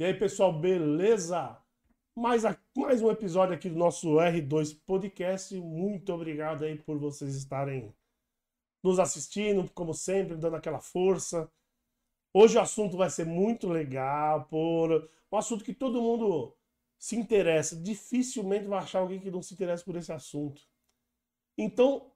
[0.00, 1.62] E aí, pessoal, beleza?
[2.16, 5.54] Mais, a, mais um episódio aqui do nosso R2 Podcast.
[5.60, 7.94] Muito obrigado aí por vocês estarem
[8.82, 11.52] nos assistindo, como sempre, dando aquela força.
[12.32, 16.56] Hoje o assunto vai ser muito legal, por um assunto que todo mundo
[16.98, 17.76] se interessa.
[17.76, 20.62] Dificilmente vai achar alguém que não se interessa por esse assunto.
[21.58, 22.10] Então,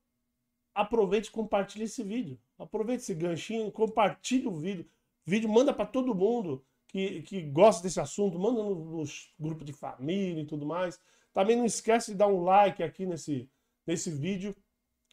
[0.74, 2.40] aproveite e compartilhe esse vídeo.
[2.58, 4.88] Aproveite esse ganchinho, compartilhe o vídeo.
[5.26, 6.64] Vídeo manda para todo mundo
[6.94, 10.96] que, que gosta desse assunto, manda nos grupos de família e tudo mais.
[11.32, 13.50] Também não esquece de dar um like aqui nesse,
[13.84, 14.54] nesse vídeo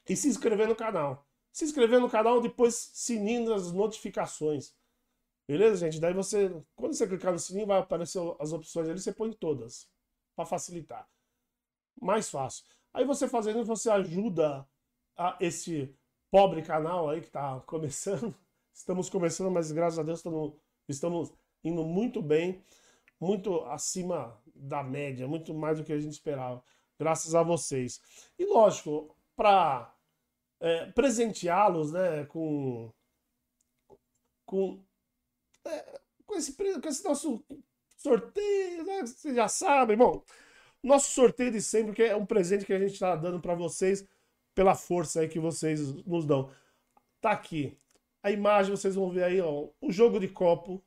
[0.07, 1.27] e se inscrever no canal.
[1.51, 4.75] Se inscrever no canal, depois sininho das notificações.
[5.47, 5.99] Beleza, gente?
[5.99, 9.89] Daí você, quando você clicar no sininho, vai aparecer as opções ali, você põe todas,
[10.35, 11.09] para facilitar.
[11.99, 12.63] Mais fácil.
[12.93, 14.69] Aí você fazendo, você ajuda
[15.17, 15.91] a esse
[16.29, 18.35] pobre canal aí que está começando.
[18.71, 20.53] Estamos começando, mas graças a Deus estamos,
[20.87, 22.63] estamos indo muito bem,
[23.19, 26.63] muito acima da média, muito mais do que a gente esperava,
[26.99, 28.01] graças a vocês.
[28.37, 29.93] E lógico, para
[30.59, 32.91] é, presenteá-los né, com,
[34.45, 34.83] com,
[35.65, 37.43] é, com, esse, com esse nosso
[37.97, 40.23] sorteio, né, vocês já sabem, bom,
[40.83, 44.07] nosso sorteio de sempre, que é um presente que a gente está dando para vocês
[44.55, 46.51] pela força aí que vocês nos dão.
[47.19, 47.77] Tá aqui.
[48.23, 50.83] A imagem, vocês vão ver aí, ó, o jogo de copo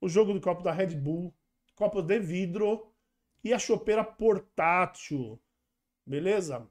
[0.00, 1.34] o jogo do copo da Red Bull,
[1.74, 2.92] copo de vidro
[3.42, 5.40] e a chopeira portátil.
[6.04, 6.66] Beleza?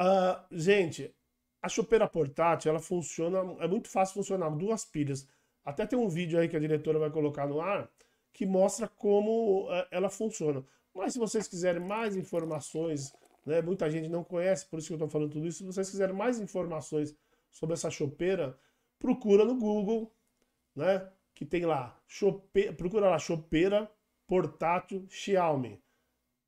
[0.00, 1.14] Uh, gente,
[1.60, 5.28] a chopeira portátil, ela funciona, é muito fácil funcionar, duas pilhas.
[5.64, 7.90] Até tem um vídeo aí que a diretora vai colocar no ar
[8.32, 10.64] que mostra como uh, ela funciona.
[10.94, 13.12] Mas se vocês quiserem mais informações,
[13.44, 15.58] né, muita gente não conhece, por isso que eu estou falando tudo isso.
[15.58, 17.16] Se vocês quiserem mais informações
[17.50, 18.58] sobre essa chopeira,
[18.98, 20.12] procura no Google,
[20.74, 21.10] né?
[21.38, 22.72] Que tem lá, chope...
[22.72, 23.88] procura lá, chopeira
[24.26, 25.80] portátil Xiaomi.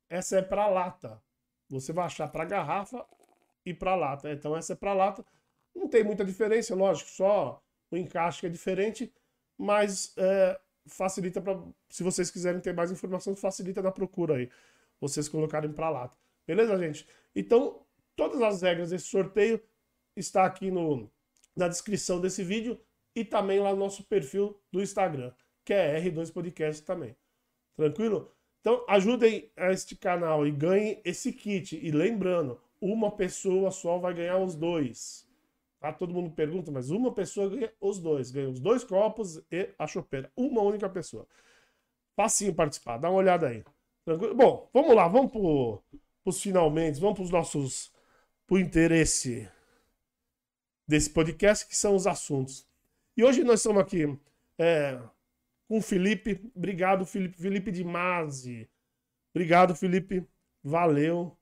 [0.09, 1.23] Essa é para lata.
[1.69, 3.07] Você vai achar para garrafa
[3.65, 4.29] e para lata.
[4.29, 5.25] Então essa é para lata.
[5.73, 9.13] Não tem muita diferença, lógico, só o encaixe é diferente,
[9.57, 11.57] mas é, facilita para,
[11.89, 14.51] se vocês quiserem ter mais informação, facilita na procura aí,
[14.99, 16.17] vocês colocarem para lata.
[16.45, 17.07] Beleza, gente?
[17.33, 19.63] Então, todas as regras desse sorteio
[20.17, 21.09] está aqui no,
[21.55, 22.77] na descrição desse vídeo
[23.15, 25.33] e também lá no nosso perfil do Instagram,
[25.63, 27.15] que é R2 Podcast também.
[27.75, 28.31] Tranquilo?
[28.61, 31.79] Então ajudem este canal e ganhem esse kit.
[31.81, 35.27] E lembrando, uma pessoa só vai ganhar os dois.
[35.79, 35.91] Tá?
[35.91, 38.31] Todo mundo pergunta, mas uma pessoa ganha os dois.
[38.31, 40.31] Ganha os dois copos e a chopeira.
[40.35, 41.27] Uma única pessoa.
[42.15, 43.63] Facinho participar, dá uma olhada aí.
[44.05, 44.35] Tranquilo?
[44.35, 47.91] Bom, vamos lá, vamos para os finalmente, vamos para os nossos.
[48.45, 49.49] para o interesse
[50.87, 52.67] desse podcast, que são os assuntos.
[53.15, 54.17] E hoje nós estamos aqui
[54.57, 54.97] é,
[55.67, 56.39] com o Felipe.
[56.55, 57.37] Obrigado, Felipe.
[57.37, 58.69] Felipe de Mazi.
[59.33, 60.25] Obrigado, Felipe.
[60.63, 61.37] Valeu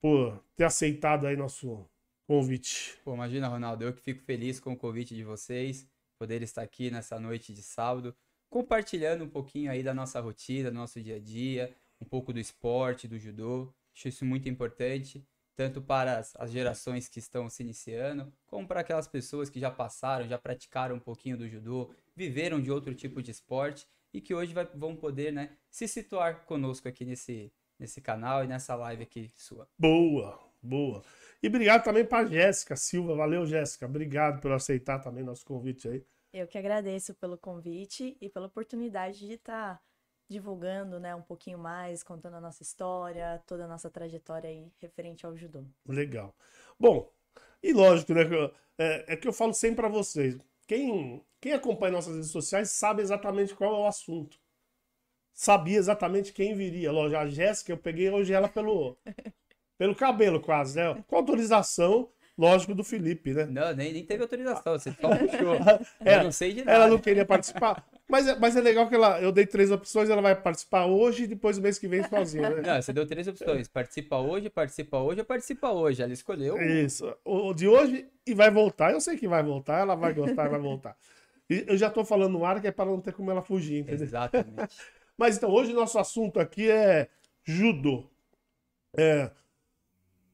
[0.00, 1.84] por ter aceitado aí nosso
[2.26, 2.98] convite.
[3.04, 6.90] Pô, imagina, Ronaldo, eu que fico feliz com o convite de vocês, poder estar aqui
[6.90, 8.14] nessa noite de sábado,
[8.48, 12.38] compartilhando um pouquinho aí da nossa rotina, do nosso dia a dia, um pouco do
[12.38, 13.74] esporte, do judô.
[13.94, 18.80] Acho isso muito importante tanto para as, as, gerações que estão se iniciando, como para
[18.80, 23.22] aquelas pessoas que já passaram, já praticaram um pouquinho do judô, viveram de outro tipo
[23.22, 28.00] de esporte e que hoje vai, vão poder né, se situar conosco aqui nesse, nesse
[28.00, 29.68] canal e nessa live aqui sua.
[29.78, 31.02] Boa, boa.
[31.42, 33.14] E obrigado também para Jéssica Silva.
[33.14, 33.86] Valeu, Jéssica.
[33.86, 36.04] Obrigado por aceitar também nosso convite aí.
[36.32, 39.82] Eu que agradeço pelo convite e pela oportunidade de estar
[40.32, 45.24] divulgando, né, um pouquinho mais, contando a nossa história, toda a nossa trajetória aí referente
[45.24, 45.64] ao judô.
[45.86, 46.34] Legal.
[46.78, 47.12] Bom,
[47.62, 48.22] e lógico, né,
[48.78, 53.02] é, é que eu falo sempre para vocês, quem, quem acompanha nossas redes sociais sabe
[53.02, 54.38] exatamente qual é o assunto.
[55.34, 56.92] Sabia exatamente quem viria.
[56.92, 58.96] Lógico, a Jéssica, eu peguei hoje ela pelo,
[59.78, 61.02] pelo cabelo quase, né?
[61.06, 63.46] Com autorização, lógico, do Felipe, né?
[63.46, 65.54] Não, nem, nem teve autorização, você só puxou.
[66.04, 66.72] É, eu não sei de nada.
[66.72, 67.86] Ela não queria participar.
[68.12, 71.22] Mas é, mas é legal que ela, eu dei três opções, ela vai participar hoje
[71.22, 72.60] e depois o mês que vem sozinha, né?
[72.60, 73.68] Não, você deu três opções.
[73.68, 76.02] Participa hoje, participa hoje ou participa hoje.
[76.02, 76.60] Ela escolheu.
[76.60, 77.10] Isso.
[77.24, 78.92] O de hoje e vai voltar.
[78.92, 80.94] Eu sei que vai voltar, ela vai gostar, vai voltar.
[81.48, 83.78] E eu já tô falando no ar que é para não ter como ela fugir,
[83.78, 84.04] entendeu?
[84.04, 84.76] Exatamente.
[85.16, 87.08] mas então, hoje nosso assunto aqui é
[87.42, 88.10] judô.
[88.94, 89.30] É,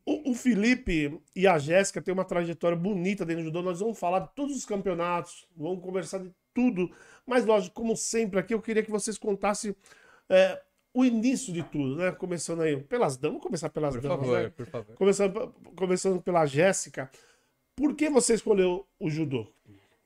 [0.05, 3.63] o, o Felipe e a Jéssica têm uma trajetória bonita dentro do judô.
[3.63, 6.91] Nós vamos falar de todos os campeonatos, vamos conversar de tudo.
[7.27, 9.75] Mas, lógico, como sempre aqui, eu queria que vocês contassem
[10.29, 10.61] é,
[10.93, 12.13] o início de tudo, né?
[12.13, 13.33] Começando aí pelas damas.
[13.35, 14.51] Vamos começar pelas por damas, favor, né?
[14.51, 17.11] Por favor, começando, começando pela Jéssica.
[17.77, 19.47] Por que você escolheu o judô?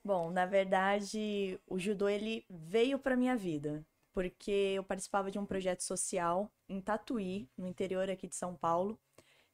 [0.04, 3.84] Bom, na verdade, o judô ele veio para minha vida.
[4.12, 8.98] porque eu participava de um projeto social em Tatuí, no interior aqui de São Paulo.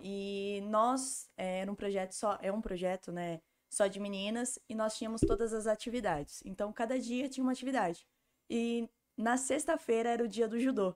[0.00, 4.75] E nós é, era um projeto só, é um projeto, né, só de meninas e
[4.75, 6.43] nós tínhamos todas as atividades.
[6.44, 8.06] Então cada dia tinha uma atividade.
[8.49, 10.94] E na sexta-feira era o dia do judô.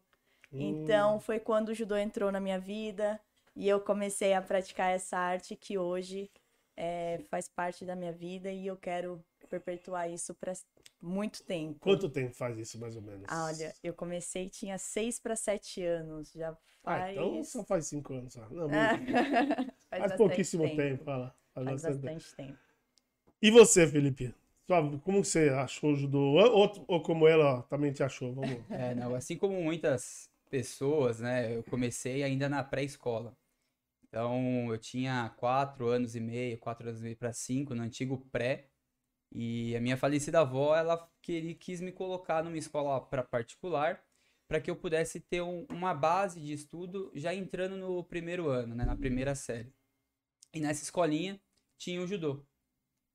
[0.53, 3.21] Então foi quando o judô entrou na minha vida
[3.57, 6.31] e eu comecei a praticar essa arte que hoje
[6.77, 10.53] é, faz parte da minha vida e eu quero perpetuar isso para
[11.01, 11.81] muito tempo.
[11.81, 13.25] Quanto tempo faz isso, mais ou menos?
[13.29, 16.31] Ah, olha, eu comecei, tinha seis para sete anos.
[16.33, 17.17] Já Ah, faz.
[17.17, 18.33] então só faz cinco anos.
[18.33, 18.49] Só.
[18.51, 19.07] Não, Ah, muito.
[19.91, 21.05] faz faz pouquíssimo tempo.
[21.05, 21.35] fala.
[21.55, 22.59] Faz Faz bastante tempo.
[23.41, 24.35] E você, Felipe?
[25.05, 26.19] Como você achou o judô?
[26.19, 28.33] Ou, ou- ou como ela também te achou?
[28.33, 28.65] Vamos.
[28.71, 33.37] É, não, assim como muitas pessoas, né, eu comecei ainda na pré-escola.
[34.09, 38.19] Então, eu tinha quatro anos e meio, quatro anos e meio para cinco, no antigo
[38.33, 38.69] pré.
[39.33, 44.03] E a minha falecida avó, ela queria, quis me colocar numa escola para particular,
[44.49, 48.75] para que eu pudesse ter um- uma base de estudo já entrando no primeiro ano,
[48.75, 49.73] né, na primeira série.
[50.53, 51.41] E nessa escolinha
[51.79, 52.45] tinha o judô.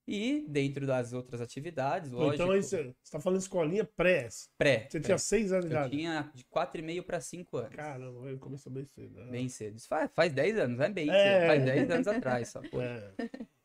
[0.10, 4.30] E dentro das outras atividades, Pô, lógico, então aí você, você tá falando escolinha pré.
[4.58, 5.06] pré, Você pré.
[5.08, 5.98] tinha seis anos de Eu idade.
[5.98, 7.76] tinha de 4,5 para 5 anos.
[7.76, 9.20] Caramba, ele começou bem cedo.
[9.26, 9.32] né?
[9.32, 9.76] Bem cedo.
[9.76, 11.14] Isso faz, faz 10 anos, não é bem É.
[11.14, 11.48] cedo.
[11.48, 12.62] Faz 10 anos atrás só.
[12.82, 13.12] É.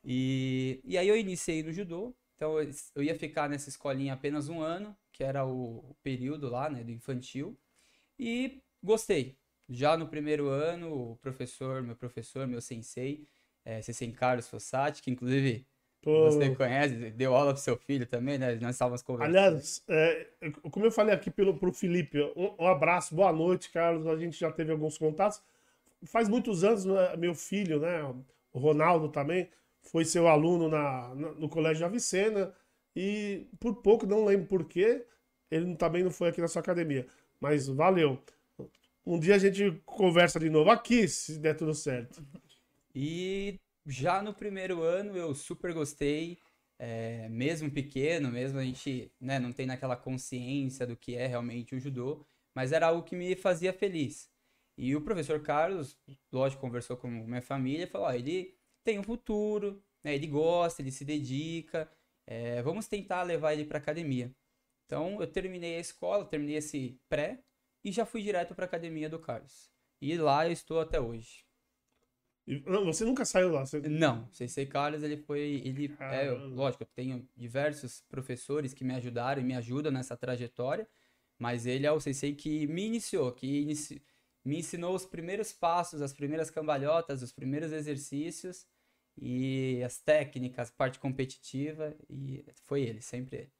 [0.05, 2.13] E, e aí eu iniciei no judô.
[2.35, 6.49] Então eu, eu ia ficar nessa escolinha apenas um ano, que era o, o período
[6.51, 7.57] lá, né, do infantil.
[8.19, 9.37] E gostei.
[9.69, 13.29] Já no primeiro ano, o professor, meu professor, meu sensei,
[13.64, 15.64] é, sensei Carlos Fossati, que inclusive
[16.03, 18.55] Pô, você conhece, deu aula pro seu filho também, né?
[18.56, 19.37] Nós estávamos conversando.
[19.37, 20.26] Aliás, é,
[20.70, 24.06] como eu falei aqui pelo, pro Felipe, um, um abraço, boa noite, Carlos.
[24.06, 25.41] A gente já teve alguns contatos.
[26.05, 28.03] Faz muitos anos, né, meu filho, né,
[28.53, 29.49] o Ronaldo também,
[29.81, 32.53] foi seu aluno na, na- no Colégio Avicena
[32.94, 35.05] e por pouco, não lembro por quê,
[35.50, 37.06] ele também não foi aqui na sua academia.
[37.41, 38.19] Mas valeu.
[39.06, 42.25] Um dia a gente conversa de novo aqui, se der tudo certo.
[42.94, 46.39] E já no primeiro ano eu super gostei,
[46.79, 51.75] é, mesmo pequeno, mesmo a gente né, não tem naquela consciência do que é realmente
[51.75, 54.31] o judô, mas era algo que me fazia feliz.
[54.77, 55.99] E o professor Carlos,
[56.33, 60.83] lógico, conversou com minha família e falou: ó, ele tem um futuro, né, ele gosta,
[60.83, 61.91] ele se dedica,
[62.27, 64.35] é, vamos tentar levar ele para academia.
[64.87, 67.43] Então eu terminei a escola, terminei esse pré
[67.85, 69.71] e já fui direto para academia do Carlos.
[70.00, 71.45] E lá eu estou até hoje.
[72.67, 73.65] Não, você nunca saiu lá.
[73.65, 73.81] Você...
[73.81, 78.94] Não, o Sensei Carlos, ele foi, ele, é, lógico, eu tenho diversos professores que me
[78.94, 80.89] ajudaram e me ajudam nessa trajetória,
[81.39, 84.03] mas ele é o Sensei que me iniciou, que inici-
[84.44, 88.67] me ensinou os primeiros passos, as primeiras cambalhotas, os primeiros exercícios
[89.17, 93.53] e as técnicas, parte competitiva, e foi ele, sempre ele.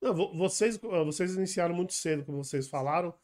[0.00, 3.14] Não, vo- vocês, vocês iniciaram muito cedo, como vocês falaram,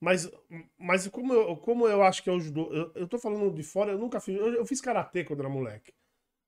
[0.00, 0.30] mas,
[0.78, 3.62] mas como, eu, como eu acho que é o judô, eu, eu tô falando de
[3.62, 5.92] fora, eu nunca fiz, eu, eu fiz karatê quando era moleque.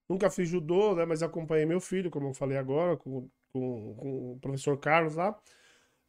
[0.09, 4.33] Nunca fiz judô, né, mas acompanhei meu filho, como eu falei agora, com, com, com
[4.35, 5.39] o professor Carlos lá.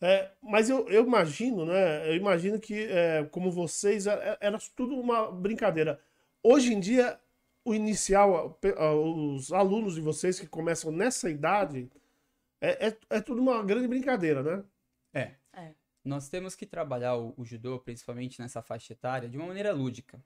[0.02, 4.96] É, mas eu, eu imagino, né, eu imagino que, é, como vocês, é- era tudo
[5.00, 6.00] uma brincadeira.
[6.44, 7.20] Hoje em dia,
[7.66, 11.90] o inicial, pe- os alunos de vocês que começam nessa idade,
[12.62, 14.64] é, é, é tudo uma grande brincadeira, né?
[15.14, 15.36] É.
[16.04, 20.24] Nós temos que trabalhar o, o judô, principalmente nessa faixa etária, de uma maneira lúdica.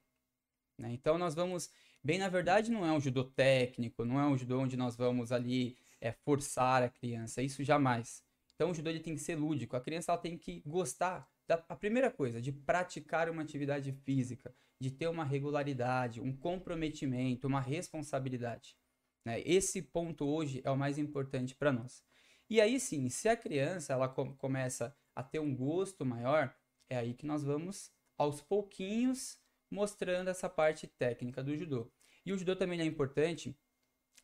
[0.77, 0.91] né?
[0.93, 1.69] Então nós vamos.
[2.03, 5.31] Bem, na verdade, não é um judô técnico, não é um judô onde nós vamos
[5.31, 8.23] ali é, forçar a criança, isso jamais.
[8.55, 11.63] Então o judô ele tem que ser lúdico, a criança ela tem que gostar da
[11.69, 17.61] a primeira coisa, de praticar uma atividade física, de ter uma regularidade, um comprometimento, uma
[17.61, 18.77] responsabilidade.
[19.25, 19.41] né?
[19.41, 22.03] Esse ponto hoje é o mais importante para nós.
[22.49, 26.55] E aí sim, se a criança ela com- começa a ter um gosto maior,
[26.87, 31.91] é aí que nós vamos aos pouquinhos mostrando essa parte técnica do judô.
[32.23, 33.57] E o judô também é importante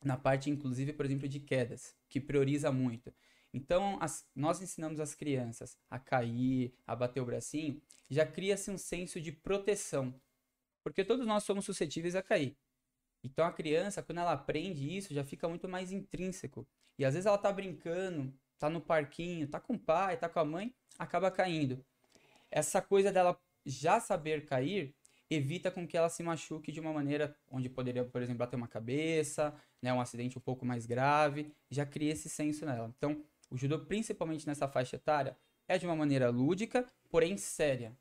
[0.04, 3.12] na parte, inclusive, por exemplo, de quedas, que prioriza muito.
[3.52, 8.78] Então, as- nós ensinamos as crianças a cair, a bater o bracinho, já cria-se um
[8.78, 10.14] senso de proteção,
[10.84, 12.56] porque todos nós somos suscetíveis a cair.
[13.24, 16.68] Então, a criança, quando ela aprende isso, já fica muito mais intrínseco.
[17.00, 18.32] E às vezes ela tá brincando,
[18.64, 21.84] tá no parquinho, tá com o pai, tá com a mãe, acaba caindo.
[22.50, 24.96] Essa coisa dela já saber cair
[25.30, 28.68] evita com que ela se machuque de uma maneira onde poderia, por exemplo, bater uma
[28.70, 32.94] cabeça, né, um acidente um pouco mais grave, já cria esse senso nela.
[32.98, 35.36] Então, o judô, principalmente nessa faixa etária,
[35.68, 37.94] é de uma maneira lúdica, porém séria,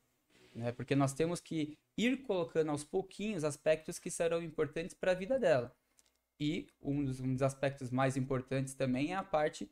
[0.54, 0.71] né?
[0.71, 5.40] Porque nós temos que ir colocando aos pouquinhos aspectos que serão importantes para a vida
[5.40, 5.75] dela.
[6.38, 9.69] E um dos, um dos aspectos mais importantes também é a parte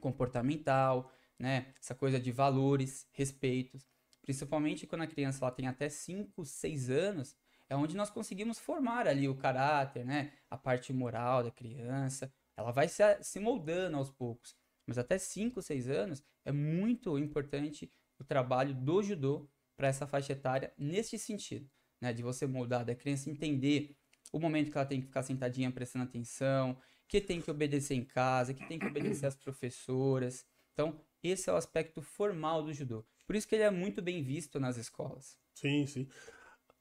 [0.00, 1.74] comportamental, né?
[1.80, 3.86] Essa coisa de valores, respeitos.
[4.22, 7.36] Principalmente quando a criança ela tem até 5, 6 anos,
[7.68, 10.32] é onde nós conseguimos formar ali o caráter, né?
[10.50, 12.32] A parte moral da criança.
[12.56, 14.54] Ela vai se, se moldando aos poucos.
[14.86, 20.32] Mas até 5, 6 anos é muito importante o trabalho do judô para essa faixa
[20.32, 21.68] etária nesse sentido,
[22.00, 22.12] né?
[22.12, 23.96] De você moldar, da criança entender
[24.32, 26.76] o momento que ela tem que ficar sentadinha prestando atenção,
[27.08, 30.46] que tem que obedecer em casa, que tem que obedecer às professoras.
[30.72, 33.04] Então, esse é o aspecto formal do judô.
[33.26, 35.38] Por isso que ele é muito bem visto nas escolas.
[35.54, 36.08] Sim, sim.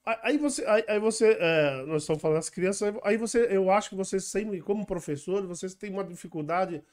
[0.04, 3.90] Aí você, aí, aí você é, nós estamos falando das crianças, aí você, eu acho
[3.90, 6.84] que você sempre, como professor, vocês têm uma dificuldade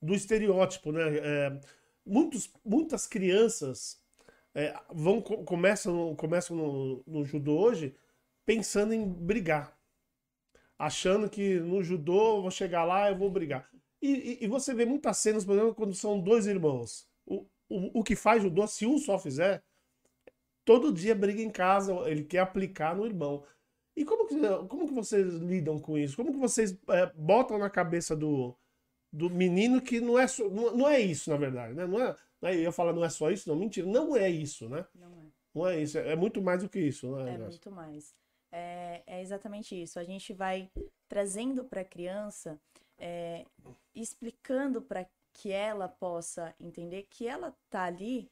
[0.00, 1.18] do estereótipo, né?
[1.18, 1.60] É,
[2.06, 4.00] muitos, muitas crianças
[4.54, 7.94] é, vão começam, começam no, no judô hoje
[8.46, 9.77] pensando em brigar
[10.78, 13.68] achando que no judô vou chegar lá eu vou brigar.
[14.00, 17.08] E, e, e, você vê muitas cenas, por exemplo, quando são dois irmãos.
[17.26, 19.62] O, o, o que faz judô, se um só fizer,
[20.64, 23.44] todo dia briga em casa, ele quer aplicar no irmão.
[23.96, 24.36] E como que,
[24.68, 26.14] como que vocês lidam com isso?
[26.14, 28.54] Como que vocês é, botam na cabeça do,
[29.12, 30.26] do menino que não é,
[30.76, 31.84] não, é isso, na verdade, né?
[31.84, 34.68] Não é, não é, eu falar não é só isso, não, mentira, não é isso,
[34.68, 34.86] né?
[34.94, 35.26] Não é.
[35.52, 37.34] Não é isso, é, é muito mais do que isso, né?
[37.34, 38.14] É muito mais
[38.50, 39.98] é, é exatamente isso.
[39.98, 40.70] A gente vai
[41.08, 42.60] trazendo para a criança,
[42.98, 43.44] é,
[43.94, 48.30] explicando para que ela possa entender que ela tá ali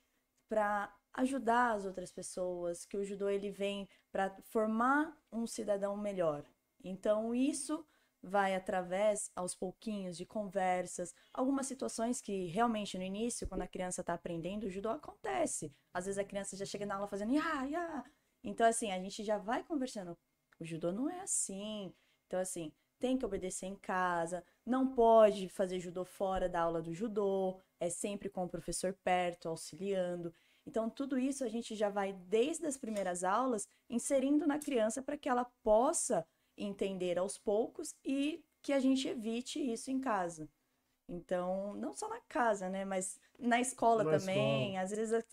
[0.49, 6.45] para ajudar as outras pessoas, que o judô ele vem para formar um cidadão melhor.
[6.85, 7.85] Então isso
[8.23, 14.01] vai através aos pouquinhos de conversas, algumas situações que realmente no início, quando a criança
[14.01, 15.73] está aprendendo, o judô acontece.
[15.95, 18.05] Às vezes a criança já chega na aula fazendo ya, ya,
[18.43, 20.17] então, assim, a gente já vai conversando.
[20.61, 21.93] O judô não é assim.
[22.27, 26.95] Então, assim, tem que obedecer em casa, não pode fazer judô fora da aula do
[26.95, 30.33] judô, é sempre com o professor perto, auxiliando.
[30.67, 35.17] Então, tudo isso a gente já vai, desde as primeiras aulas, inserindo na criança para
[35.17, 36.27] que ela possa
[36.57, 40.49] entender aos poucos e que a gente evite isso em casa.
[41.09, 42.85] Então, não só na casa, né?
[42.85, 44.77] Mas na escola na também.
[44.77, 44.83] Escola.
[44.83, 45.25] Às vezes,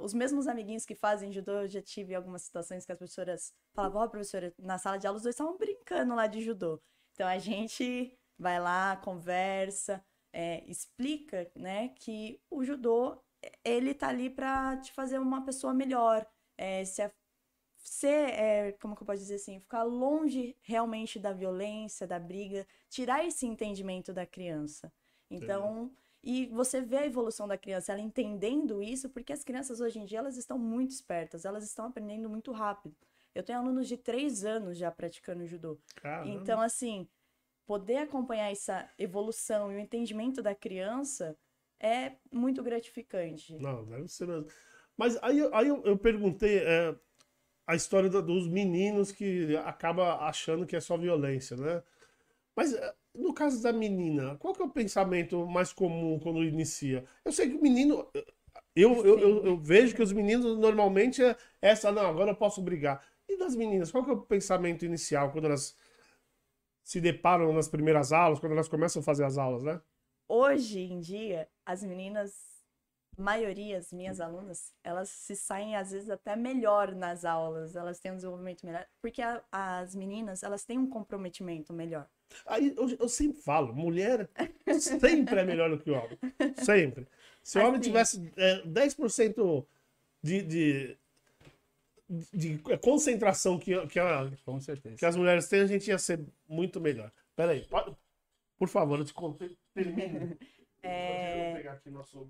[0.00, 4.02] os mesmos amiguinhos que fazem judô, eu já tive algumas situações que as professoras falavam:
[4.02, 6.80] Ó, oh, professora, na sala de aula os dois estavam brincando lá de judô.
[7.12, 13.20] Então, a gente vai lá, conversa, é, explica, né, que o judô,
[13.64, 16.26] ele tá ali para te fazer uma pessoa melhor.
[16.56, 17.10] É, se a,
[17.76, 22.66] ser, é, como que eu posso dizer assim, ficar longe realmente da violência, da briga,
[22.88, 24.92] tirar esse entendimento da criança.
[25.30, 25.90] Então,
[26.22, 30.04] e você vê a evolução da criança, ela entendendo isso, porque as crianças hoje em
[30.04, 32.96] dia elas estão muito espertas, elas estão aprendendo muito rápido.
[33.34, 35.78] Eu tenho alunos de três anos já praticando judô.
[35.94, 36.30] Caramba.
[36.30, 37.08] Então, assim,
[37.64, 41.38] poder acompanhar essa evolução e o entendimento da criança
[41.78, 43.56] é muito gratificante.
[43.56, 44.48] Não, deve ser mesmo.
[44.96, 46.94] Mas aí, aí eu, eu perguntei é,
[47.66, 51.82] a história dos meninos que acaba achando que é só violência, né?
[52.54, 57.04] Mas é, no caso da menina, qual que é o pensamento mais comum quando inicia?
[57.24, 58.08] Eu sei que o menino.
[58.74, 62.62] Eu, eu, eu, eu, vejo que os meninos normalmente é essa, não, agora eu posso
[62.62, 63.04] brigar.
[63.28, 65.76] E das meninas, qual que é o pensamento inicial quando elas
[66.82, 69.80] se deparam nas primeiras aulas, quando elas começam a fazer as aulas, né?
[70.28, 72.32] Hoje em dia, as meninas,
[73.16, 78.12] maioria, as minhas alunas, elas se saem às vezes até melhor nas aulas, elas têm
[78.12, 82.08] um desenvolvimento melhor, porque a, as meninas, elas têm um comprometimento melhor.
[82.46, 84.28] Aí eu, eu, sempre falo, mulher
[84.78, 86.18] sempre é melhor do que o homem.
[86.56, 87.06] Sempre.
[87.42, 89.66] Se o homem tivesse é, 10%
[90.22, 90.98] de, de,
[92.32, 94.96] de concentração que, que, a, Com certeza.
[94.96, 97.10] que as mulheres têm, a gente ia ser muito melhor.
[97.34, 97.96] Peraí, pode,
[98.58, 99.56] por favor, eu te contei.
[99.74, 100.36] Termine.
[100.82, 101.44] É...
[101.44, 102.26] Vou pegar aqui nosso.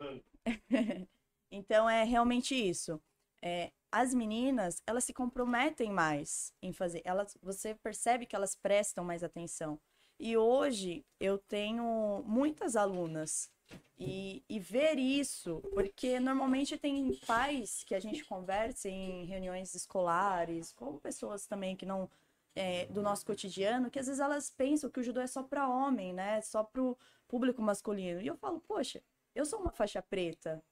[1.50, 3.02] então é realmente isso.
[3.42, 7.02] É, as meninas, elas se comprometem mais em fazer.
[7.04, 9.80] Elas, você percebe que elas prestam mais atenção.
[10.18, 13.50] E hoje eu tenho muitas alunas
[13.98, 20.72] e, e ver isso, porque normalmente tem pais que a gente conversa em reuniões escolares,
[20.72, 22.10] com pessoas também que não
[22.54, 25.68] é, do nosso cotidiano, que às vezes elas pensam que o judô é só para
[25.68, 26.40] homem, né?
[26.40, 28.20] Só para o público masculino.
[28.20, 29.02] E eu falo, poxa,
[29.34, 30.62] eu sou uma faixa preta.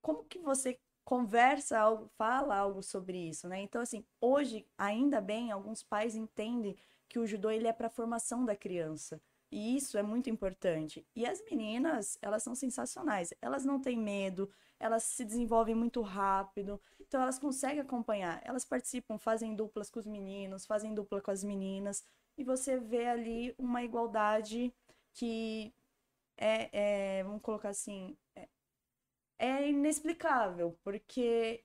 [0.00, 3.60] Como que você conversa algo, fala algo sobre isso, né?
[3.60, 6.76] Então, assim, hoje, ainda bem, alguns pais entendem
[7.08, 9.20] que o judô ele é para formação da criança.
[9.50, 11.04] E isso é muito importante.
[11.14, 13.34] E as meninas, elas são sensacionais.
[13.42, 16.80] Elas não têm medo, elas se desenvolvem muito rápido.
[17.00, 18.40] Então elas conseguem acompanhar.
[18.44, 22.04] Elas participam, fazem duplas com os meninos, fazem dupla com as meninas.
[22.38, 24.72] E você vê ali uma igualdade
[25.12, 25.74] que
[26.36, 28.48] é, é vamos colocar assim, é,
[29.40, 31.64] é inexplicável, porque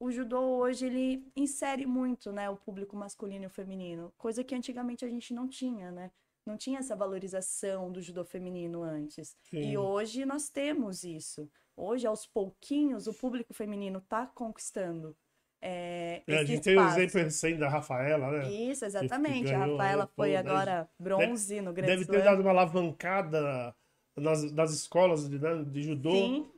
[0.00, 4.54] o judô hoje ele insere muito, né, o público masculino e o feminino, coisa que
[4.54, 6.10] antigamente a gente não tinha, né?
[6.46, 9.36] Não tinha essa valorização do judô feminino antes.
[9.50, 9.72] Sim.
[9.72, 11.50] E hoje nós temos isso.
[11.76, 15.16] Hoje, aos pouquinhos, o público feminino está conquistando
[15.60, 18.52] é, É, a gente tem o exemplo recente da Rafaela, né?
[18.52, 19.52] Isso, exatamente.
[19.52, 20.10] A ganhou, Rafaela né?
[20.14, 22.24] foi Pô, agora bronze no Grand Deve ter Slam.
[22.24, 23.74] dado uma alavancada
[24.16, 26.50] nas, nas escolas de, né, de judô Sim,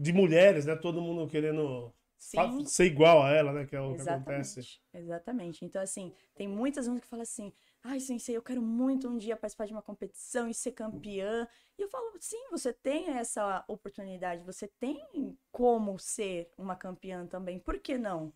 [0.00, 0.74] de mulheres, né?
[0.74, 2.64] Todo mundo querendo sim.
[2.64, 3.66] ser igual a ela, né?
[3.66, 4.60] Que é o que acontece.
[4.60, 4.82] Exatamente.
[4.94, 5.64] Exatamente.
[5.66, 7.52] Então, assim, tem muitas alunas que falam assim:
[7.82, 11.46] ai, sensei, eu quero muito um dia participar de uma competição e ser campeã.
[11.78, 17.58] E eu falo: sim, você tem essa oportunidade, você tem como ser uma campeã também,
[17.58, 18.32] por que não?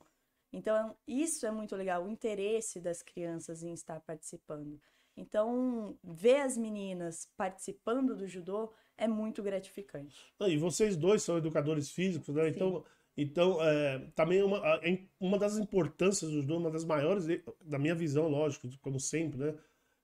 [0.52, 4.78] Então, isso é muito legal, o interesse das crianças em estar participando.
[5.16, 10.34] Então, ver as meninas participando do judô é muito gratificante.
[10.40, 12.44] Ah, E vocês dois são educadores físicos, né?
[12.44, 12.50] Sim.
[12.56, 12.84] Então,
[13.16, 17.26] então é, também uma, a- em- uma das importâncias do judô, uma das maiores,
[17.64, 19.54] da minha visão, lógico, como sempre, né?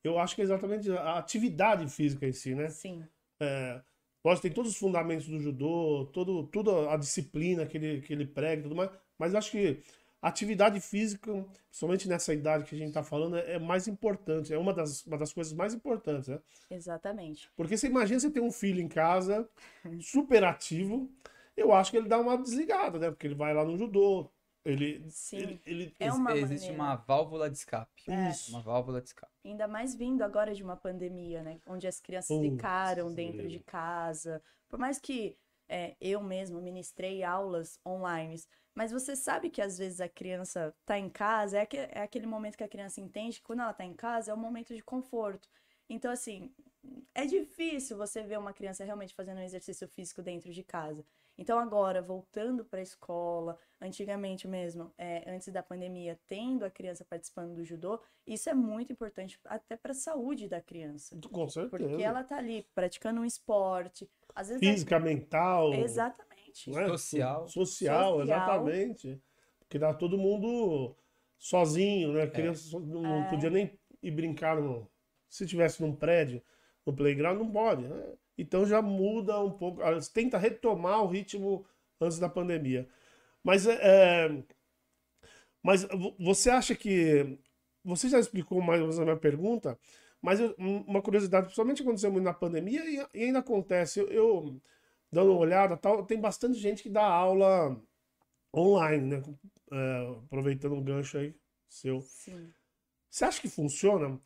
[0.02, 2.68] Eu acho que é exatamente a atividade física em si, né?
[2.68, 3.06] Sim,
[3.40, 3.82] É,
[4.24, 8.26] lógico, tem todos os fundamentos do judô, todo, toda a disciplina que ele, que ele
[8.26, 9.82] prega e tudo mais, mas acho que
[10.22, 11.32] atividade física,
[11.68, 15.04] principalmente nessa idade que a gente tá falando, é, é mais importante, é uma das,
[15.06, 16.38] uma das coisas mais importantes, né?
[16.70, 17.50] exatamente.
[17.56, 19.48] Porque você imagina você ter um filho em casa,
[20.00, 21.10] super ativo,
[21.56, 23.10] eu acho que ele dá uma desligada, né?
[23.10, 24.30] Porque ele vai lá no judô,
[24.64, 25.02] ele...
[25.10, 25.36] Sim.
[25.38, 26.82] ele, ele- É uma Existe maneira.
[26.82, 28.02] uma válvula de escape.
[28.30, 28.50] Isso.
[28.52, 29.32] Uma válvula de escape.
[29.44, 31.60] Ainda mais vindo agora de uma pandemia, né?
[31.66, 34.42] Onde as crianças Putz, ficaram dentro de casa.
[34.68, 35.36] Por mais que
[35.70, 38.36] é, eu mesmo ministrei aulas online,
[38.74, 42.26] mas você sabe que às vezes a criança tá em casa, é, aque- é aquele
[42.26, 44.82] momento que a criança entende que quando ela tá em casa é um momento de
[44.82, 45.48] conforto.
[45.88, 46.54] Então, assim,
[47.14, 51.04] é difícil você ver uma criança realmente fazendo um exercício físico dentro de casa.
[51.36, 57.04] Então, agora, voltando para a escola, antigamente mesmo, é, antes da pandemia, tendo a criança
[57.04, 61.18] participando do judô, isso é muito importante até para a saúde da criança.
[61.30, 61.70] Com certeza.
[61.70, 64.60] Porque ela tá ali praticando um esporte, às vezes.
[64.60, 65.72] Física, mental...
[65.74, 66.70] Exatamente.
[66.70, 66.86] né?
[66.88, 67.48] Social.
[67.48, 68.22] Social, Social.
[68.22, 69.22] exatamente.
[69.60, 70.96] Porque dá todo mundo
[71.38, 72.22] sozinho, né?
[72.22, 73.30] A criança so- não, não É.
[73.30, 74.90] podia nem ir brincar no...
[75.28, 76.42] Se tivesse num prédio,
[76.84, 77.86] no playground, não pode.
[77.86, 78.14] né?
[78.36, 79.80] Então já muda um pouco.
[80.12, 81.64] Tenta retomar o ritmo
[82.00, 82.88] antes da pandemia.
[83.44, 83.78] Mas é,
[84.26, 84.42] é,
[85.62, 87.38] mas vo- você acha que
[87.84, 89.78] você já explicou mais ou menos a minha pergunta,
[90.22, 94.00] mas eu- um- uma curiosidade, principalmente aconteceu muito na pandemia e, e ainda acontece.
[94.00, 94.60] Eu, eu
[95.12, 97.80] dando uma olhada, tal, tem bastante gente que dá aula
[98.54, 99.22] online, né?
[99.72, 101.34] É, aproveitando um gancho aí
[101.68, 102.00] seu.
[102.00, 102.52] Sim.
[103.10, 104.20] Você acha que funciona?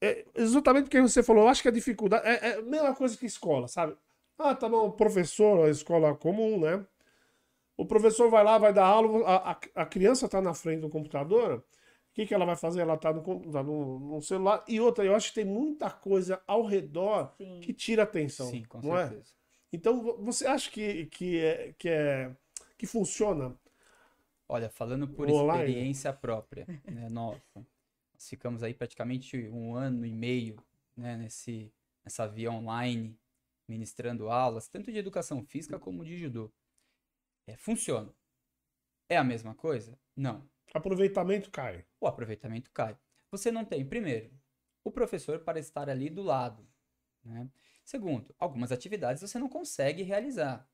[0.00, 3.16] É, exatamente porque você falou, eu acho que a dificuldade é, é a mesma coisa
[3.16, 3.96] que escola, sabe?
[4.38, 6.84] Ah, tá bom, professor, a escola comum, né?
[7.76, 10.88] O professor vai lá, vai dar aula, a, a, a criança tá na frente do
[10.90, 11.64] computador,
[12.12, 12.82] o que, que ela vai fazer?
[12.82, 14.64] Ela tá no, tá no, no celular.
[14.68, 17.60] E outra, eu acho que tem muita coisa ao redor Sim.
[17.60, 19.06] que tira atenção, Sim, com é?
[19.06, 19.32] certeza.
[19.72, 22.30] Então, vo- você acha que, que, é, que, é,
[22.76, 23.56] que funciona?
[24.48, 25.64] Olha, falando por Online.
[25.64, 30.56] experiência própria, né, nossa, nós ficamos aí praticamente um ano e meio,
[30.96, 31.72] né, nesse,
[32.04, 33.16] nessa via online,
[33.66, 36.52] ministrando aulas, tanto de educação física como de judô.
[37.46, 38.12] É, funciona.
[39.08, 39.96] É a mesma coisa?
[40.16, 40.48] Não.
[40.74, 41.84] Aproveitamento cai.
[42.00, 42.96] O aproveitamento cai.
[43.30, 44.30] Você não tem, primeiro,
[44.84, 46.66] o professor para estar ali do lado,
[47.24, 47.48] né?
[47.84, 50.68] Segundo, algumas atividades você não consegue realizar.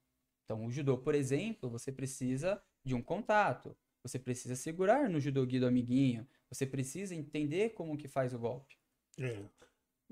[0.44, 3.76] Então, o judô, por exemplo, você precisa de um contato.
[4.02, 6.26] Você precisa segurar no judô do amiguinho.
[6.48, 8.76] Você precisa entender como que faz o golpe.
[9.18, 9.42] É.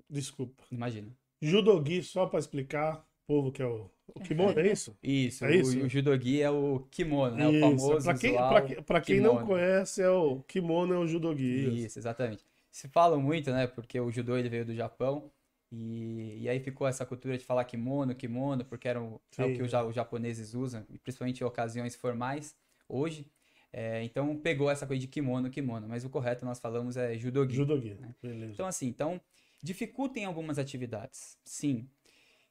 [0.09, 0.63] Desculpa.
[0.71, 1.17] Imagina.
[1.41, 4.97] Judogi, só para explicar, povo que é o, o kimono, é isso?
[5.03, 5.79] Isso, É o, isso?
[5.85, 7.47] o judogi é o kimono, né?
[7.49, 7.57] O Isso.
[7.61, 11.07] famoso Pra quem, usual pra, que- pra quem não conhece, é o kimono é o
[11.07, 11.45] judogi.
[11.45, 11.85] Isso.
[11.85, 12.45] Isso, exatamente.
[12.71, 13.67] Se falam muito, né?
[13.67, 15.31] Porque o judô ele veio do Japão
[15.71, 19.53] e, e aí ficou essa cultura de falar kimono, kimono, porque era o, é o
[19.53, 22.55] que os, os japoneses usam, principalmente em ocasiões formais
[22.89, 23.31] hoje.
[23.73, 27.57] É, então pegou essa coisa de kimono, kimono, mas o correto nós falamos é judogi.
[27.57, 27.97] Judogi.
[28.23, 28.53] Beleza.
[28.55, 29.21] Então, assim, então,
[29.63, 31.89] dificultem algumas atividades, sim.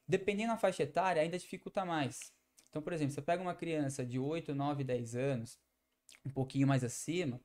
[0.08, 2.32] Dependendo da faixa etária, ainda dificulta mais.
[2.68, 5.58] Então, por exemplo, você pega uma criança de 8, 9, 10 anos,
[6.24, 7.40] um pouquinho mais acima,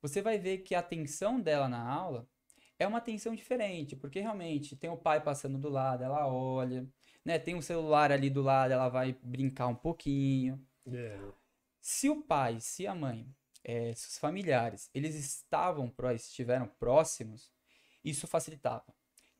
[0.00, 2.28] você vai ver que a atenção dela na aula
[2.78, 6.86] é uma atenção diferente, porque realmente tem o pai passando do lado, ela olha,
[7.24, 7.38] né?
[7.38, 10.60] Tem um celular ali do lado, ela vai brincar um pouquinho.
[10.86, 11.20] É.
[11.80, 13.26] Se o pai, se a mãe,
[13.64, 17.52] eh, se os familiares, eles estavam, estiveram próximos,
[18.04, 18.92] isso facilitava.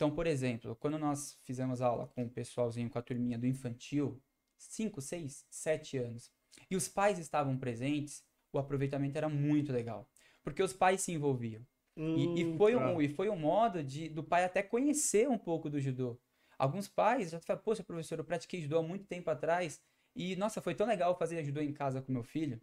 [0.03, 4.21] Então, por exemplo, quando nós fizemos aula com o pessoalzinho, com a turminha do infantil,
[4.59, 6.29] 5, 6, 7 anos.
[6.69, 10.11] E os pais estavam presentes, o aproveitamento era muito legal.
[10.43, 11.65] Porque os pais se envolviam.
[11.97, 12.81] Hum, E, e foi tá.
[12.81, 16.19] um, e foi um modo de, do pai até conhecer um pouco do judô.
[16.59, 19.81] Alguns pais já falam, poxa, professor, eu pratiquei judô há muito tempo atrás
[20.17, 22.61] e, nossa, foi tão legal fazer judô em casa com meu filho.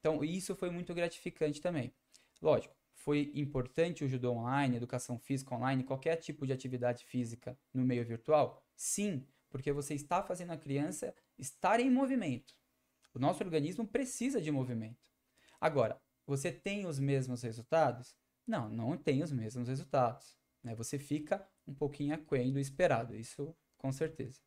[0.00, 1.92] Então, isso foi muito gratificante também.
[2.40, 7.84] Lógico, foi importante o judô online, educação física online, qualquer tipo de atividade física no
[7.84, 8.60] meio virtual?
[8.76, 12.54] Sim, porque você está fazendo a criança estar em movimento.
[13.14, 15.10] O nosso organismo precisa de movimento.
[15.60, 18.16] Agora, você tem os mesmos resultados?
[18.46, 20.36] Não, não tem os mesmos resultados.
[20.62, 20.74] Né?
[20.74, 24.40] Você fica um pouquinho aquém do esperado, isso com certeza.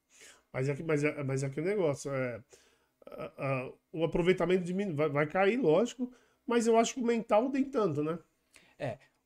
[0.52, 2.44] Mas é que, mas é, mas é que o negócio é.
[3.94, 6.14] o aproveitamento diminui, vai, vai cair, lógico,
[6.46, 8.20] mas eu acho que o mental nem tanto, né?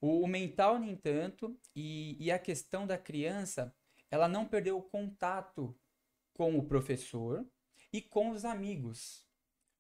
[0.02, 3.74] O, o mental, nem tanto, e, e a questão da criança,
[4.12, 5.76] ela não perdeu o contato
[6.34, 7.46] com o professor
[7.92, 9.26] e com os amigos.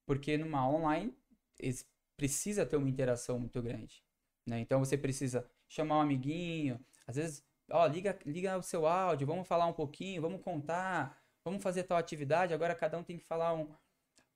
[0.05, 1.13] Porque numa online,
[1.59, 4.03] es- precisa ter uma interação muito grande.
[4.45, 4.59] Né?
[4.59, 9.47] Então você precisa chamar um amiguinho, às vezes, ó, liga, liga o seu áudio, vamos
[9.47, 12.53] falar um pouquinho, vamos contar, vamos fazer tal atividade.
[12.53, 13.67] Agora cada um tem que falar um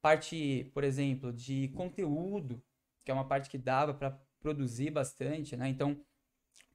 [0.02, 2.62] parte, por exemplo, de conteúdo,
[3.04, 5.70] que é uma parte que dava para produzir bastante, né?
[5.70, 6.00] Então,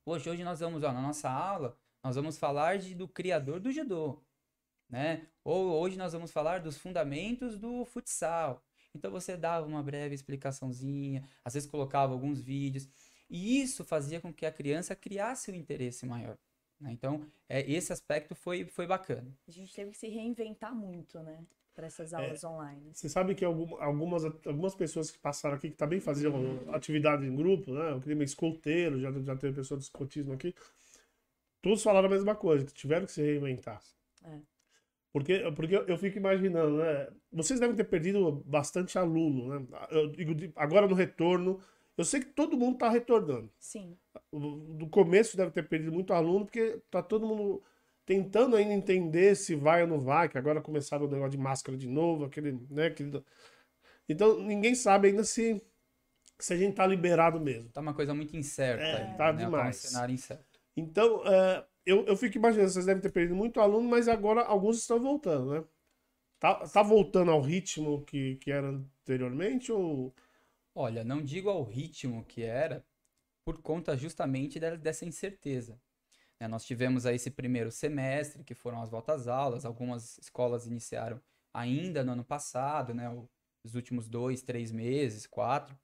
[0.04, 3.72] hoje, hoje nós vamos, ó, na nossa aula, nós vamos falar de, do criador do
[3.72, 4.22] judô,
[4.88, 5.26] né?
[5.42, 8.62] Ou hoje nós vamos falar dos fundamentos do futsal.
[8.94, 12.88] Então você dava uma breve explicaçãozinha, às vezes colocava alguns vídeos,
[13.28, 16.38] e isso fazia com que a criança criasse um interesse maior.
[16.80, 16.92] né?
[16.92, 19.36] Então, é, esse aspecto foi, foi bacana.
[19.48, 21.44] A gente teve que se reinventar muito, né?
[21.74, 22.90] Para essas aulas online.
[22.92, 26.32] Você sabe que algum- algumas, algumas pessoas que passaram aqui que também faziam
[26.72, 27.92] atividade em grupo, né?
[27.94, 30.54] O clima escolteiro, já, já teve pessoa de escotismo aqui.
[31.60, 33.82] Todos falaram a mesma coisa, que tiveram que se reinventar.
[34.22, 34.38] É.
[35.12, 37.08] Porque, porque eu fico imaginando, né?
[37.32, 39.66] Vocês devem ter perdido bastante aluno, né?
[39.90, 41.60] Eu digo, agora no retorno,
[41.96, 43.50] eu sei que todo mundo está retornando.
[43.58, 43.96] Sim.
[44.32, 47.62] Do começo deve ter perdido muito aluno, porque tá todo mundo
[48.06, 51.76] tentando ainda entender se vai ou não vai, que agora começaram o negócio de máscara
[51.78, 52.86] de novo, aquele, né?
[52.86, 53.22] aquele-
[54.08, 55.62] Então ninguém sabe ainda se,
[56.38, 57.70] se a gente tá liberado mesmo.
[57.70, 58.82] Tá uma coisa muito incerta.
[58.84, 59.38] É, ainda, tá né?
[59.40, 59.76] Tá um demais.
[59.76, 60.60] cenário incerto.
[60.76, 64.78] Então, é, eu, eu fico imaginando, vocês devem ter perdido muito aluno, mas agora alguns
[64.78, 65.64] estão voltando, né?
[66.40, 70.14] Tá, tá voltando ao ritmo que, que era anteriormente ou...
[70.74, 72.84] Olha, não digo ao ritmo que era,
[73.44, 75.80] por conta justamente de- dessa incerteza.
[76.40, 76.48] Né?
[76.48, 81.20] Nós tivemos aí esse primeiro semestre, que foram as voltas aulas, algumas escolas iniciaram
[81.52, 83.08] ainda no ano passado, né?
[83.64, 85.76] Os últimos dois, três meses, quatro.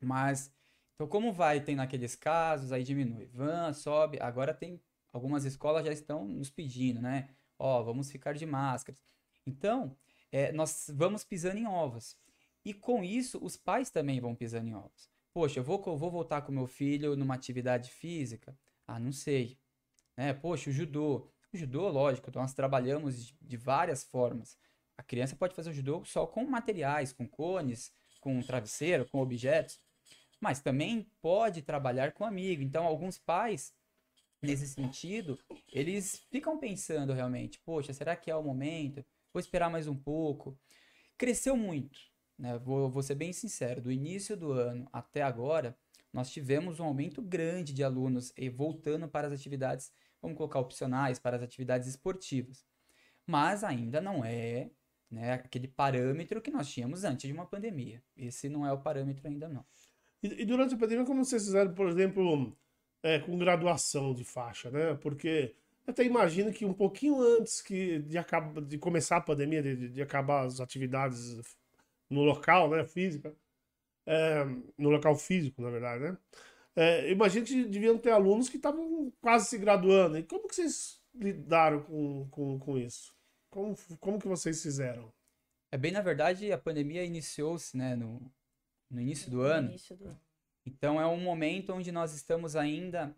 [0.00, 0.52] Mas,
[0.94, 3.26] então como vai tem naqueles casos, aí diminui.
[3.26, 4.80] Van, sobe, agora tem,
[5.12, 7.28] algumas escolas já estão nos pedindo, né?
[7.58, 9.00] Ó, vamos ficar de máscaras.
[9.46, 9.96] Então,
[10.30, 12.16] é, nós vamos pisando em ovos.
[12.64, 15.08] E com isso, os pais também vão pisando em ovos.
[15.32, 18.58] Poxa, eu vou, co- vou voltar com meu filho numa atividade física?
[18.86, 19.58] Ah, não sei.
[20.16, 20.32] Né?
[20.32, 21.28] Poxa, o judô.
[21.52, 24.58] O judô, lógico, nós trabalhamos de, várias formas.
[24.96, 29.80] A criança pode fazer o judô só com materiais, com cones, com travesseiro, com objetos.
[30.40, 32.62] Mas também pode trabalhar com amigo.
[32.62, 33.72] Então, alguns pais,
[34.42, 35.38] nesse sentido,
[35.72, 39.04] eles ficam pensando realmente: poxa, será que é o momento?
[39.32, 40.58] Vou esperar mais um pouco.
[41.16, 41.98] Cresceu muito
[42.38, 42.58] né?
[42.58, 45.76] Vou, vou ser bem sincero, do início do ano até agora,
[46.12, 51.36] nós tivemos um aumento grande de alunos voltando para as atividades, vamos colocar opcionais, para
[51.36, 52.64] as atividades esportivas.
[53.26, 54.70] Mas ainda não é
[55.10, 58.02] né, aquele parâmetro que nós tínhamos antes de uma pandemia.
[58.16, 59.64] Esse não é o parâmetro ainda não.
[60.22, 62.56] E, e durante a pandemia, como vocês fizeram, por exemplo,
[63.02, 64.94] é, com graduação de faixa, né?
[64.94, 65.54] Porque
[65.86, 69.88] até imagino que um pouquinho antes que de, acaba, de começar a pandemia, de, de-
[69.90, 71.40] de acabar as atividades
[72.10, 73.34] no local, né, física,
[74.06, 74.44] é,
[74.78, 76.18] no local físico, na verdade, né?
[76.76, 80.18] É, eu imagino que deviam ter alunos que estavam quase se graduando.
[80.18, 83.14] E como que vocês lidaram com, com, com isso?
[83.50, 85.10] Como, como que vocês fizeram?
[85.72, 88.30] É bem, na verdade, a pandemia iniciou-se né, no,
[88.90, 89.68] no início do No ano.
[89.70, 90.20] início do ano.
[90.66, 93.16] Então é um momento onde nós estamos ainda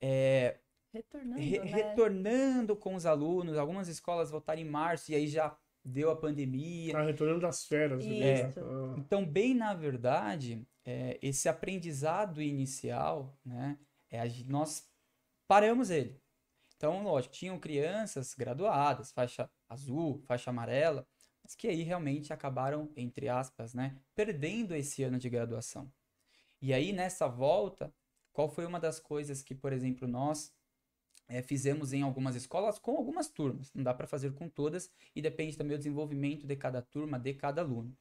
[0.00, 0.58] é,
[0.92, 1.64] Retornando, re- né?
[1.64, 3.56] retornando com os alunos.
[3.56, 6.92] Algumas escolas voltaram em março e aí já deu a pandemia.
[6.92, 8.04] Tá retornando das férias.
[8.56, 8.94] Ah.
[8.98, 13.78] Então, bem na verdade, é, esse aprendizado inicial, né,
[14.10, 14.88] é, nós
[15.46, 16.20] paramos ele.
[16.76, 21.06] Então, lógico, tinham crianças graduadas, faixa azul, faixa amarela,
[21.42, 25.92] mas que aí realmente acabaram, entre aspas, né, perdendo esse ano de graduação.
[26.60, 27.92] E aí, nessa volta,
[28.32, 30.52] qual foi uma das coisas que, por exemplo, nós
[31.32, 33.72] é, fizemos em algumas escolas com algumas turmas.
[33.74, 37.32] Não dá para fazer com todas e depende também do desenvolvimento de cada turma, de
[37.32, 37.96] cada aluno.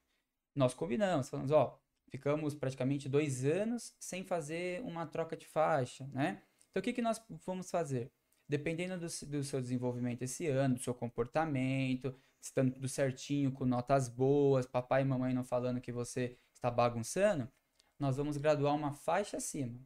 [0.53, 6.41] Nós combinamos, falamos, ó, ficamos praticamente dois anos sem fazer uma troca de faixa, né?
[6.69, 8.11] Então, o que, que nós vamos fazer?
[8.49, 14.09] Dependendo do, do seu desenvolvimento esse ano, do seu comportamento, estando tudo certinho, com notas
[14.09, 17.49] boas, papai e mamãe não falando que você está bagunçando,
[17.97, 19.79] nós vamos graduar uma faixa acima.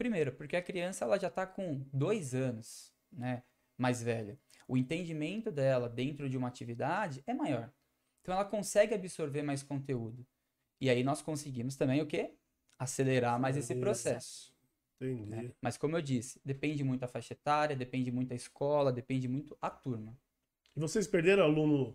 [0.00, 3.42] Primeiro, porque a criança ela já está com dois anos, né,
[3.76, 4.38] mais velha.
[4.66, 7.70] O entendimento dela dentro de uma atividade é maior.
[8.22, 10.26] Então ela consegue absorver mais conteúdo.
[10.80, 12.32] E aí nós conseguimos também o quê?
[12.78, 14.54] Acelerar mais esse processo.
[14.98, 15.28] Entendi.
[15.28, 15.52] Né?
[15.60, 19.54] Mas como eu disse, depende muito da faixa etária, depende muito da escola, depende muito
[19.60, 20.16] a turma.
[20.74, 21.94] E vocês perderam aluno,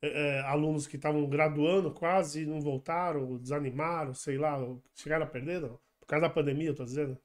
[0.00, 4.56] é, é, alunos que estavam graduando quase, não voltaram, desanimaram, sei lá,
[4.94, 5.78] chegaram a perder, não?
[6.00, 7.20] Por causa da pandemia, eu tô dizendo?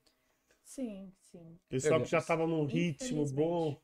[0.68, 1.58] Sim, sim.
[1.70, 3.82] Pessoal que já estava num ritmo bom.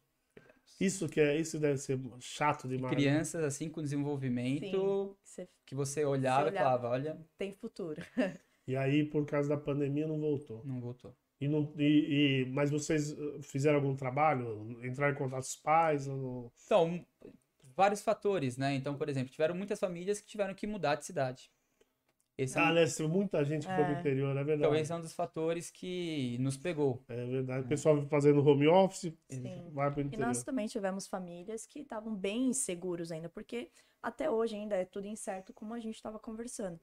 [0.79, 2.95] Isso que é, isso deve ser chato demais.
[2.95, 2.99] né?
[2.99, 8.01] Crianças assim com desenvolvimento Sim, que você olhava, Você e falava, olha, tem futuro.
[8.67, 10.63] E aí, por causa da pandemia, não voltou.
[10.65, 11.15] não voltou.
[11.39, 14.79] E não, e, e- mas vocês uh, fizeram algum trabalho?
[14.85, 16.07] Entraram em contato com os pais?
[16.07, 16.51] Ou não?
[16.65, 17.05] Então,
[17.75, 18.73] vários fatores, né?
[18.75, 21.51] Então, por exemplo, tiveram muitas famílias que tiveram que mudar de cidade.
[22.37, 22.85] Esse é um- Ah, né?
[22.85, 23.99] tem Muita gente que foi pro É.
[23.99, 24.77] interior, é Então, verdade.
[24.77, 27.03] esse é um dos fatores que nos pegou.
[27.07, 27.65] É verdade.
[27.65, 29.69] O pessoal fazendo home office, Sim.
[29.71, 30.27] vai pro E interior.
[30.27, 33.69] nós também tivemos famílias que estavam bem inseguros ainda, porque
[34.01, 36.79] até hoje ainda é tudo incerto, como a gente estava conversando.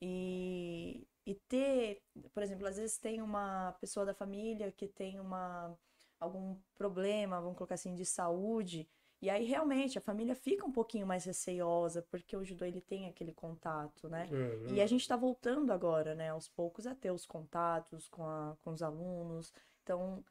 [0.00, 2.00] E, e ter,
[2.32, 5.76] por exemplo, às vezes tem uma pessoa da família que tem uma,
[6.18, 8.88] algum problema, vamos colocar assim, de saúde,
[9.22, 13.08] e aí realmente a família fica um pouquinho mais receiosa, porque o judô ele tem
[13.08, 14.28] aquele contato, né?
[14.32, 18.24] É, E a gente está voltando agora, né, aos poucos, a ter os contatos com,
[18.26, 19.52] a- com os alunos.
[19.82, 20.24] Então,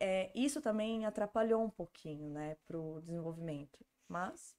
[0.00, 3.84] é, isso também atrapalhou um pouquinho, né, para o desenvolvimento.
[4.08, 4.56] Mas,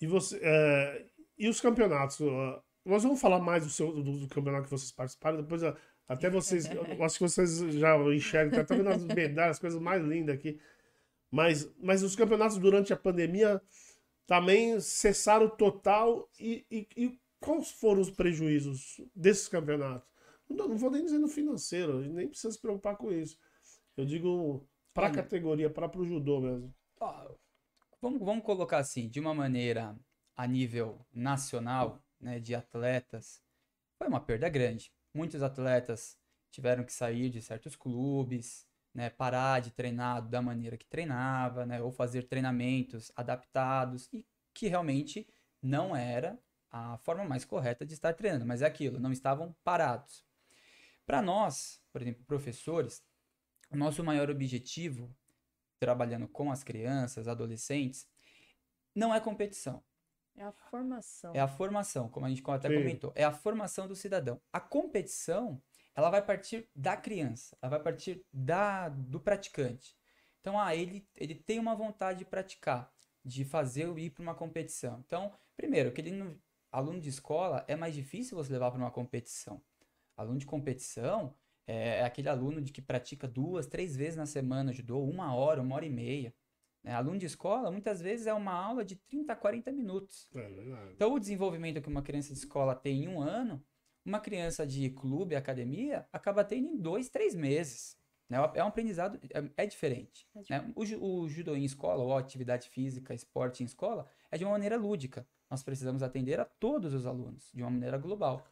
[0.00, 1.06] E, você, é,
[1.38, 2.20] e os campeonatos?
[2.20, 5.74] ó, Nós vamos falar mais do, seu, do, do campeonato que vocês participaram, depois ó,
[6.08, 6.66] até vocês.
[7.04, 10.60] acho que vocês já enxergam, tá vendo as medalhas, as coisas mais lindas aqui.
[11.36, 13.60] Mas, mas os campeonatos durante a pandemia
[14.26, 16.26] também cessaram total.
[16.40, 20.08] E, e, e quais foram os prejuízos desses campeonatos?
[20.48, 23.38] Não, não vou nem dizer no financeiro, nem precisa se preocupar com isso.
[23.98, 26.74] Eu digo para a categoria, para o judô mesmo.
[28.00, 29.94] Vamos, vamos colocar assim, de uma maneira
[30.34, 33.42] a nível nacional, né, de atletas,
[33.98, 34.90] foi uma perda grande.
[35.12, 36.18] Muitos atletas
[36.50, 38.65] tiveram que sair de certos clubes,
[38.96, 44.68] né, parar de treinar da maneira que treinava, né, ou fazer treinamentos adaptados e que
[44.68, 45.28] realmente
[45.62, 50.24] não era a forma mais correta de estar treinando, mas é aquilo, não estavam parados.
[51.04, 53.04] Para nós, por exemplo, professores,
[53.70, 55.14] o nosso maior objetivo
[55.78, 58.08] trabalhando com as crianças, adolescentes,
[58.94, 59.84] não é competição,
[60.34, 61.34] é a formação.
[61.34, 62.76] é a formação, como a gente até Sim.
[62.76, 64.40] comentou, é a formação do cidadão.
[64.50, 65.62] A competição,
[65.96, 69.96] ela vai partir da criança, ela vai partir da, do praticante.
[70.40, 72.92] Então, ah, ele, ele tem uma vontade de praticar,
[73.24, 75.02] de fazer ou ir para uma competição.
[75.06, 76.38] Então, primeiro, aquele não-
[76.70, 79.60] aluno de escola é mais difícil você levar para uma competição.
[80.16, 81.34] Aluno de competição
[81.66, 85.60] é, é aquele aluno de que pratica duas, três vezes na semana judô, uma hora,
[85.62, 86.32] uma hora e meia.
[86.84, 86.92] né?
[86.94, 90.28] Aluno de escola, muitas vezes é uma aula de 30 a 40 minutos.
[90.34, 90.92] É.
[90.94, 93.64] Então, o desenvolvimento que uma criança de escola tem em um ano,
[94.06, 97.96] uma criança de clube, academia, acaba tendo em dois, três meses.
[98.28, 98.38] né?
[98.54, 100.26] É um aprendizado, é, é diferente.
[100.48, 100.72] É né?
[100.74, 100.82] O,
[101.22, 104.76] o judô em escola, ou a atividade física, esporte em escola, é de uma maneira
[104.76, 105.26] lúdica.
[105.50, 108.44] Nós precisamos atender a todos os alunos, de uma maneira global.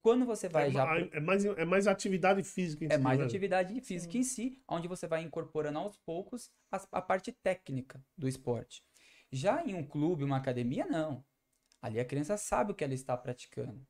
[0.00, 0.86] Quando você vai é, já...
[0.86, 3.24] pro- é mais, é mais atividade física em É si, mais né?
[3.26, 8.28] atividade física em si, onde você vai incorporando aos poucos as- a, parte técnica do
[8.28, 8.82] esporte.
[9.30, 11.24] Já em um clube, uma academia, não.
[11.82, 13.86] Ali a criança sabe o que ela está praticando.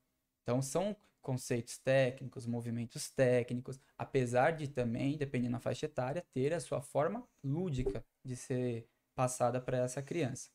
[0.49, 6.61] Então são conceitos técnicos, movimentos técnicos, apesar de também, dependendo da faixa etária, ter a
[6.61, 10.49] sua forma lúdica de ser passada para essa criança.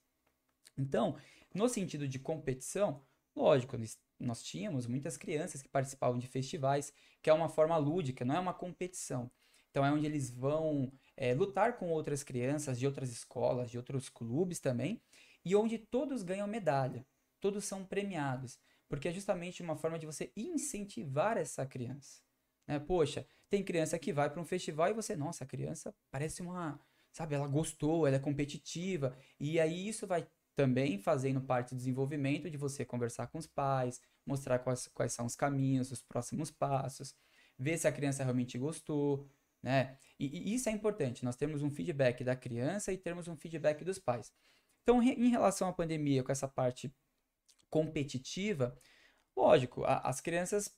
[0.75, 1.15] Então,
[1.53, 3.03] no sentido de competição,
[3.35, 3.77] lógico,
[4.19, 8.39] nós- tínhamos muitas crianças que participavam de festivais, que é uma forma lúdica, não é
[8.39, 9.29] uma competição.
[9.69, 14.09] Então é onde eles vão é, lutar com outras crianças de outras escolas, de outros
[14.09, 14.99] clubes também,
[15.45, 17.05] e onde todos ganham medalha,
[17.39, 18.57] todos são premiados,
[18.93, 22.21] porque é justamente uma forma de você incentivar essa criança.
[22.67, 22.77] Né?
[22.77, 26.79] Poxa, tem criança que vai para um festival e você, nossa, a criança parece uma,
[27.11, 32.51] sabe, ela gostou, ela é competitiva, e aí isso vai também fazendo parte do desenvolvimento
[32.51, 37.15] de você conversar com os pais, mostrar quais, quais são os caminhos, os próximos passos,
[37.57, 39.27] ver se a criança realmente gostou.
[39.63, 39.97] né?
[40.19, 43.83] E, e isso é importante, nós temos um feedback da criança e temos um feedback
[43.83, 44.31] dos pais.
[44.83, 46.93] Então, em relação à pandemia, com essa parte
[47.73, 48.77] competitiva,
[49.35, 50.69] lógico, a, as crianças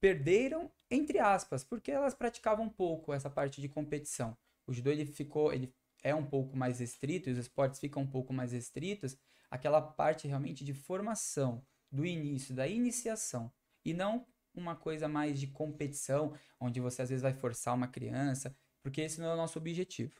[0.00, 4.36] perderam entre aspas, porque elas praticavam pouco essa parte de competição.
[4.66, 5.72] O judô ele ficou, ele
[6.02, 9.16] é um pouco mais restrito, e os esportes ficam um pouco mais restritos,
[9.50, 13.52] aquela parte realmente de formação, do início, da iniciação,
[13.84, 18.56] e não uma coisa mais de competição, onde você às vezes vai forçar uma criança,
[18.82, 20.12] porque esse não é o nosso objetivo.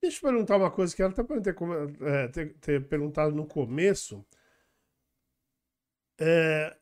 [0.00, 1.56] Deixa eu perguntar uma coisa que ela até pode ter,
[2.02, 4.24] é, ter, ter, perguntado no começo.
[6.20, 6.76] É,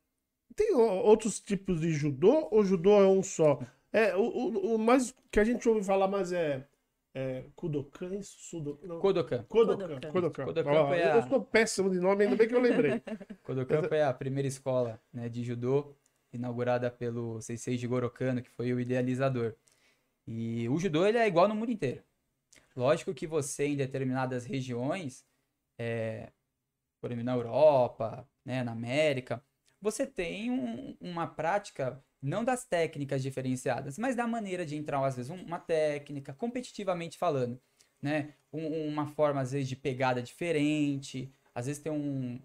[0.56, 3.60] tem outros tipos de judô ou judô é um só?
[3.92, 6.66] É, o, o, o mais que a gente ouve falar mais é,
[7.14, 8.36] é Kudokan, isso?
[8.38, 8.98] Sudo, não.
[8.98, 9.44] Kodokan.
[9.44, 10.00] Kodokan.
[10.10, 10.44] Kodokan.
[10.44, 11.16] Kodokan é a...
[11.16, 13.00] Eu sou péssimo de nome, ainda bem que eu lembrei.
[13.44, 15.94] Kodokan foi a primeira escola né, de judô
[16.32, 19.54] inaugurada pelo Sensei Jigoro Kano, que foi o idealizador.
[20.26, 22.02] E o judô ele é igual no mundo inteiro.
[22.76, 25.24] Lógico que você, em determinadas regiões,
[25.78, 26.30] é,
[27.00, 29.44] por exemplo, na Europa, né, na América,
[29.78, 35.16] você tem um, uma prática não das técnicas diferenciadas, mas da maneira de entrar, às
[35.16, 37.60] vezes, uma técnica, competitivamente falando,
[38.00, 38.32] né?
[38.50, 42.40] Um, uma forma, às vezes, de pegada diferente, às vezes tem um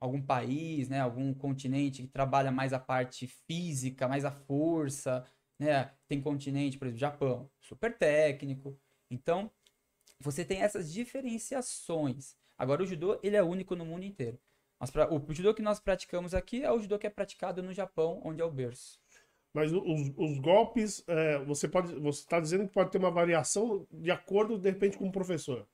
[0.00, 5.24] algum país, né, algum continente que trabalha mais a parte física, mais a força,
[5.58, 5.90] né?
[6.06, 8.78] Tem continente, por exemplo, Japão, super técnico.
[9.10, 9.50] Então,
[10.20, 12.36] você tem essas diferenciações.
[12.56, 14.38] Agora, o judô, ele é único no mundo inteiro.
[14.80, 18.40] O judô que nós praticamos aqui é o judô que é praticado no Japão, onde
[18.40, 19.00] é o berço.
[19.52, 23.86] Mas os, os golpes, é, você pode, você está dizendo que pode ter uma variação
[23.90, 25.66] de acordo, de repente, com o professor.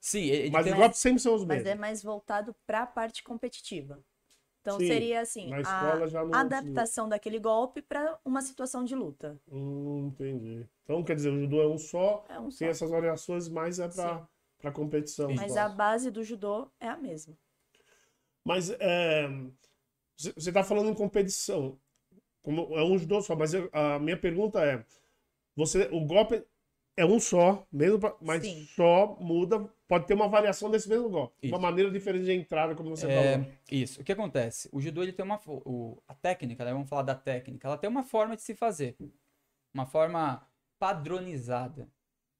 [0.00, 1.64] Sim, mas os golpes sempre são os mesmos.
[1.64, 4.02] Mas é mais voltado para a parte competitiva.
[4.62, 9.38] Então Sim, seria assim, a adaptação daquele golpe para uma situação de luta.
[9.50, 10.66] Hum, entendi.
[10.84, 12.58] Então quer dizer, o judô é um só, é um só.
[12.58, 15.32] tem essas variações, mas é para competição.
[15.34, 17.34] Mas a base do judô é a mesma.
[18.44, 19.28] Mas é,
[20.16, 21.78] você está falando em competição.
[22.42, 24.84] Como é um judô só, mas eu, a minha pergunta é:
[25.54, 26.44] você, o golpe
[26.96, 28.66] é um só, mesmo, pra, mas Sim.
[28.74, 31.54] só muda, pode ter uma variação desse mesmo golpe, isso.
[31.54, 33.46] uma maneira diferente de entrada, como você é, falou.
[33.70, 34.00] Isso.
[34.00, 34.68] O que acontece?
[34.72, 36.72] O judô ele tem uma o, a técnica, né?
[36.72, 38.96] vamos falar da técnica, ela tem uma forma de se fazer,
[39.72, 40.46] uma forma
[40.78, 41.88] padronizada.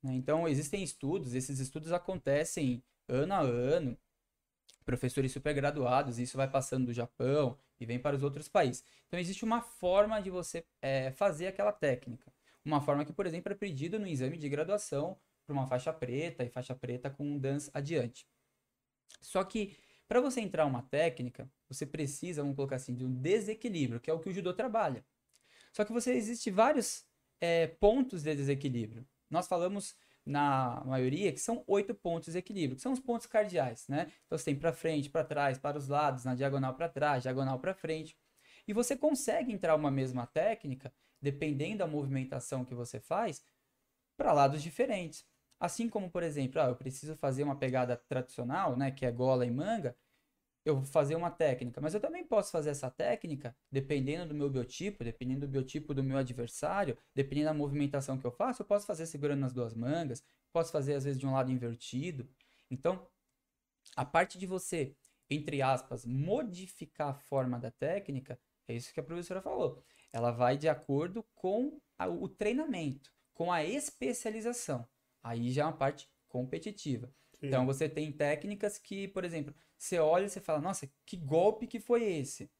[0.02, 0.14] Né?
[0.14, 3.98] Então existem estudos, esses estudos acontecem ano a ano
[4.84, 8.84] professores supergraduados, e isso vai passando do Japão e vem para os outros países.
[9.06, 12.32] Então, existe uma forma de você é, fazer aquela técnica.
[12.64, 16.44] Uma forma que, por exemplo, é pedida no exame de graduação para uma faixa preta
[16.44, 18.26] e faixa preta com um dance adiante.
[19.20, 24.00] Só que, para você entrar uma técnica, você precisa, vamos colocar assim, de um desequilíbrio,
[24.00, 25.04] que é o que o judô trabalha.
[25.72, 27.04] Só que você existe vários
[27.40, 29.06] é, pontos de desequilíbrio.
[29.30, 29.96] Nós falamos
[30.30, 34.10] na maioria, que são oito pontos de equilíbrio, que são os pontos cardeais, né?
[34.26, 37.58] Então você tem para frente, para trás, para os lados, na diagonal para trás, diagonal
[37.58, 38.16] para frente.
[38.66, 43.44] E você consegue entrar uma mesma técnica, dependendo da movimentação que você faz,
[44.16, 45.24] para lados diferentes.
[45.58, 49.44] Assim como, por exemplo, ah, eu preciso fazer uma pegada tradicional, né, que é gola
[49.44, 49.96] e manga,
[50.64, 54.50] eu vou fazer uma técnica, mas eu também posso fazer essa técnica dependendo do meu
[54.50, 58.86] biotipo, dependendo do biotipo do meu adversário, dependendo da movimentação que eu faço, eu posso
[58.86, 62.28] fazer segurando nas duas mangas, posso fazer às vezes de um lado invertido.
[62.70, 63.06] Então,
[63.96, 64.94] a parte de você,
[65.28, 69.82] entre aspas, modificar a forma da técnica, é isso que a professora falou.
[70.12, 74.86] Ela vai de acordo com a, o treinamento, com a especialização.
[75.22, 77.12] Aí já é uma parte competitiva.
[77.40, 77.46] Sim.
[77.46, 81.66] Então você tem técnicas que, por exemplo, você olha e você fala, nossa, que golpe
[81.66, 82.50] que foi esse?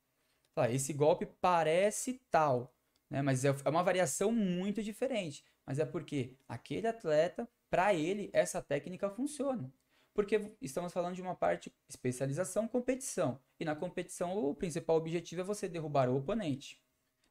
[0.54, 2.74] Fala, esse golpe parece tal,
[3.08, 3.20] né?
[3.22, 5.44] Mas é, é uma variação muito diferente.
[5.66, 9.72] Mas é porque aquele atleta, para ele, essa técnica funciona.
[10.12, 13.38] Porque estamos falando de uma parte especialização, competição.
[13.58, 16.82] E na competição, o principal objetivo é você derrubar o oponente.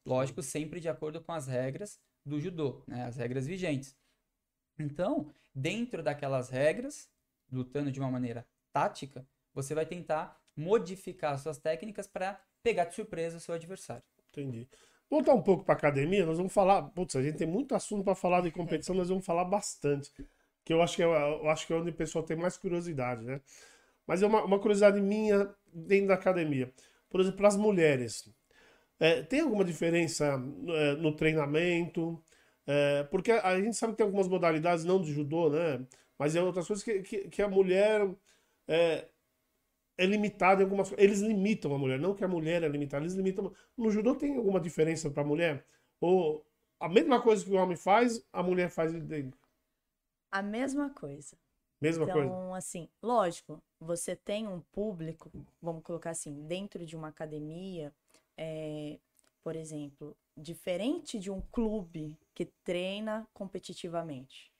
[0.06, 3.04] Lógico, sempre de acordo com as regras do judô, né?
[3.06, 3.97] as regras vigentes.
[4.78, 7.10] Então, dentro daquelas regras,
[7.52, 13.38] lutando de uma maneira tática, você vai tentar modificar suas técnicas para pegar de surpresa
[13.38, 14.04] o seu adversário.
[14.30, 14.68] Entendi.
[15.10, 16.84] Voltar um pouco para academia, nós vamos falar.
[16.84, 20.12] Putz, a gente tem muito assunto para falar de competição, nós vamos falar bastante.
[20.64, 23.26] Que eu acho que é, eu acho que é onde o pessoal tem mais curiosidade,
[23.26, 23.41] né?
[24.06, 26.72] Mas é uma, uma curiosidade minha dentro da academia.
[27.10, 28.30] Por exemplo, para as mulheres.
[29.00, 30.26] É, tem alguma diferença
[30.68, 32.22] é, no treinamento?
[32.68, 35.84] É, porque a gente sabe que tem algumas modalidades, não de judô, né?
[36.20, 38.06] Mas é outras coisas que, que, que a mulher
[38.68, 39.08] é,
[39.98, 43.16] é limitada em algumas Eles limitam a mulher, não que a mulher é limitada, eles
[43.16, 43.54] limitam.
[43.78, 45.66] No judô tem alguma diferença para a mulher?
[46.02, 46.46] Ou
[46.78, 49.40] a mesma coisa que o homem faz, a mulher faz dentro.
[50.30, 51.38] A mesma coisa.
[51.82, 52.58] Mesma então, coisa.
[52.58, 57.94] assim, lógico, você tem um público, vamos colocar assim, dentro de uma academia,
[58.36, 59.00] é,
[59.42, 64.52] por exemplo, diferente de um clube que treina competitivamente.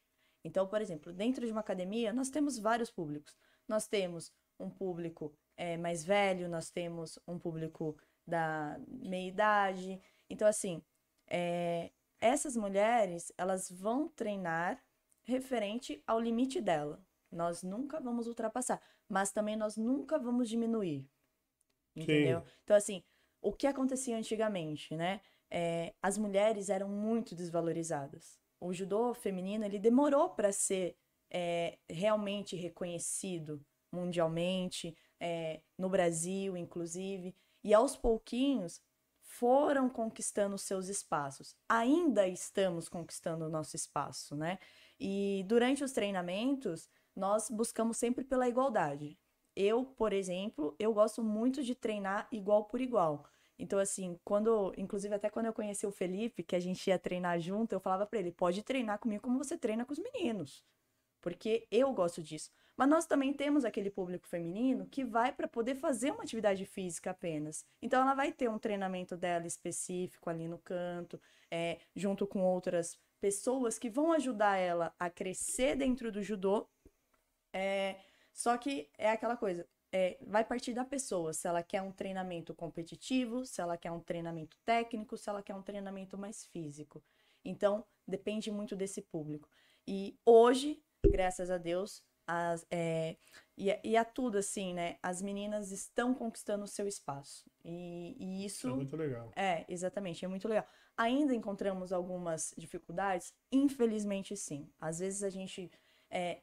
[0.43, 3.35] Então, por exemplo, dentro de uma academia, nós temos vários públicos.
[3.67, 10.01] Nós temos um público é, mais velho, nós temos um público da meia idade.
[10.29, 10.81] Então, assim,
[11.27, 14.81] é, essas mulheres, elas vão treinar
[15.23, 17.01] referente ao limite dela.
[17.31, 21.07] Nós nunca vamos ultrapassar, mas também nós nunca vamos diminuir.
[21.95, 22.41] Entendeu?
[22.41, 22.47] Sim.
[22.63, 23.03] Então, assim,
[23.41, 25.21] o que acontecia antigamente, né?
[25.51, 28.39] É, as mulheres eram muito desvalorizadas.
[28.60, 30.97] O judô feminino, ele demorou para ser
[31.32, 37.36] é, realmente reconhecido mundialmente, é, no Brasil, inclusive.
[37.64, 38.82] E aos pouquinhos
[39.22, 41.55] foram conquistando seus espaços.
[41.68, 44.60] Ainda estamos conquistando o nosso espaço, né?
[44.99, 49.18] E durante os treinamentos, nós buscamos sempre pela igualdade.
[49.55, 53.26] Eu, por exemplo, eu gosto muito de treinar igual por igual.
[53.60, 57.39] Então, assim, quando, inclusive até quando eu conheci o Felipe, que a gente ia treinar
[57.41, 60.64] junto, eu falava para ele: pode treinar comigo como você treina com os meninos,
[61.20, 62.49] porque eu gosto disso.
[62.78, 67.12] Mas nós também temos aquele público feminino que vai para poder fazer uma atividade física
[67.12, 67.66] apenas.
[67.82, 72.97] Então, ela vai ter um treinamento dela específico ali no canto, é, junto com outras
[73.20, 76.70] pessoas que vão ajudar ela a crescer dentro do judô.
[77.51, 77.97] É,
[78.34, 82.53] só que é aquela coisa, é, vai partir da pessoa, se ela quer um treinamento
[82.53, 87.03] competitivo, se ela quer um treinamento técnico, se ela quer um treinamento mais físico.
[87.43, 89.49] Então, depende muito desse público.
[89.87, 93.17] E hoje, graças a Deus, as, é,
[93.57, 94.97] e, e a tudo assim, né?
[95.01, 97.49] As meninas estão conquistando o seu espaço.
[97.65, 98.67] E, e isso.
[98.67, 99.31] É muito legal.
[99.35, 100.67] É, exatamente, é muito legal.
[100.95, 103.33] Ainda encontramos algumas dificuldades?
[103.51, 104.69] Infelizmente, sim.
[104.79, 105.71] Às vezes a gente
[106.09, 106.41] é,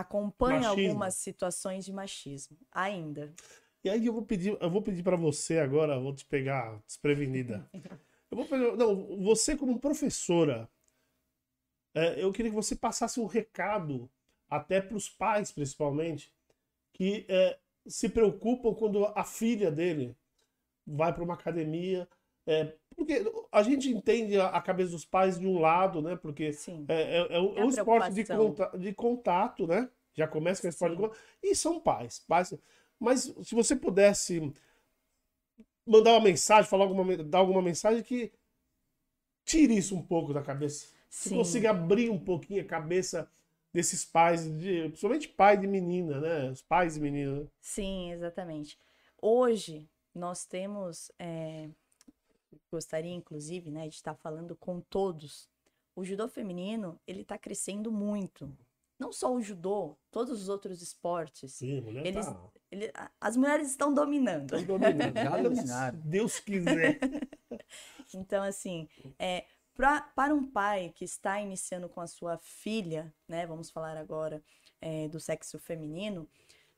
[0.00, 0.88] acompanha machismo.
[0.88, 2.56] algumas situações de machismo.
[2.70, 3.34] Ainda.
[3.82, 7.68] E aí eu vou pedir, eu vou pedir para você agora, vou te pegar desprevenida.
[8.30, 10.68] eu vou pegar, não, você como professora,
[11.94, 14.08] é, eu queria que você passasse um recado
[14.48, 16.32] até para os pais, principalmente,
[16.92, 20.16] que é, se preocupam quando a filha dele
[20.86, 22.08] vai para uma academia.
[22.48, 26.16] É, porque a gente entende a, a, cabeça dos pais de um lado, né?
[26.16, 26.50] Porque
[26.88, 29.88] é, é, é, um, é um esporte de, conta, de contato, né?
[30.14, 30.96] Já começa com esporte Sim.
[30.96, 31.22] de contato.
[31.42, 32.54] E são pais, pais.
[32.98, 34.50] Mas se você pudesse
[35.86, 38.32] mandar uma mensagem, falar alguma, dar alguma mensagem que
[39.44, 40.86] tire isso um pouco da cabeça.
[41.10, 41.28] Sim.
[41.28, 43.30] Se consiga abrir um pouquinho a cabeça
[43.72, 46.50] desses pais, de, principalmente pai de menina, né?
[46.50, 47.46] Os pais de menina.
[47.60, 48.78] Sim, exatamente.
[49.20, 51.68] Hoje nós temos, é,
[52.70, 55.48] gostaria inclusive, né, de estar falando com todos.
[55.94, 58.50] O judô feminino ele está crescendo muito.
[58.98, 61.52] Não só o judô, todos os outros esportes.
[61.52, 62.50] Sim, mulher eles, tá...
[62.70, 64.56] ele, as mulheres estão dominando.
[64.56, 65.14] Estão dominando.
[65.14, 66.00] Já dominaram.
[66.00, 66.98] Deus quiser.
[68.12, 68.88] então, assim,
[69.18, 69.44] é,
[69.78, 74.42] Pra, para um pai que está iniciando com a sua filha, né, vamos falar agora
[74.80, 76.28] é, do sexo feminino,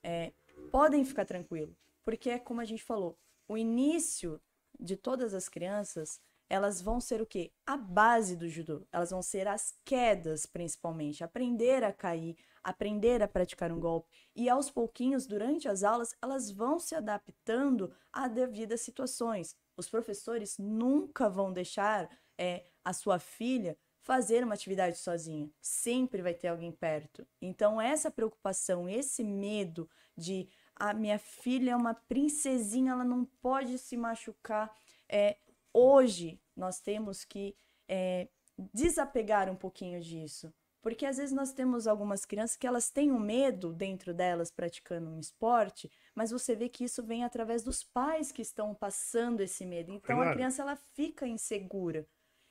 [0.02, 0.34] é,
[0.70, 1.74] podem ficar tranquilo,
[2.04, 3.18] porque é como a gente falou,
[3.48, 4.38] o início
[4.80, 7.52] de todas as crianças, elas vão ser o quê?
[7.64, 8.84] A base do judô.
[8.90, 14.08] Elas vão ser as quedas, principalmente, aprender a cair, aprender a praticar um golpe.
[14.34, 19.54] E aos pouquinhos, durante as aulas, elas vão se adaptando a devidas situações.
[19.76, 25.48] Os professores nunca vão deixar é, a sua filha fazer uma atividade sozinha.
[25.60, 27.24] Sempre vai ter alguém perto.
[27.40, 30.48] Então, essa preocupação, esse medo de
[30.80, 34.74] a minha filha é uma princesinha, ela não pode se machucar.
[35.06, 35.36] É,
[35.74, 37.54] hoje, nós temos que
[37.86, 38.28] é,
[38.72, 40.52] desapegar um pouquinho disso.
[40.82, 45.10] Porque às vezes nós temos algumas crianças que elas têm um medo dentro delas praticando
[45.10, 49.66] um esporte, mas você vê que isso vem através dos pais que estão passando esse
[49.66, 49.92] medo.
[49.92, 50.30] Então claro.
[50.30, 52.08] a criança ela fica insegura.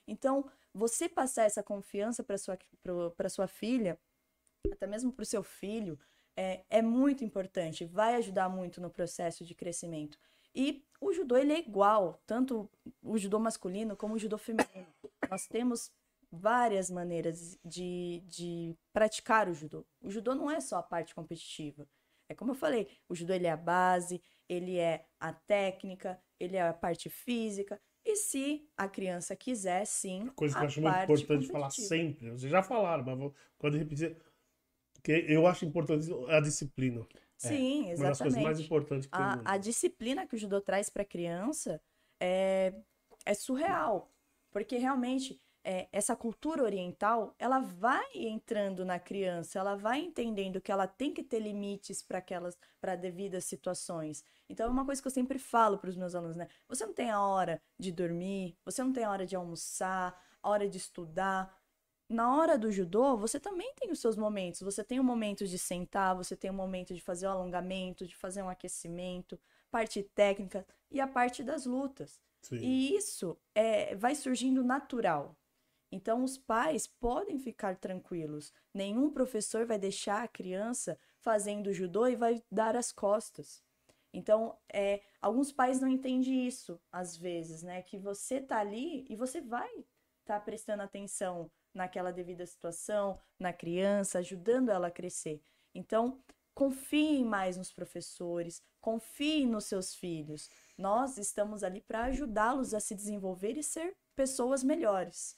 [0.08, 2.58] Então, você passar essa confiança para sua,
[3.18, 4.00] para sua filha,
[4.72, 6.00] até mesmo para o seu filho,
[6.40, 10.18] é, é muito importante, vai ajudar muito no processo de crescimento.
[10.56, 12.70] E o judô ele é igual, tanto
[13.04, 14.88] o judô masculino como o judô feminino.
[15.30, 15.92] Nós temos
[16.32, 19.86] várias maneiras de, de praticar o judô.
[20.02, 21.86] O judô não é só a parte competitiva.
[22.30, 26.56] É como eu falei, o judô ele é a base, ele é a técnica, ele
[26.56, 30.28] é a parte física, e se a criança quiser, sim.
[30.36, 32.32] Coisa que eu acho muito importante falar sempre.
[32.32, 34.18] Vocês já falaram, mas vou, quando repetir.
[35.04, 37.06] Que eu acho importante a disciplina.
[37.38, 38.00] Sim, é, exatamente.
[38.00, 41.06] Uma das coisas mais importantes que a, a disciplina que o judô traz para a
[41.06, 41.82] criança
[42.20, 42.74] é,
[43.26, 44.12] é surreal.
[44.52, 50.72] Porque realmente é, essa cultura oriental, ela vai entrando na criança, ela vai entendendo que
[50.72, 54.24] ela tem que ter limites para aquelas, para devidas situações.
[54.50, 56.48] Então é uma coisa que eu sempre falo para os meus alunos, né?
[56.68, 60.50] Você não tem a hora de dormir, você não tem a hora de almoçar, a
[60.50, 61.56] hora de estudar.
[62.10, 64.62] Na hora do judô, você também tem os seus momentos.
[64.62, 68.16] Você tem o momento de sentar, você tem o momento de fazer o alongamento, de
[68.16, 69.40] fazer um aquecimento,
[69.70, 72.20] parte técnica e a parte das lutas.
[72.42, 72.58] Sim.
[72.58, 75.38] E isso é, vai surgindo natural.
[75.92, 78.52] Então, os pais podem ficar tranquilos.
[78.74, 83.62] Nenhum professor vai deixar a criança fazendo judô e vai dar as costas.
[84.12, 87.84] Então, é, alguns pais não entendem isso, às vezes, né?
[87.84, 89.86] Que você tá ali e você vai estar
[90.26, 95.42] tá prestando atenção naquela devida situação, na criança, ajudando ela a crescer.
[95.74, 96.20] Então,
[96.54, 100.50] confiem mais nos professores, confiem nos seus filhos.
[100.78, 105.38] Nós estamos ali para ajudá-los a se desenvolver e ser pessoas melhores.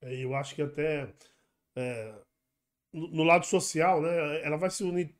[0.00, 1.12] É, Eu acho que até
[1.76, 2.14] é,
[2.92, 4.42] no lado social, né?
[4.42, 5.14] Ela vai se unir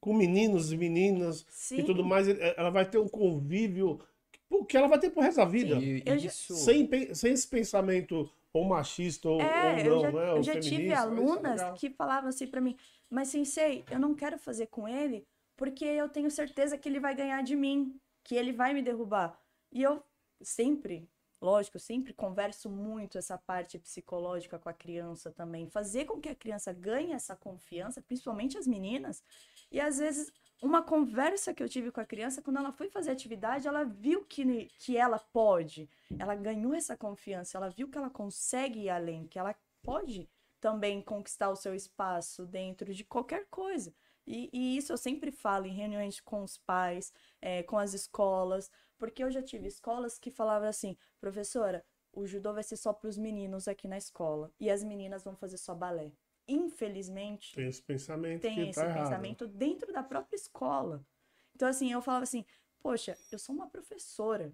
[0.00, 1.78] com meninos e meninas Sim.
[1.78, 2.28] e tudo mais.
[2.28, 4.00] e- Ela vai ter um convívio
[4.68, 5.76] que ela vai ter pro resto da vida.
[5.76, 6.54] E, já- isso.
[6.54, 10.30] Sem, sem esse pensamento ou machista ou, É, ou eu não, já, né?
[10.30, 11.74] eu ou já tive é alunas legal.
[11.74, 12.76] que falavam assim pra mim,
[13.10, 15.26] mas sensei, eu não quero fazer com ele
[15.56, 19.38] porque eu tenho certeza que ele vai ganhar de mim, que ele vai me derrubar.
[19.72, 20.02] E eu
[20.42, 21.08] sempre,
[21.40, 26.28] lógico, eu sempre converso muito essa parte psicológica com a criança também, fazer com que
[26.28, 29.22] a criança ganhe essa confiança, principalmente as meninas.
[29.70, 30.30] E às vezes
[30.62, 34.24] uma conversa que eu tive com a criança, quando ela foi fazer atividade, ela viu
[34.24, 35.88] que, que ela pode,
[36.18, 40.28] ela ganhou essa confiança, ela viu que ela consegue ir além, que ela pode
[40.60, 43.94] também conquistar o seu espaço dentro de qualquer coisa.
[44.26, 48.70] E, e isso eu sempre falo em reuniões com os pais, eh, com as escolas,
[48.98, 53.08] porque eu já tive escolas que falavam assim, professora, o judô vai ser só para
[53.08, 56.12] os meninos aqui na escola e as meninas vão fazer só balé.
[56.48, 59.02] Infelizmente, Tem esse pensamento tem que esse tá errado.
[59.02, 61.04] pensamento dentro da própria escola.
[61.54, 62.44] Então, assim, eu falava assim,
[62.80, 64.52] poxa, eu sou uma professora.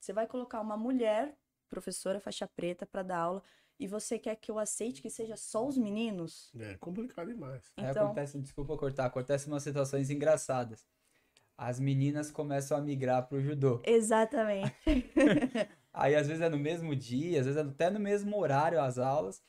[0.00, 1.36] Você vai colocar uma mulher,
[1.68, 3.42] professora faixa preta, para dar aula,
[3.78, 6.52] e você quer que eu aceite que seja só os meninos?
[6.58, 7.62] É complicado demais.
[7.76, 10.84] Aí Então, acontece, desculpa cortar, acontecem umas situações engraçadas.
[11.56, 13.80] As meninas começam a migrar pro judô.
[13.86, 14.72] exatamente.
[15.92, 18.98] Aí às vezes é no mesmo dia, às vezes é até no mesmo horário as
[18.98, 19.42] aulas.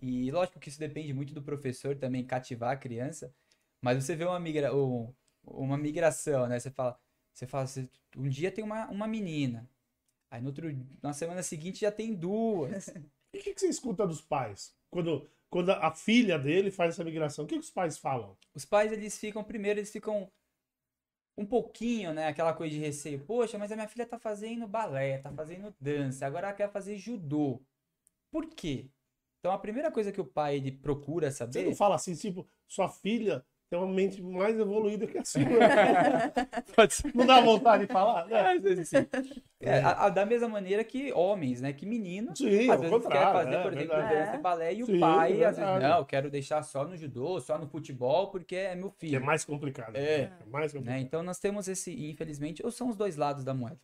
[0.00, 3.32] E lógico que isso depende muito do professor também cativar a criança.
[3.80, 4.74] Mas você vê uma, migra...
[4.74, 5.12] um-
[5.44, 6.58] uma migração, né?
[6.58, 6.98] Você fala,
[7.32, 9.68] você fala, você- um dia tem uma, uma menina.
[10.30, 10.68] Aí no outro,
[11.02, 12.88] na semana seguinte já tem duas.
[13.34, 14.74] E o que, que você escuta dos pais?
[14.90, 18.36] Quando, quando a filha dele faz essa migração, o que, que os pais falam?
[18.54, 20.30] Os pais, eles ficam, primeiro, eles ficam
[21.36, 22.28] um pouquinho, né?
[22.28, 23.24] Aquela coisa de receio.
[23.24, 26.96] Poxa, mas a minha filha tá fazendo balé, tá fazendo dança, agora ela quer fazer
[26.96, 27.60] judô.
[28.30, 28.90] Por quê?
[29.44, 31.66] Então a primeira coisa que o pai ele procura Você saber.
[31.66, 35.42] não fala assim, tipo, sua filha tem uma mente mais evoluída que a sua.
[37.14, 38.24] Não dá vontade de falar?
[38.26, 38.54] né?
[39.60, 41.74] É, a- a- da mesma maneira que homens, né?
[41.74, 42.38] Que meninos.
[42.38, 45.44] Sim, às vezes quer fazer, é, por exemplo, dança e balé, e o Sim, pai,
[45.44, 48.90] às vezes, não, eu quero deixar só no judô, só no futebol, porque é meu
[48.92, 49.24] Que é filho.
[49.26, 49.94] mais complicado.
[49.94, 50.32] É.
[50.46, 50.94] mais complicado.
[50.96, 51.00] né?
[51.02, 53.78] Então nós temos esse, infelizmente, ou são os dois lados da moeda.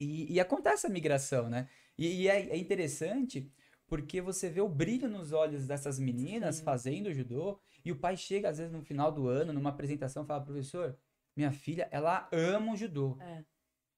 [0.00, 1.66] E, e acontece a migração, né?
[1.98, 3.50] E, e é, é interessante
[3.88, 6.64] porque você vê o brilho nos olhos dessas meninas Sim.
[6.64, 10.26] fazendo judô, e o pai chega, às vezes, no final do ano, numa apresentação, e
[10.26, 10.96] fala, professor,
[11.34, 13.16] minha filha, ela ama o judô.
[13.20, 13.42] É.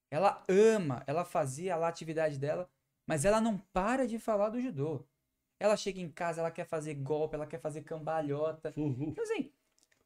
[0.09, 2.69] Ela ama, ela fazia lá a atividade dela,
[3.05, 5.05] mas ela não para de falar do judô.
[5.59, 8.73] Ela chega em casa, ela quer fazer golpe, ela quer fazer cambalhota.
[8.77, 9.09] Uhum.
[9.09, 9.51] Então, assim,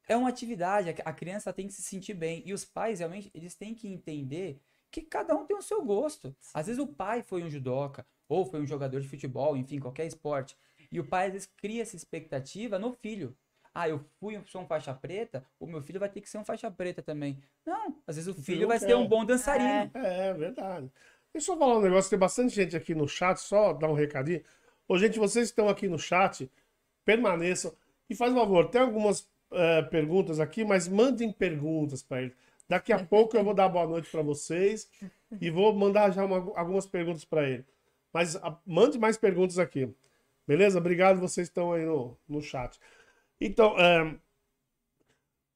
[0.08, 2.42] é uma atividade, a criança tem que se sentir bem.
[2.44, 4.60] E os pais, realmente, eles têm que entender
[5.00, 6.34] que cada um tem o seu gosto.
[6.54, 10.06] Às vezes o pai foi um judoca, ou foi um jogador de futebol, enfim, qualquer
[10.06, 10.56] esporte.
[10.90, 13.36] E o pai, às vezes, cria essa expectativa no filho.
[13.74, 16.44] Ah, eu fui, sou um faixa preta, o meu filho vai ter que ser um
[16.44, 17.38] faixa preta também.
[17.66, 19.90] Não, às vezes o filho vai ser um bom dançarino.
[19.92, 20.90] É, é verdade.
[21.30, 24.42] Deixa eu falar um negócio, tem bastante gente aqui no chat, só dar um recadinho.
[24.88, 26.50] Ô, gente, vocês que estão aqui no chat,
[27.04, 27.70] permaneçam.
[28.08, 32.34] E faz um favor, tem algumas eh, perguntas aqui, mas mandem perguntas para ele.
[32.68, 34.90] Daqui a pouco eu vou dar boa noite para vocês
[35.40, 37.64] e vou mandar já uma- algumas perguntas para ele.
[38.12, 39.88] Mas a- mande mais perguntas aqui.
[40.46, 40.78] Beleza?
[40.78, 42.78] Obrigado, vocês estão aí no, no chat.
[43.40, 44.16] Então, eh,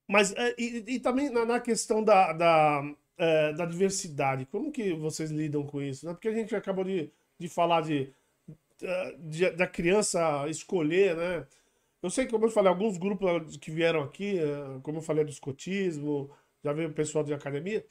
[0.08, 2.82] mas eh, e, e também na, na questão da, da,
[3.18, 6.06] eh, da diversidade, como que vocês lidam com isso?
[6.06, 6.12] né?
[6.12, 8.12] Porque a gente acabou de, de falar de,
[8.82, 11.46] eh, de- da criança escolher, né?
[12.02, 15.24] Eu sei que, como eu falei, alguns grupos que vieram aqui, eh, como eu falei
[15.24, 16.30] do escotismo,
[16.62, 17.84] já veio o pessoal de academia,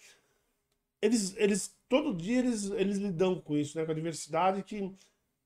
[1.01, 3.85] eles, eles todo dia eles, eles lidam com isso, né?
[3.85, 4.93] Com a diversidade que,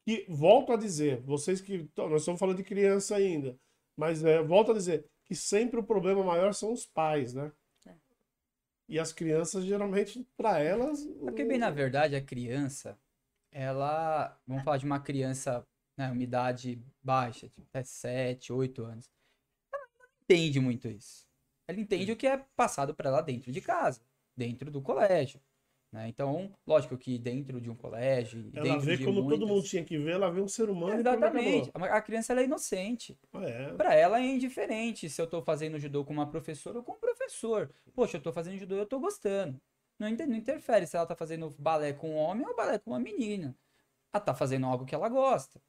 [0.05, 1.89] que, volto a dizer, vocês que.
[1.95, 3.57] Nós estamos falando de criança ainda,
[3.95, 7.51] mas é, volto a dizer que sempre o problema maior são os pais, né?
[7.88, 7.95] É.
[8.89, 11.05] E as crianças, geralmente, para elas.
[11.19, 12.99] Porque, bem, na verdade, a criança,
[13.51, 14.38] ela.
[14.45, 15.65] Vamos falar de uma criança,
[15.97, 19.09] né, uma idade baixa, tipo, até 7, 8 anos.
[19.71, 21.26] Ela não entende muito isso.
[21.74, 24.01] Ela entende o que é passado para ela dentro de casa,
[24.36, 25.41] dentro do colégio.
[25.91, 26.07] Né?
[26.07, 28.49] Então, lógico que dentro de um colégio.
[28.53, 29.39] Ela dentro vê de como muitas...
[29.39, 30.99] todo mundo tinha que ver, ela vê um ser humano.
[30.99, 31.69] Exatamente.
[31.74, 33.17] A criança é inocente.
[33.34, 33.74] É.
[33.74, 36.99] Para ela é indiferente se eu tô fazendo judô com uma professora ou com um
[36.99, 37.69] professor.
[37.93, 39.61] Poxa, eu tô fazendo judô e eu tô gostando.
[39.99, 42.99] Não, não interfere se ela tá fazendo balé com um homem ou balé com uma
[42.99, 43.55] menina.
[44.11, 45.61] Ela tá fazendo algo que ela gosta.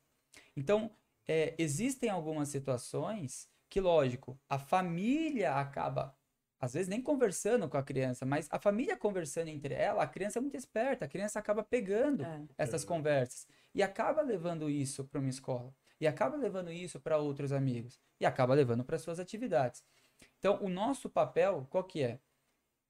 [0.57, 0.91] Então,
[1.29, 6.17] é, existem algumas situações que, lógico, a família acaba,
[6.61, 10.39] às vezes nem conversando com a criança, mas a família conversando entre ela, a criança
[10.39, 12.47] é muito esperta, a criança acaba pegando É.
[12.57, 12.87] essas É.
[12.87, 17.99] conversas e acaba levando isso para uma escola, e acaba levando isso para outros amigos,
[18.21, 19.83] e acaba levando para suas atividades.
[20.39, 22.21] Então, o nosso papel, qual que é?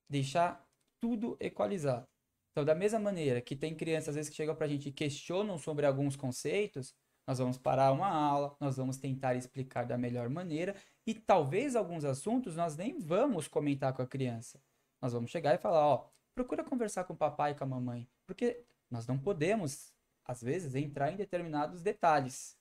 [0.06, 0.68] Deixar
[1.00, 2.06] tudo equalizado.
[2.50, 4.92] Então, da mesma maneira que tem crianças às vezes que chegam para a gente e
[4.92, 6.94] questionam sobre alguns conceitos,
[7.26, 10.74] nós vamos parar uma aula, nós vamos tentar explicar da melhor maneira
[11.06, 14.60] e talvez alguns assuntos nós nem vamos comentar com a criança.
[15.00, 18.08] Nós vamos chegar e falar, ó, procura conversar com o papai e com a mamãe,
[18.26, 19.92] porque nós não podemos,
[20.24, 22.56] às vezes, entrar em determinados detalhes.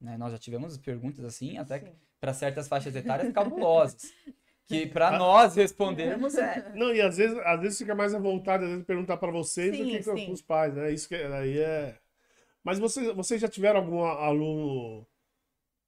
[0.00, 0.16] né?
[0.16, 4.12] Nós já tivemos perguntas assim, até para certas faixas etárias cabulosas,
[4.66, 5.18] que para Ah.
[5.18, 8.84] nós respondermos é Não, e às vezes, às vezes fica mais à vontade às vezes,
[8.84, 10.32] perguntar para vocês do Sim, que com sim.
[10.32, 10.90] os pais, né?
[10.92, 11.98] Isso que aí é.
[12.64, 15.06] Mas vocês, vocês já tiveram algum aluno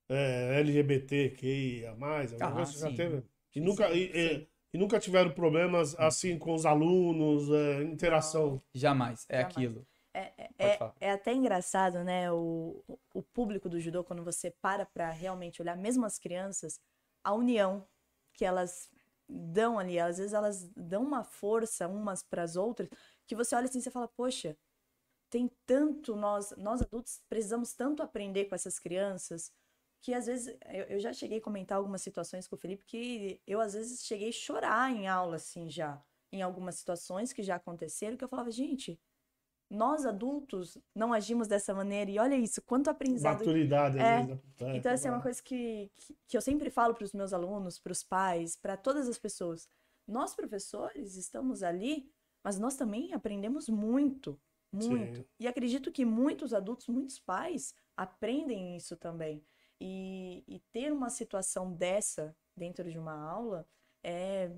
[0.08, 2.72] é, LGBTQIA+, alguma Ah, coisa?
[2.72, 3.22] Você já teve?
[3.54, 4.46] E nunca, sim, e, e- sim.
[4.74, 8.60] e nunca tiveram problemas assim com os alunos, é, interação?
[8.74, 9.52] jamais, é Jamais.
[9.52, 9.86] aquilo.
[10.14, 12.30] É, é- é- é até engraçado, né?
[12.32, 12.82] O,
[13.14, 16.80] o público do judô, quando você para pra realmente olhar, mesmo as crianças,
[17.24, 17.86] a união
[18.34, 18.90] que elas
[19.28, 22.88] dão ali, às vezes elas dão uma força umas para as outras,
[23.26, 24.56] que você olha assim e fala, poxa,
[25.36, 29.52] tem tanto, nós, nós adultos precisamos tanto aprender com essas crianças,
[30.00, 33.38] que às vezes, eu, eu já cheguei a comentar algumas situações com o Felipe, que
[33.46, 37.56] eu às vezes cheguei a chorar em aula, assim, já, em algumas situações que já
[37.56, 38.98] aconteceram, que eu falava, gente,
[39.68, 44.22] nós adultos não agimos dessa maneira, e olha isso, quanto aprendizado Maturidade, É.
[44.22, 44.42] vezes.
[44.60, 44.76] né?
[44.76, 47.78] então, assim, é uma coisa que, que, que eu sempre falo para os meus alunos,
[47.78, 49.68] para os pais, para todas as pessoas.
[50.08, 52.10] Nós, professores, estamos ali,
[52.42, 54.40] mas nós também aprendemos muito,
[54.76, 55.16] muito.
[55.18, 55.24] Sim.
[55.40, 59.42] E acredito que muitos adultos, muitos pais aprendem isso também.
[59.80, 63.66] E, e ter uma situação dessa dentro de uma aula
[64.02, 64.50] é,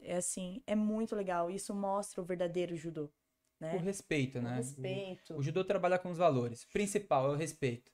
[0.00, 1.50] é assim, é muito legal.
[1.50, 3.10] Isso mostra o verdadeiro judô,
[3.58, 3.74] né?
[3.76, 4.56] O respeito, O né?
[4.56, 5.34] respeito.
[5.36, 6.64] O judô trabalha com os valores.
[6.64, 7.90] Principal é o respeito.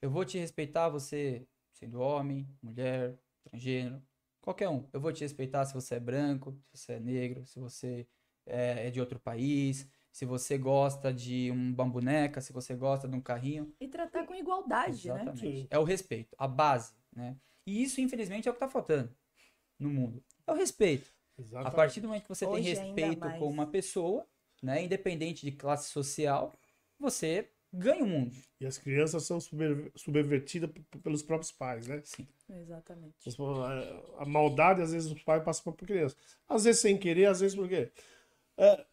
[0.00, 4.02] Eu vou te respeitar, você sendo homem, mulher, transgênero,
[4.40, 4.88] qualquer um.
[4.92, 8.06] Eu vou te respeitar se você é branco, se você é negro, se você
[8.44, 13.16] é, é de outro país, se você gosta de uma boneca, se você gosta de
[13.16, 13.74] um carrinho.
[13.80, 15.14] E tratar com igualdade, né?
[15.14, 15.40] Exatamente.
[15.40, 15.66] Sim.
[15.70, 17.36] É o respeito, a base, né?
[17.66, 19.10] E isso, infelizmente, é o que tá faltando
[19.78, 20.22] no mundo.
[20.46, 21.10] É o respeito.
[21.38, 21.74] A Exatamente.
[21.74, 23.38] partir do momento que você Hoje tem respeito mais.
[23.38, 24.26] com uma pessoa,
[24.62, 26.52] né, independente de classe social,
[26.98, 28.36] você ganha o mundo.
[28.60, 30.70] E as crianças são subver- subvertidas
[31.02, 32.02] pelos próprios pais, né?
[32.04, 32.28] Sim.
[32.50, 33.14] Exatamente.
[34.18, 36.14] A a maldade, às vezes, os pais passam para a criança.
[36.46, 37.90] Às vezes sem querer, às vezes por quê?
[38.58, 38.86] É,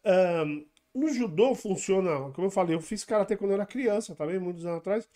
[0.94, 4.64] no judô funciona, como eu falei, eu fiz karatê quando eu era criança, também, muitos
[4.64, 5.08] anos atrás.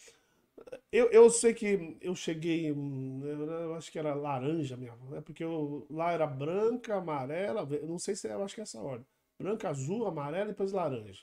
[0.93, 5.21] Eu, eu sei que eu cheguei, eu, acho que era laranja mesmo, né?
[5.21, 8.81] Porque eu, lá era branca, amarela, eu não sei se eu acho que é essa
[8.81, 9.07] ordem.
[9.39, 11.23] Branca, azul, amarela e depois laranja.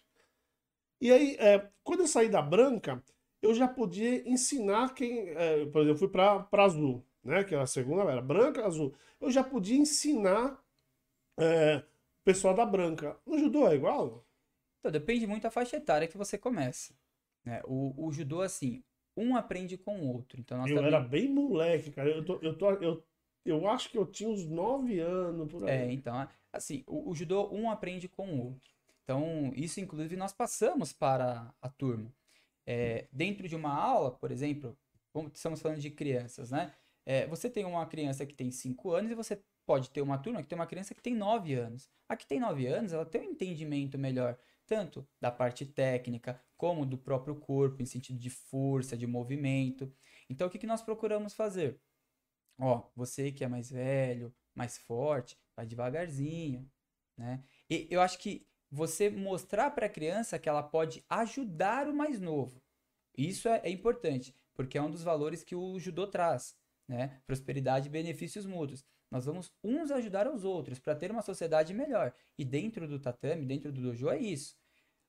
[0.99, 3.03] E aí, é, quando eu saí da branca,
[3.41, 5.29] eu já podia ensinar quem.
[5.29, 7.43] é, por exemplo, eu fui para azul, né?
[7.43, 8.93] Que era a segunda, era branca, azul.
[9.19, 10.61] Eu já podia ensinar
[11.39, 13.17] é, o pessoal da branca.
[13.25, 14.25] No judô é igual?
[14.81, 16.93] Então, depende muito da faixa etária que você começa.
[17.45, 17.61] Né?
[17.65, 18.83] O, o judô, assim,
[19.15, 20.41] um aprende com o outro.
[20.41, 20.87] Então, eu também...
[20.87, 22.09] era bem moleque, cara.
[22.09, 23.03] Eu, tô, eu, tô, eu,
[23.45, 25.69] eu acho que eu tinha uns nove anos por aí.
[25.69, 28.71] É, então, assim, o, o judô um aprende com o outro.
[29.03, 32.11] Então, isso, inclusive, nós passamos para a turma.
[32.65, 34.75] É, dentro de uma aula, por exemplo,
[35.31, 36.73] estamos falando de crianças, né?
[37.05, 40.41] É, você tem uma criança que tem 5 anos e você pode ter uma turma
[40.41, 41.89] que tem uma criança que tem 9 anos.
[42.07, 44.37] A que tem 9 anos, ela tem um entendimento melhor,
[44.71, 49.93] tanto da parte técnica, como do próprio corpo, em sentido de força, de movimento.
[50.29, 51.77] Então, o que, que nós procuramos fazer?
[52.57, 56.71] Ó, você que é mais velho, mais forte, vai devagarzinho,
[57.17, 57.43] né?
[57.69, 62.21] E eu acho que você mostrar para a criança que ela pode ajudar o mais
[62.21, 62.63] novo.
[63.17, 66.55] Isso é, é importante, porque é um dos valores que o judô traz,
[66.87, 67.21] né?
[67.27, 68.85] Prosperidade e benefícios mútuos.
[69.11, 72.13] Nós vamos uns ajudar aos outros para ter uma sociedade melhor.
[72.37, 74.60] E dentro do tatame, dentro do dojo, é isso.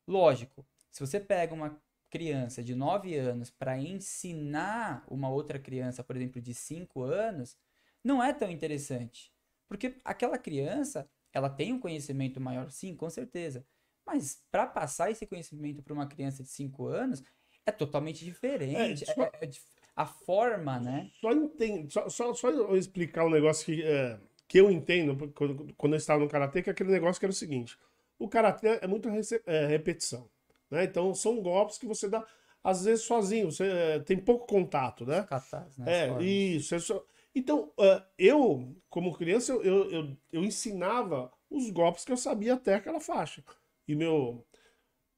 [0.06, 1.80] Lógico, se você pega uma
[2.10, 7.56] criança de 9 anos para ensinar uma outra criança, por exemplo, de 5 anos,
[8.04, 9.32] não é tão interessante.
[9.66, 13.64] Porque aquela criança, ela tem um conhecimento maior, sim, com certeza.
[14.04, 17.22] Mas para passar esse conhecimento para uma criança de 5 anos,
[17.64, 19.04] é totalmente diferente.
[19.08, 19.22] É, só...
[19.22, 19.50] é, é,
[19.94, 21.10] a forma, né?
[21.20, 25.72] Só, entendo, só, só, só eu explicar um negócio que, é, que eu entendo quando,
[25.74, 27.78] quando eu estava no Karatê, que é aquele negócio que era o seguinte.
[28.22, 29.08] O Karatê é muito
[29.46, 30.30] é, repetição.
[30.70, 30.84] Né?
[30.84, 32.24] Então são golpes que você dá,
[32.62, 33.50] às vezes, sozinho.
[33.50, 35.24] Você é, tem pouco contato, né?
[35.24, 36.08] Catarse, né?
[36.08, 36.72] É, isso.
[36.72, 37.04] É só...
[37.34, 42.54] Então, uh, eu, como criança, eu, eu, eu, eu, ensinava os golpes que eu sabia
[42.54, 43.42] até aquela faixa.
[43.88, 44.46] E meu,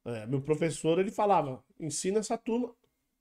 [0.06, 2.74] é, meu professor, ele falava, ensina essa turma,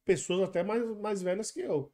[0.05, 1.91] pessoas até mais, mais velhas que eu.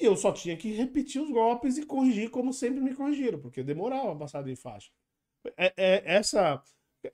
[0.00, 3.62] E eu só tinha que repetir os golpes e corrigir como sempre me corrigiram, porque
[3.62, 4.90] demorava a passar de faixa.
[5.56, 6.62] É, é essa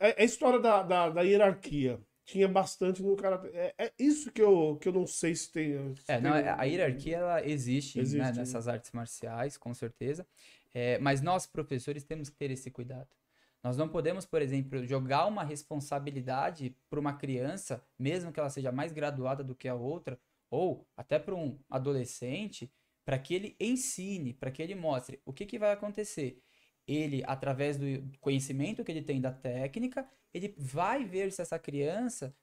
[0.01, 2.01] é, é a história da, da, da, hierarquia.
[2.25, 3.41] Tinha bastante no cara.
[3.53, 5.95] É, é, isso que eu, que eu não sei se tem.
[5.97, 6.23] Se é, tem...
[6.23, 10.27] Não, a hierarquia ela existe, existe né, nessas artes marciais, com certeza.
[10.73, 13.09] É, mas nós, professores, temos que ter esse cuidado.
[13.63, 18.73] Nós não podemos, por exemplo, jogar uma responsabilidade para uma criança, mesmo que ela seja
[18.73, 20.19] mais graduada do que a outra,
[20.51, 22.73] ou até para um adolescente,
[23.05, 26.41] para que ele ensine, para que ele mostre o que, que vai acontecer.
[26.87, 27.87] Ele, através do
[28.21, 32.35] conhecimento que ele tem da técnica, ele vai ver se essa criança,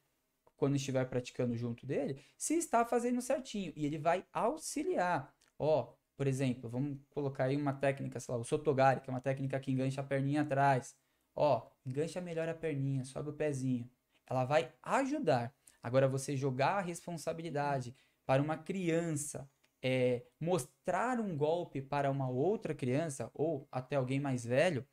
[0.56, 3.74] quando estiver praticando junto dele, se está fazendo certinho.
[3.76, 5.34] E ele vai auxiliar.
[5.58, 9.22] Ó, por exemplo, vamos colocar aí uma técnica, sei lá, o sotogari, que é uma
[9.22, 10.96] técnica que engancha a perninha atrás.
[11.36, 13.90] Ó, engancha melhor a perninha, sobe o pezinho.
[14.28, 15.54] Ela vai ajudar.
[15.82, 19.50] Agora, você jogar a responsabilidade para uma criança
[19.82, 24.86] é, mostrar um golpe para uma outra criança ou até alguém mais velho,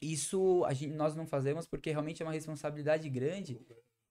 [0.00, 3.60] isso gente, nós não fazemos porque realmente é uma responsabilidade grande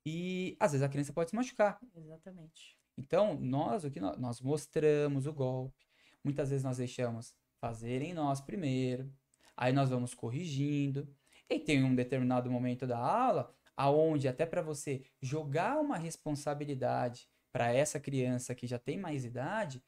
[0.05, 1.79] e às vezes a criança pode se machucar.
[1.95, 2.77] Exatamente.
[2.97, 5.87] Então, nós o que nós, nós mostramos o golpe.
[6.23, 9.11] Muitas vezes nós deixamos fazerem nós primeiro,
[9.55, 11.07] aí nós vamos corrigindo.
[11.49, 17.73] E tem um determinado momento da aula aonde até para você jogar uma responsabilidade para
[17.73, 19.83] essa criança que já tem mais idade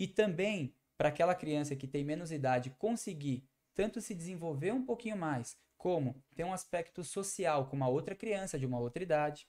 [0.00, 5.16] e também para aquela criança que tem menos idade conseguir tanto se desenvolver um pouquinho
[5.16, 9.46] mais, como ter um aspecto social com uma outra criança de uma outra idade.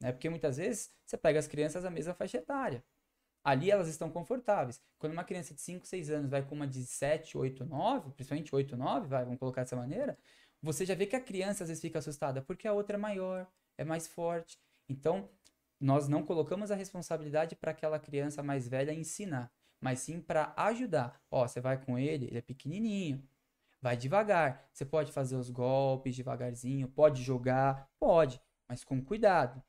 [0.00, 0.12] Né?
[0.12, 2.84] Porque muitas vezes você pega as crianças da mesma faixa etária.
[3.42, 4.80] Ali elas estão confortáveis.
[4.98, 8.54] Quando uma criança de 5, 6 anos vai com uma de 7, 8, 9, principalmente
[8.54, 10.18] 8, 9, vai, vamos colocar dessa maneira,
[10.62, 13.46] você já vê que a criança às vezes fica assustada porque a outra é maior,
[13.78, 14.58] é mais forte.
[14.88, 15.30] Então,
[15.78, 21.20] nós não colocamos a responsabilidade para aquela criança mais velha ensinar, mas sim para ajudar.
[21.30, 23.22] Ó, você vai com ele, ele é pequenininho,
[23.80, 24.68] vai devagar.
[24.72, 29.62] Você pode fazer os golpes devagarzinho, pode jogar, pode, mas com cuidado.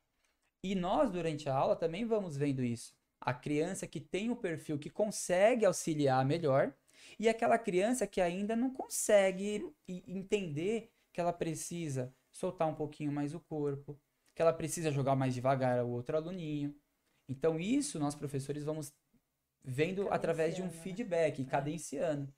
[0.62, 2.92] E nós, durante a aula, também vamos vendo isso.
[3.20, 6.74] A criança que tem o perfil que consegue auxiliar melhor
[7.18, 13.34] e aquela criança que ainda não consegue entender que ela precisa soltar um pouquinho mais
[13.34, 13.98] o corpo,
[14.34, 16.74] que ela precisa jogar mais devagar o outro aluninho.
[17.28, 18.92] Então, isso nós professores vamos
[19.64, 20.72] vendo através de um né?
[20.72, 21.48] feedback, né?
[21.48, 22.32] cadenciando.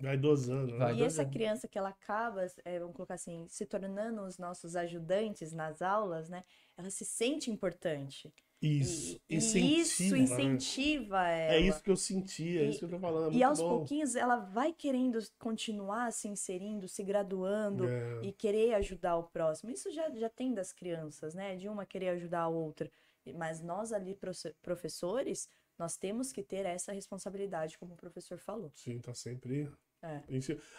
[0.00, 0.78] Vai dosando.
[0.78, 4.76] Vai e essa criança que ela acaba, é, vamos colocar assim, se tornando os nossos
[4.76, 6.44] ajudantes nas aulas, né?
[6.76, 8.32] Ela se sente importante.
[8.62, 9.20] Isso.
[9.28, 11.46] E, incentiva, isso incentiva né?
[11.46, 11.54] ela.
[11.54, 13.34] É isso que eu senti, é e, isso que eu tô falando.
[13.34, 13.68] É e aos bom.
[13.68, 18.20] pouquinhos ela vai querendo continuar se inserindo, se graduando é.
[18.22, 19.70] e querer ajudar o próximo.
[19.70, 21.56] Isso já, já tem das crianças, né?
[21.56, 22.90] De uma querer ajudar a outra.
[23.34, 24.16] Mas nós ali,
[24.62, 25.48] professores,
[25.78, 28.72] nós temos que ter essa responsabilidade, como o professor falou.
[28.74, 29.70] Sim, tá sempre.
[30.02, 30.20] É.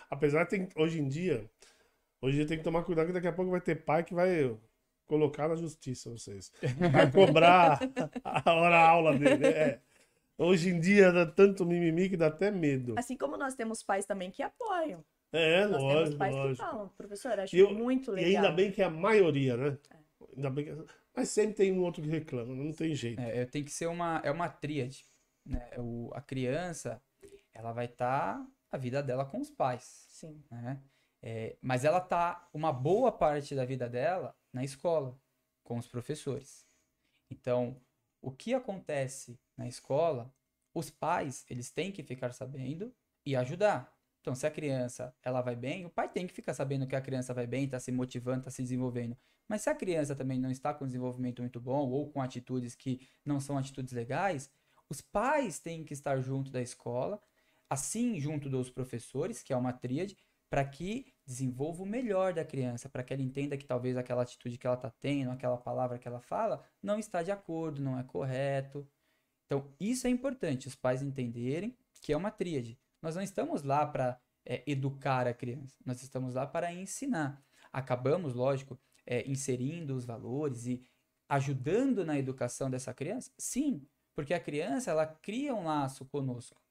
[0.09, 1.49] Apesar de hoje em dia,
[2.21, 4.13] hoje em dia tem que tomar cuidado que daqui a pouco vai ter pai que
[4.13, 4.57] vai
[5.05, 6.51] colocar na justiça vocês.
[6.91, 7.79] Vai cobrar
[8.23, 9.47] a hora-aula dele.
[9.47, 9.81] É.
[10.37, 12.95] Hoje em dia dá tanto mimimi que dá até medo.
[12.97, 15.03] Assim como nós temos pais também que apoiam.
[15.31, 16.55] É, nós lógico, temos pais lógico.
[16.55, 18.31] que falam, professor, acho eu, muito legal.
[18.31, 19.77] E ainda bem que é a maioria, né?
[19.91, 19.97] É.
[20.35, 20.85] Ainda bem que...
[21.20, 23.20] Mas sempre tem um outro que reclama, não tem jeito.
[23.20, 25.05] É, tem que ser uma, é uma tríade.
[25.45, 25.70] Né?
[25.78, 27.03] O, a criança,
[27.53, 29.84] ela vai estar tá a vida dela com os pais.
[30.11, 30.41] Sim.
[30.49, 30.82] Né?
[31.22, 35.20] É, mas ela tá uma boa parte da vida dela na escola,
[35.61, 36.65] com os professores.
[37.30, 37.82] Então,
[38.22, 40.34] o que acontece na escola,
[40.74, 42.95] os pais, eles têm que ficar sabendo
[43.26, 43.93] e ajudar.
[44.22, 47.01] Então, se a criança ela vai bem, o pai tem que ficar sabendo que a
[47.01, 49.17] criança vai bem, está se motivando, está se desenvolvendo.
[49.47, 53.07] Mas se a criança também não está com desenvolvimento muito bom ou com atitudes que
[53.26, 54.51] não são atitudes legais,
[54.89, 57.22] os pais têm que estar junto da escola,
[57.70, 60.17] assim junto dos professores, que é uma tríade,
[60.49, 64.57] para que desenvolva o melhor da criança, para que ela entenda que talvez aquela atitude
[64.57, 68.03] que ela está tendo, aquela palavra que ela fala, não está de acordo, não é
[68.03, 68.88] correto.
[69.45, 72.80] Então, isso é importante, os pais entenderem que é uma tríade.
[73.01, 77.41] Nós não estamos lá para é, educar a criança, nós estamos lá para ensinar.
[77.71, 80.83] Acabamos, lógico, é, inserindo os valores e
[81.27, 83.31] ajudando na educação dessa criança?
[83.37, 86.61] Sim, porque a criança ela cria um laço conosco.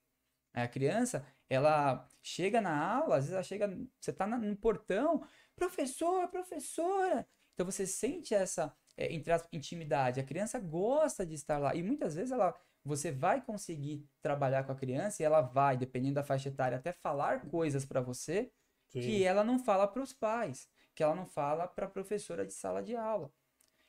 [0.52, 3.68] A criança, ela chega na aula, às vezes ela chega,
[4.00, 5.24] você está no portão,
[5.54, 7.26] professor, professora.
[7.54, 9.08] Então você sente essa, é,
[9.52, 10.20] intimidade.
[10.20, 11.74] A criança gosta de estar lá.
[11.74, 12.54] E muitas vezes ela,
[12.88, 16.92] você vai conseguir trabalhar com a criança e ela vai, dependendo da faixa etária, até
[16.92, 18.50] falar coisas para você
[18.88, 19.00] Sim.
[19.00, 22.52] que ela não fala para os pais, que ela não fala para a professora de
[22.52, 23.30] sala de aula.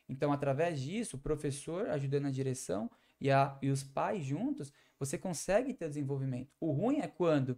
[0.08, 2.90] Então, através disso, o professor ajudando a direção
[3.22, 6.54] e, a, e os pais juntos, você consegue ter desenvolvimento.
[6.60, 7.58] O ruim é quando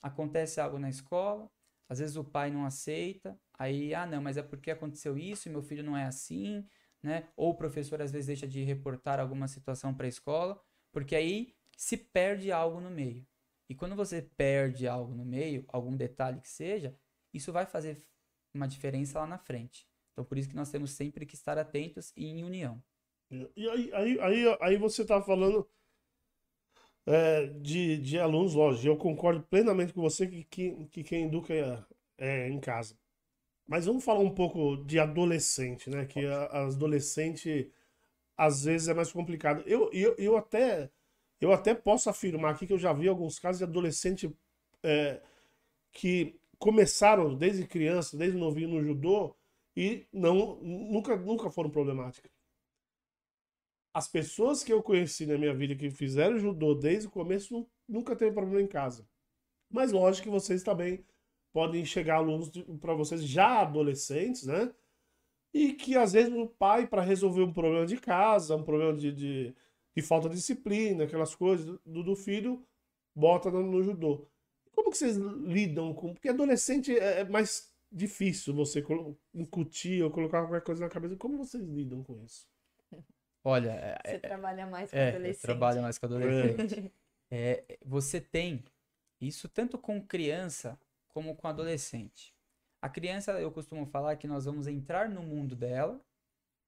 [0.00, 1.50] acontece algo na escola,
[1.88, 5.52] às vezes o pai não aceita, aí, ah, não, mas é porque aconteceu isso e
[5.52, 6.64] meu filho não é assim,
[7.02, 7.28] né?
[7.36, 10.60] Ou o professor às vezes deixa de reportar alguma situação para a escola,
[10.92, 13.26] porque aí se perde algo no meio.
[13.68, 16.96] E quando você perde algo no meio, algum detalhe que seja,
[17.32, 17.98] isso vai fazer
[18.54, 19.86] uma diferença lá na frente.
[20.12, 22.82] Então, por isso que nós temos sempre que estar atentos e em união.
[23.30, 25.68] E aí, aí, aí, aí você está falando
[27.06, 31.54] é, de, de alunos, lógico, eu concordo plenamente com você que, que, que quem educa
[31.54, 31.84] é,
[32.18, 32.98] é, em casa.
[33.66, 36.06] Mas vamos falar um pouco de adolescente, né?
[36.06, 37.70] Que a, a adolescente
[38.38, 39.62] às vezes é mais complicado.
[39.66, 40.90] Eu, eu, eu, até,
[41.40, 44.34] eu até posso afirmar aqui que eu já vi alguns casos de adolescente
[44.82, 45.20] é,
[45.92, 49.36] que começaram desde criança, desde novinho no judô
[49.76, 52.30] e não, nunca, nunca foram problemáticas
[53.98, 58.14] as pessoas que eu conheci na minha vida que fizeram judô desde o começo nunca
[58.14, 59.04] teve problema em casa.
[59.68, 61.04] Mas lógico que vocês também
[61.52, 62.48] podem chegar alunos
[62.80, 64.72] para vocês já adolescentes, né?
[65.52, 69.12] E que às vezes o pai, para resolver um problema de casa, um problema de,
[69.12, 69.54] de,
[69.96, 72.62] de falta de disciplina, aquelas coisas do, do filho,
[73.14, 74.26] bota no, no, judô.
[74.72, 76.12] Como que vocês lidam com.
[76.12, 78.84] Porque adolescente é, é mais difícil você
[79.34, 81.16] incutir ou colocar qualquer coisa na cabeça.
[81.16, 82.46] Como vocês lidam com isso?
[83.42, 83.70] Olha.
[83.70, 85.42] É, você é, trabalha mais com é, adolescente.
[85.42, 86.92] trabalha mais com adolescente.
[87.30, 88.62] é, você tem
[89.20, 90.78] isso tanto com criança
[91.08, 92.37] como com adolescente.
[92.80, 96.00] A criança, eu costumo falar que nós vamos entrar no mundo dela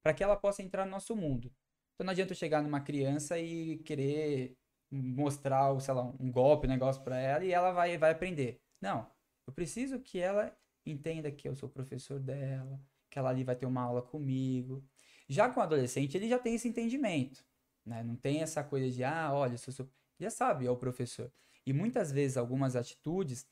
[0.03, 1.51] para que ela possa entrar no nosso mundo.
[1.93, 4.57] Então não adianta eu chegar numa criança e querer
[4.91, 8.59] mostrar, sei lá, um golpe, um negócio para ela e ela vai, vai aprender.
[8.81, 9.09] Não.
[9.47, 10.55] Eu preciso que ela
[10.85, 14.83] entenda que eu sou professor dela, que ela ali vai ter uma aula comigo,
[15.29, 17.45] já com o adolescente, ele já tem esse entendimento.
[17.85, 18.03] Né?
[18.03, 19.89] Não tem essa coisa de, ah, olha, sou, sou...
[20.19, 21.31] já sabe, é o professor.
[21.65, 23.45] E muitas vezes, algumas atitudes,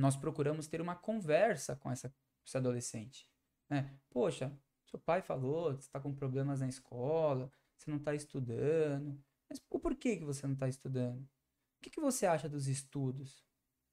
[0.00, 2.14] nós procuramos ter uma conversa com essa,
[2.46, 3.28] esse adolescente.
[3.68, 3.94] Né?
[4.10, 4.52] Poxa,
[4.86, 9.22] seu pai falou, você está com problemas na escola, você não está estudando.
[9.48, 11.22] Mas o porquê que você não está estudando?
[11.22, 13.44] O que, que você acha dos estudos?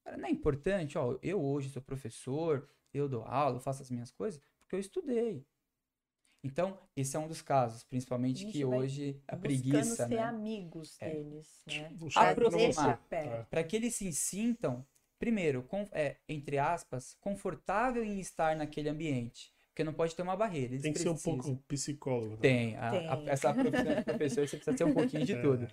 [0.04, 3.90] Cara, não é importante, ó, eu hoje sou professor, eu dou aula, eu faço as
[3.90, 5.46] minhas coisas, porque eu estudei.
[6.44, 10.08] Então, esse é um dos casos, principalmente que hoje a preguiça.
[10.08, 10.20] ser né?
[10.20, 11.10] amigos é.
[11.10, 11.92] deles, né?
[12.16, 13.06] Aproximar.
[13.50, 14.86] Para que eles se sintam,
[15.20, 19.54] primeiro, com, é, entre aspas, confortável em estar naquele ambiente.
[19.68, 20.74] Porque não pode ter uma barreira.
[20.74, 21.18] Eles Tem que precisam.
[21.18, 22.32] ser um pouco psicólogo.
[22.32, 22.42] Né?
[22.42, 22.78] Tem.
[22.78, 23.08] A, Tem.
[23.08, 25.42] A, essa profissão de professor, você precisa ter um pouquinho de é.
[25.42, 25.68] tudo.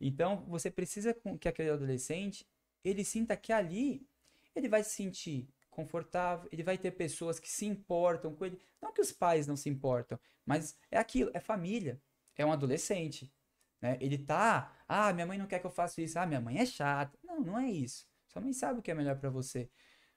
[0.00, 2.46] Então, você precisa que aquele adolescente,
[2.84, 4.06] ele sinta que ali
[4.54, 8.58] ele vai se sentir confortável, ele vai ter pessoas que se importam com ele.
[8.80, 12.00] Não que os pais não se importam, mas é aquilo, é família,
[12.36, 13.32] é um adolescente.
[13.82, 13.98] Né?
[14.00, 16.66] Ele tá, ah, minha mãe não quer que eu faça isso, ah, minha mãe é
[16.66, 17.18] chata.
[17.22, 18.06] Não, não é isso.
[18.34, 19.70] Sua mãe sabe o que é melhor para você.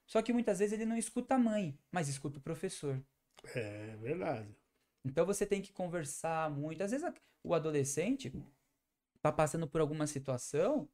[0.08, 3.00] Só que muitas vezes ele não escuta a mãe, mas escuta o professor.
[3.54, 4.58] É verdade.
[5.06, 6.82] Então você tem que conversar muito.
[6.82, 7.08] Às vezes
[7.44, 8.34] o adolescente
[9.22, 10.90] tá passando por alguma situação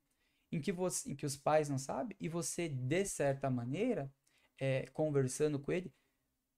[0.51, 4.11] em que, você, em que os pais não sabem e você, de certa maneira,
[4.59, 5.93] é, conversando com ele,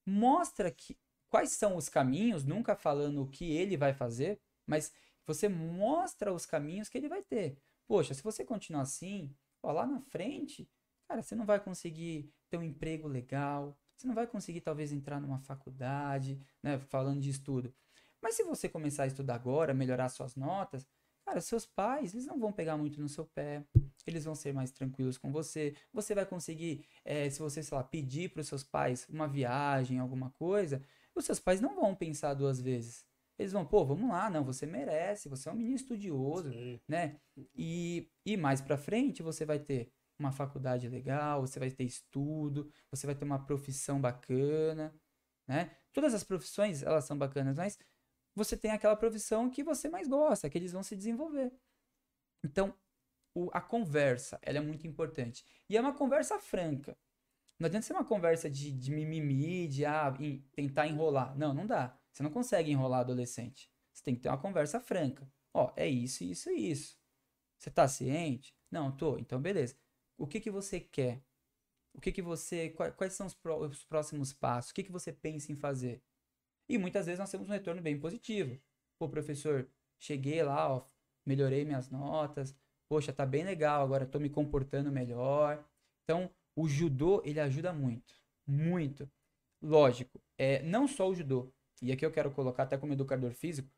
[0.04, 0.98] mostra que
[1.30, 4.92] quais são os caminhos, nunca falando o que ele vai fazer, mas
[5.28, 7.56] você mostra os caminhos que ele vai ter.
[7.86, 9.32] Poxa, se você continuar assim,
[9.66, 10.70] ó, lá na frente,
[11.08, 15.20] cara, você não vai conseguir ter um emprego legal, você não vai conseguir talvez entrar
[15.20, 17.74] numa faculdade, né, falando de estudo.
[18.22, 20.88] Mas se você começar a estudar agora, melhorar suas notas,
[21.26, 23.66] Cara, seus pais, eles não vão pegar muito no seu pé,
[24.06, 25.76] eles vão ser mais tranquilos com você.
[25.92, 29.98] Você vai conseguir, é, se você, sei lá, pedir para os seus pais uma viagem,
[29.98, 30.84] alguma coisa,
[31.16, 33.04] os seus pais não vão pensar duas vezes.
[33.38, 36.80] Eles vão, pô, vamos lá, não, você merece, você é um menino estudioso, Sim.
[36.88, 37.20] né?
[37.56, 42.72] E, e mais pra frente você vai ter uma faculdade legal, você vai ter estudo,
[42.90, 44.94] você vai ter uma profissão bacana,
[45.48, 45.76] né?
[45.92, 47.78] Todas as profissões, elas são bacanas, mas
[48.36, 51.52] você tem aquela profissão que você mais gosta, que eles vão se desenvolver.
[52.44, 52.74] Então,
[53.36, 55.46] o- a conversa, ela é muito importante.
[55.70, 56.98] E é uma conversa franca.
[57.60, 61.38] Não adianta ser uma conversa de, de mimimi, de ah, em- tentar enrolar.
[61.38, 61.98] Não, não dá.
[62.16, 63.72] Você não consegue enrolar adolescente.
[63.94, 65.30] Você tem que ter uma conversa franca.
[65.54, 66.98] Ó, é isso, isso e isso.
[67.60, 68.56] Você tá ciente?
[68.72, 69.18] Não, tô.
[69.20, 69.76] Então, beleza.
[70.18, 71.24] O que que você quer?
[71.94, 73.36] O que que você, qua- quais são os
[73.86, 74.72] próximos passos?
[74.72, 76.02] O que que você pensa em fazer?
[76.70, 78.60] E muitas vezes nós temos um retorno bem positivo.
[79.00, 80.86] Pô, professor, cheguei lá, ó,
[81.26, 82.56] melhorei minhas notas.
[82.90, 85.64] Poxa, tá bem legal, agora tô me comportando melhor.
[86.04, 88.16] Então, o judô, ele ajuda muito,
[88.48, 89.10] muito.
[89.62, 91.54] Lógico, é não só o judô.
[91.82, 93.70] E aqui eu quero colocar até como educador físico,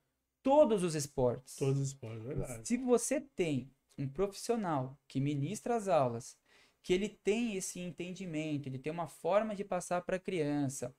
[0.44, 1.56] todos os esportes.
[1.56, 2.68] Todos os esportes, verdade.
[2.68, 6.38] Se você tem um profissional que ministra as aulas,
[6.84, 10.96] que ele tem esse entendimento, ele tem uma forma de passar para a criança,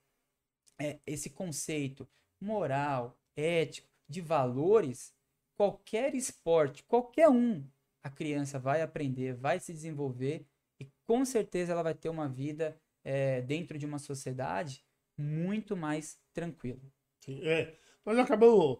[0.79, 2.07] é, esse conceito
[2.39, 5.13] moral, ético, de valores,
[5.55, 7.65] qualquer esporte, qualquer um,
[8.03, 10.45] a criança vai aprender, vai se desenvolver
[10.79, 14.83] e com certeza ela vai ter uma vida é, dentro de uma sociedade
[15.19, 16.79] muito mais tranquila.
[17.19, 18.79] Sim, É, nós acabamos.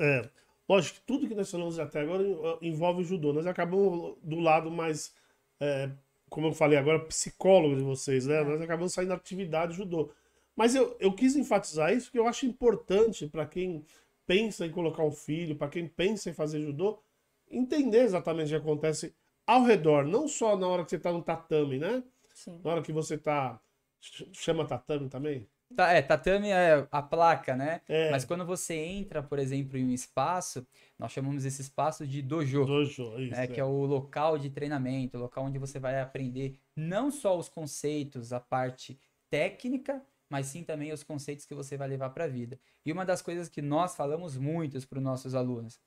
[0.00, 0.28] É,
[0.68, 3.32] lógico que tudo que nós falamos até agora en- envolve o judô.
[3.32, 5.14] Nós acabamos do lado mais,
[5.60, 5.90] é,
[6.30, 8.42] como eu falei agora, psicólogo de vocês, né?
[8.44, 10.10] Nós acabamos saindo da atividade judô.
[10.56, 13.84] Mas eu, eu quis enfatizar isso porque eu acho importante para quem
[14.26, 17.02] pensa em colocar um filho, para quem pensa em fazer judô,
[17.50, 19.14] entender exatamente o que acontece
[19.46, 22.02] ao redor, não só na hora que você está no tatame, né?
[22.34, 22.60] Sim.
[22.64, 23.60] Na hora que você tá.
[24.00, 25.48] ch- Chama tatame também?
[25.76, 27.80] Tá, é, tatame é a placa, né?
[27.88, 28.10] É.
[28.10, 30.66] Mas quando você entra, por exemplo, em um espaço,
[30.98, 33.32] nós chamamos esse espaço de dojo, Dojo, isso.
[33.32, 33.46] né?
[33.46, 37.48] Que é o local de treinamento, o local onde você vai aprender não só os
[37.48, 38.98] conceitos, a parte
[39.30, 42.58] técnica, mas sim também os conceitos que você vai levar para a vida.
[42.84, 45.78] E uma das coisas que nós falamos muitos para os nossos alunos,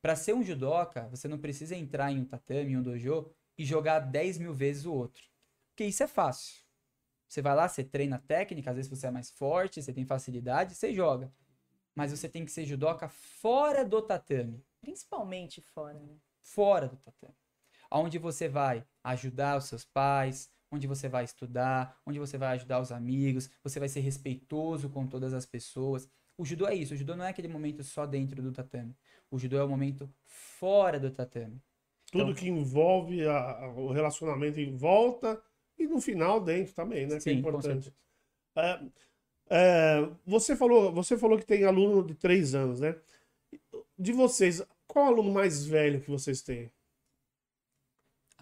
[0.00, 3.64] para ser um judoca, você não precisa entrar em um tatame, em um dojo e
[3.64, 5.22] jogar 10 mil vezes o outro.
[5.70, 6.61] Porque isso é fácil.
[7.32, 10.74] Você vai lá, você treina técnica, às vezes você é mais forte, você tem facilidade,
[10.74, 11.32] você joga.
[11.94, 14.62] Mas você tem que ser judoca fora do tatame.
[14.82, 16.14] Principalmente fora, né?
[16.42, 17.32] Fora do tatame.
[17.90, 22.80] Onde você vai ajudar os seus pais, onde você vai estudar, onde você vai ajudar
[22.82, 26.06] os amigos, você vai ser respeitoso com todas as pessoas.
[26.36, 28.94] O judô é isso, o judô não é aquele momento só dentro do tatame.
[29.30, 31.62] O judô é o momento fora do tatame.
[32.10, 35.42] Tudo Então- que envolve a- a- o relacionamento em volta
[35.82, 37.20] e no final dentro também, né?
[37.20, 37.92] que é Sim, importante.
[38.56, 38.80] É,
[39.50, 42.96] é, você, falou, você falou que tem aluno de três anos, né?
[43.98, 46.70] De vocês, qual aluno mais velho que vocês têm?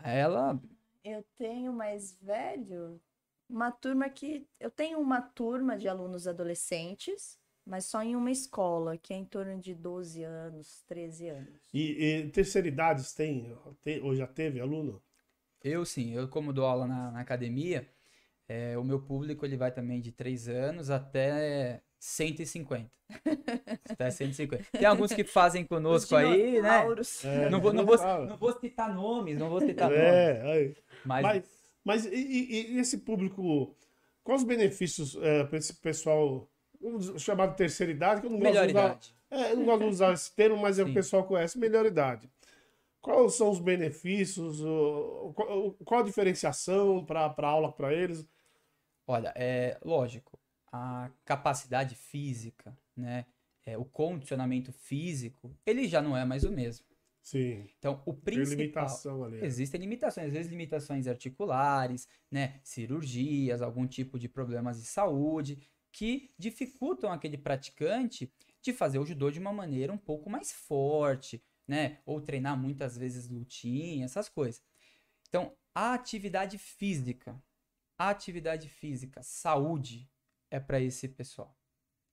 [0.02, 0.60] Ela,
[1.04, 3.00] Eu tenho mais velho,
[3.48, 4.46] uma turma que.
[4.58, 9.24] Eu tenho uma turma de alunos adolescentes, mas só em uma escola, que é em
[9.24, 11.60] torno de 12 anos, 13 anos.
[11.72, 14.02] E, e terceira idade tem, tem?
[14.02, 15.02] Ou já teve aluno?
[15.62, 17.86] Eu sim, eu como dou aula na, na academia,
[18.48, 22.90] é, o meu público ele vai também de 3 anos até 150.
[23.88, 24.64] até 150.
[24.72, 26.84] Tem alguns que fazem conosco Os aí, né?
[27.24, 27.96] É, Não vou, não, vou,
[28.26, 30.02] não vou citar nomes, não vou citar nomes.
[30.02, 30.76] É, aí.
[31.04, 31.44] Mas, Mas,
[31.84, 33.74] mas e, e- esse público,
[34.24, 35.16] quais os benefícios
[35.48, 36.48] para esse pessoal
[36.80, 39.14] vamos chamar de terceira idade, que eu não gosto melhor de usar, idade.
[39.30, 40.98] É, eu não gosto de usar esse termo, mas é o que Sim.
[40.98, 42.28] o pessoal conhece, melhor idade.
[43.00, 44.60] Quais são os benefícios?
[45.34, 48.26] Qual, qual a diferenciação para a aula para eles?
[49.06, 50.38] Olha, é lógico,
[50.70, 53.26] a capacidade física, né?
[53.64, 56.86] é, o condicionamento físico, ele já não é mais o mesmo.
[57.22, 58.56] Sim, Então, o tem principal.
[58.58, 59.40] limitação ali.
[59.40, 59.44] é.
[59.44, 65.58] Existem limitações, às vezes limitações articulares, né, cirurgias, algum tipo de problemas de saúde,
[65.92, 68.32] que dificultam aquele praticante
[68.62, 72.96] de fazer o judô de uma maneira um pouco mais forte, né, ou treinar muitas
[72.96, 74.62] vezes lutinha, essas coisas.
[75.28, 77.40] Então, a atividade física,
[77.96, 80.10] a atividade física, saúde,
[80.50, 81.56] é para esse pessoal.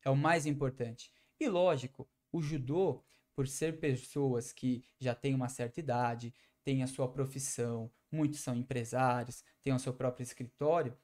[0.03, 1.11] É o mais importante.
[1.39, 3.03] E lógico, o judô,
[3.35, 6.33] por ser pessoas que já têm uma certa idade,
[6.63, 10.97] têm a sua profissão, muitos são empresários, têm o seu próprio escritório,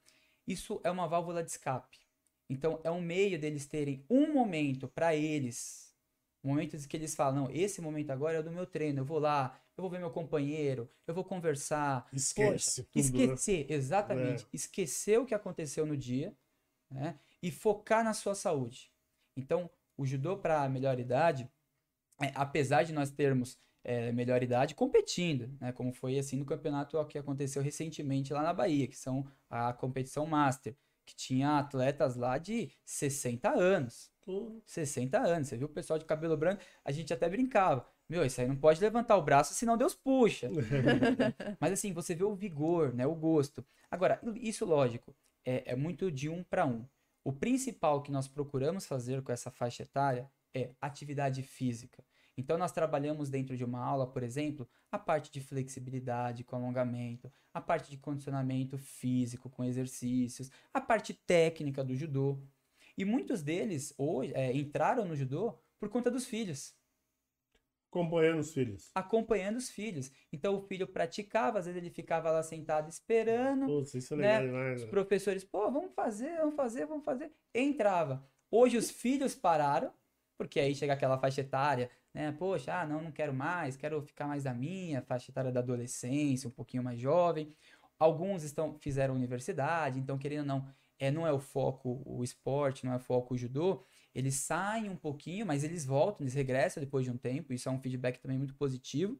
[0.45, 1.99] isso é uma válvula de escape.
[2.49, 5.82] Então, é um meio deles terem um momento para eles,
[6.43, 9.57] Momentos que eles falam, não, esse momento agora é do meu treino, eu vou lá,
[9.77, 12.07] eu vou ver meu companheiro, eu vou conversar.
[12.11, 13.23] Esquece Poxa, tudo, né?
[13.23, 14.45] Esquecer, exatamente.
[14.51, 16.35] Esquecer o que aconteceu no dia,
[16.91, 17.17] né?
[17.41, 18.91] E focar na sua saúde.
[19.37, 21.49] Então, o judô para a melhor idade,
[22.21, 25.71] é, apesar de nós termos é, melhor idade competindo, né?
[25.71, 30.25] Como foi assim no campeonato que aconteceu recentemente lá na Bahia, que são a competição
[30.25, 30.75] Master,
[31.05, 34.12] que tinha atletas lá de 60 anos.
[34.25, 35.47] Pô, 60 anos.
[35.49, 36.61] Você viu o pessoal de cabelo branco?
[36.83, 37.85] A gente até brincava.
[38.07, 40.49] Meu, isso aí não pode levantar o braço, senão Deus puxa.
[41.59, 43.05] Mas assim, você vê o vigor, né?
[43.05, 43.65] O gosto.
[43.89, 45.15] Agora, isso, lógico,
[45.45, 46.85] é, é muito de um para um.
[47.23, 52.03] O principal que nós procuramos fazer com essa faixa etária é atividade física.
[52.37, 57.31] Então, nós trabalhamos dentro de uma aula, por exemplo, a parte de flexibilidade com alongamento,
[57.53, 62.39] a parte de condicionamento físico com exercícios, a parte técnica do judô.
[62.97, 66.75] E muitos deles hoje é, entraram no judô por conta dos filhos
[67.93, 68.91] acompanhando os filhos.
[68.95, 70.11] acompanhando os filhos.
[70.31, 73.67] Então o filho praticava, às vezes ele ficava lá sentado esperando.
[73.67, 74.39] Putz, isso é né?
[74.39, 74.79] legal demais.
[74.79, 74.89] Os né?
[74.89, 77.31] professores, pô, vamos fazer, vamos fazer, vamos fazer.
[77.53, 78.25] Entrava.
[78.49, 79.91] Hoje os filhos pararam,
[80.37, 82.31] porque aí chega aquela faixa etária, né?
[82.31, 86.47] Poxa, ah, não, não quero mais, quero ficar mais da minha, faixa etária da adolescência,
[86.47, 87.53] um pouquinho mais jovem.
[87.99, 90.67] Alguns estão fizeram universidade, então querendo ou não,
[91.03, 93.83] é, não é o foco o esporte, não é o foco o judô.
[94.15, 97.51] Eles saem um pouquinho, mas eles voltam, eles regressam depois de um tempo.
[97.51, 99.19] Isso é um feedback também muito positivo.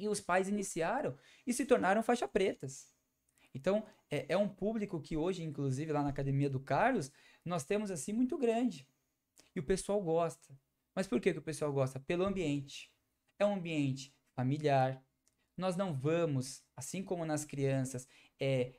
[0.00, 1.16] E os pais iniciaram
[1.46, 2.92] e se tornaram faixa pretas.
[3.54, 7.12] Então, é, é um público que hoje, inclusive, lá na Academia do Carlos,
[7.44, 8.88] nós temos assim muito grande.
[9.54, 10.58] E o pessoal gosta.
[10.92, 12.00] Mas por que, que o pessoal gosta?
[12.00, 12.92] Pelo ambiente.
[13.38, 15.00] É um ambiente familiar.
[15.56, 18.08] Nós não vamos, assim como nas crianças,
[18.40, 18.74] é,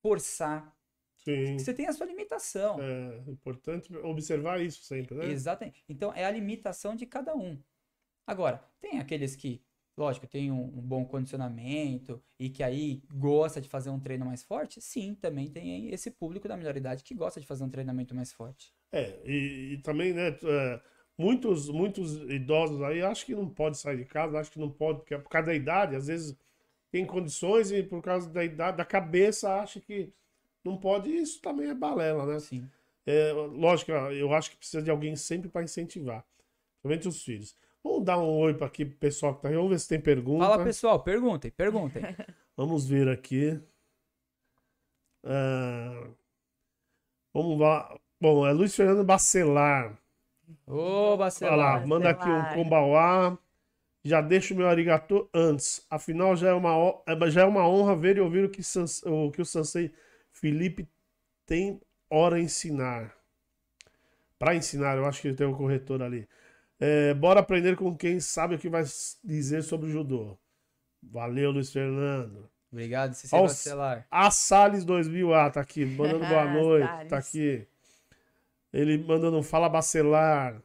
[0.00, 0.74] forçar.
[1.24, 1.58] Sim.
[1.58, 2.78] Você tem a sua limitação.
[2.80, 5.26] É importante observar isso sempre, né?
[5.26, 5.84] Exatamente.
[5.88, 7.58] Então, é a limitação de cada um.
[8.26, 9.62] Agora, tem aqueles que,
[9.96, 14.42] lógico, tem um, um bom condicionamento e que aí gosta de fazer um treino mais
[14.42, 14.80] forte.
[14.80, 18.32] Sim, também tem esse público da melhor idade que gosta de fazer um treinamento mais
[18.32, 18.72] forte.
[18.92, 20.80] É, e, e também, né, é,
[21.18, 25.00] muitos, muitos idosos aí acham que não pode sair de casa, acham que não pode,
[25.00, 26.36] porque é por causa da idade, às vezes
[26.90, 30.12] tem condições e por causa da idade, da cabeça, acha que
[30.64, 32.38] não pode, isso também é balela, né?
[32.40, 32.68] Sim.
[33.06, 36.24] É, lógico, eu acho que precisa de alguém sempre para incentivar,
[36.82, 37.56] principalmente os filhos.
[37.82, 40.00] Vamos dar um oi para aqui pro pessoal que tá aí, vamos ver se tem
[40.00, 40.44] pergunta.
[40.44, 42.02] Fala, pessoal, perguntem, perguntem.
[42.56, 43.58] Vamos ver aqui.
[45.24, 46.10] Ah,
[47.32, 47.98] vamos lá.
[48.20, 49.98] Bom, é Luiz Fernando Bacelar.
[50.66, 51.86] Ô, Olha lá, Bacelar.
[51.86, 52.54] manda aqui um Bacelar.
[52.54, 53.38] kombawá.
[54.04, 55.86] Já deixo o meu arigatô antes.
[55.90, 56.72] Afinal, já é uma,
[57.06, 59.92] é- já é uma honra ver e ouvir o que, sans- o que o Sansei
[60.32, 60.88] Felipe
[61.46, 63.14] tem hora a ensinar.
[64.38, 66.28] Para ensinar, eu acho que tem um corretor ali.
[66.78, 68.82] É, bora aprender com quem sabe o que vai
[69.22, 70.38] dizer sobre o judô.
[71.02, 72.48] Valeu, Luiz Fernando.
[72.72, 74.06] Obrigado, Cicero Bacelar.
[74.10, 77.28] A Salles 2000, ah, tá aqui, mandando boa noite, tá Salles.
[77.28, 77.68] aqui.
[78.72, 80.62] Ele mandando um fala bacelar.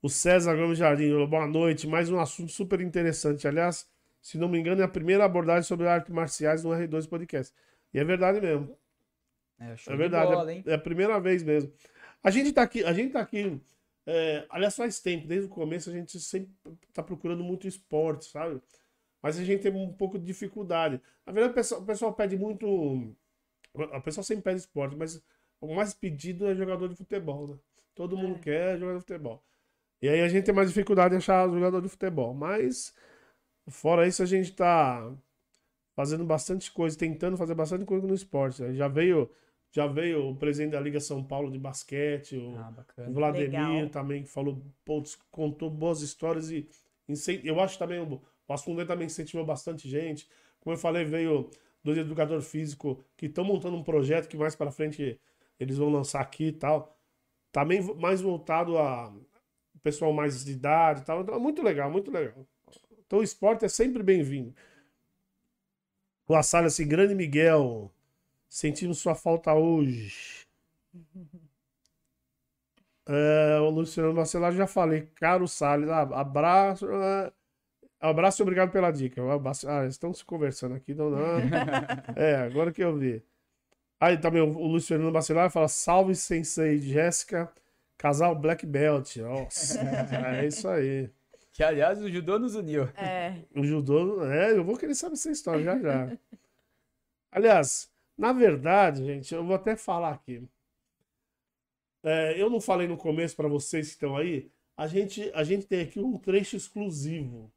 [0.00, 1.86] O César Gomes Jardim, boa noite.
[1.86, 3.46] Mais um assunto super interessante.
[3.46, 3.86] Aliás,
[4.22, 7.52] se não me engano, é a primeira abordagem sobre artes marciais no R2 Podcast.
[7.92, 8.76] E é verdade mesmo.
[9.58, 10.32] É, É de verdade.
[10.32, 11.72] bola, é- é, a primeira vez mesmo.
[12.22, 13.60] A gente tá aqui, a gente tá aqui.
[14.06, 16.50] é, aliás, faz tempo, desde o começo a gente sempre
[16.92, 18.60] tá procurando muito esporte, sabe?
[19.22, 21.00] Mas a gente tem um pouco de dificuldade.
[21.26, 23.14] Na verdade, o pessoal, o pessoal pede muito.
[23.92, 25.22] A pessoa sempre pede esporte, mas
[25.60, 27.58] o mais pedido é jogador de futebol, né?
[27.94, 28.40] Todo mundo É.
[28.40, 29.44] quer jogador de futebol.
[30.02, 32.34] E aí a gente tem mais dificuldade em achar jogador de futebol.
[32.34, 32.94] Mas,
[33.68, 35.14] fora isso, a gente tá
[36.00, 38.62] fazendo bastante coisa, tentando fazer bastante coisa no esporte.
[38.62, 38.72] né?
[38.72, 39.30] Já veio,
[39.70, 42.72] já veio o presidente da Liga São Paulo de basquete, o, Ah.
[43.10, 43.90] Vladimir Legal.
[43.90, 46.66] também, que falou, putz, contou boas histórias e
[47.44, 50.26] eu acho também o, o também incentivou bastante gente.
[50.58, 51.50] Como eu falei, veio
[51.84, 55.20] dois educadores físicos que estão montando um projeto que mais para frente
[55.58, 56.96] eles vão lançar aqui e tal.
[57.52, 59.12] Também mais voltado a
[59.82, 61.20] pessoal mais de idade e tal.
[61.20, 62.46] Então, muito legal, muito legal.
[63.06, 64.54] Então o esporte é sempre bem-vindo.
[66.30, 67.90] O Assala, assim, grande Miguel,
[68.48, 70.46] sentimos sua falta hoje.
[73.08, 75.08] É, o Luciano Bacelar já falei.
[75.16, 76.86] Caro Salles, ah, abraço.
[76.92, 77.32] é,
[78.00, 79.20] abraço e obrigado pela dica.
[79.20, 80.94] Um abraço- Ah, estão se conversando aqui.
[80.94, 81.18] Não, não.
[82.16, 83.20] É, agora que eu vi.
[83.98, 87.50] Aí também o, o Luciano Bacelar fala: Salve Sensei Jéssica,
[87.98, 89.16] casal Black Belt.
[89.16, 89.80] Nossa,
[90.38, 91.10] é isso aí.
[91.52, 92.84] Que, aliás, o judô nos uniu.
[92.96, 96.16] É, O judô, é, eu vou querer saber essa história já já.
[97.32, 100.48] Aliás, na verdade, gente, eu vou até falar aqui.
[102.02, 105.66] é, eu não falei no começo para vocês que estão aí, a gente, a gente
[105.66, 107.52] tem aqui um trecho exclusivo.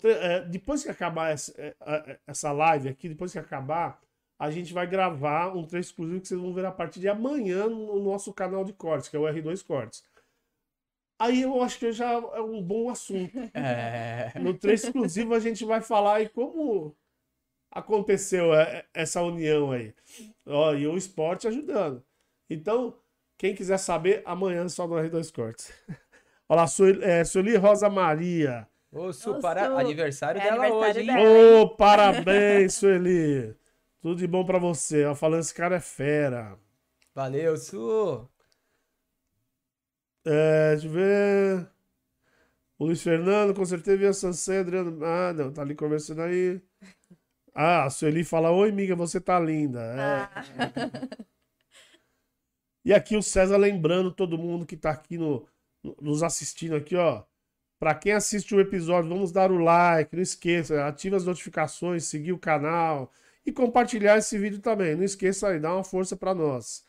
[0.00, 4.00] Tre é, depois que acabar essa, é, é, essa live aqui, depois que acabar,
[4.38, 7.68] a gente vai gravar um trecho exclusivo que vocês vão ver a partir de amanhã
[7.68, 10.02] no nosso canal de cortes, que é o R2 Cortes.
[11.18, 13.32] Aí eu acho que já é um bom assunto.
[13.54, 14.32] É...
[14.40, 16.96] No trecho exclusivo a gente vai falar aí como
[17.70, 18.50] aconteceu
[18.92, 19.94] essa união aí.
[20.46, 22.02] Ó, e o esporte ajudando.
[22.48, 22.96] Então,
[23.36, 25.72] quem quiser saber, amanhã só no R2 Cortes.
[26.48, 28.68] Olha lá, Sueli, é, Sueli Rosa Maria.
[28.92, 29.66] Ô, Su, para...
[29.76, 31.26] aniversário é dela aniversário hoje, hein?
[31.26, 33.56] Ô, oh, parabéns, Sueli.
[34.00, 35.04] Tudo de bom pra você.
[35.06, 36.56] Ó, falando esse cara é fera.
[37.14, 38.28] Valeu, Su.
[40.24, 41.68] É, deixa eu ver.
[42.78, 45.04] O Luiz Fernando, com certeza, viu a Sansei, Adriano.
[45.04, 46.60] Ah, não, tá ali conversando aí.
[47.54, 49.80] Ah, a Sueli fala: Oi, amiga, você tá linda.
[49.80, 49.98] É.
[49.98, 50.44] Ah.
[52.84, 55.46] E aqui o César lembrando todo mundo que tá aqui no,
[56.00, 57.24] nos assistindo aqui, ó.
[57.78, 62.32] Para quem assiste o episódio, vamos dar o like, não esqueça, ative as notificações, seguir
[62.32, 63.10] o canal
[63.44, 64.94] e compartilhar esse vídeo também.
[64.96, 66.84] Não esqueça aí, dá uma força para nós.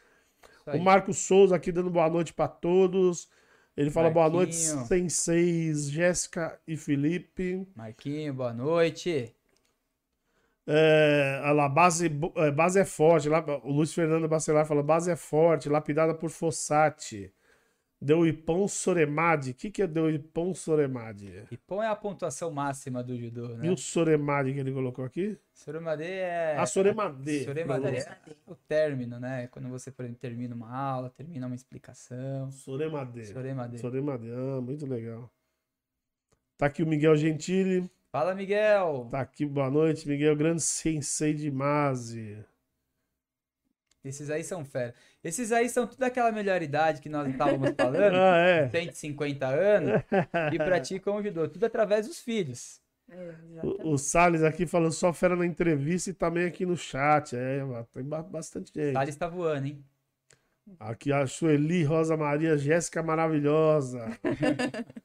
[0.73, 3.29] O Marcos Souza aqui dando boa noite para todos.
[3.77, 4.23] Ele fala Marquinho.
[4.23, 7.67] boa noite, Senseis, Jéssica e Felipe.
[7.75, 9.35] Marquinho, boa noite.
[10.67, 13.29] É, lá, base, é, base é forte.
[13.29, 17.31] Lá, o Luiz Fernando Bacelar fala: base é forte, lapidada por Fossati.
[18.01, 19.51] Deu Ipon Soremade.
[19.51, 21.45] O que, que é Deu Ipon Soremade?
[21.49, 23.67] Ipon é a pontuação máxima do judô, né?
[23.67, 25.37] E o Soremade que ele colocou aqui?
[25.53, 26.57] Soremade é.
[26.57, 27.43] A Soremade.
[27.45, 29.47] Soremade é o término, né?
[29.47, 32.51] Quando você, por exemplo, termina uma aula, termina uma explicação.
[32.51, 33.25] Soremade.
[33.27, 33.79] Soremade.
[33.79, 34.27] Soremade.
[34.29, 35.31] Ah, muito legal.
[36.57, 37.89] Tá aqui o Miguel Gentili.
[38.11, 39.09] Fala, Miguel!
[39.11, 42.45] Tá aqui, boa noite, Miguel, grande sensei de Mazi.
[44.05, 44.95] Esses aí são fera.
[45.25, 48.69] Esses aí são tudo aquela melhor idade que nós estávamos falando, ah, é.
[48.69, 50.03] 150 anos,
[50.53, 52.79] e praticam o judô, tudo através dos filhos.
[53.09, 53.33] É,
[53.63, 57.35] o, o Salles aqui falando só fera na entrevista e também aqui no chat.
[57.35, 57.59] É,
[57.91, 58.93] tem bastante gente.
[58.93, 59.83] Salles tá voando, hein?
[60.79, 64.05] Aqui a Sueli, Rosa Maria, Jéssica maravilhosa.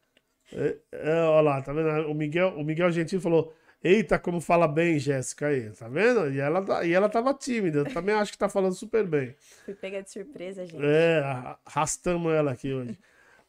[0.53, 2.11] É, é, olha lá, tá vendo?
[2.11, 6.31] O Miguel, o Miguel Gentil falou: Eita, como fala bem, Jéssica aí, tá vendo?
[6.31, 9.35] E ela, tá, e ela tava tímida, eu também acho que tá falando super bem.
[9.65, 10.85] Fui pega de surpresa, gente.
[10.85, 11.23] É,
[11.65, 12.99] arrastamos ela aqui hoje.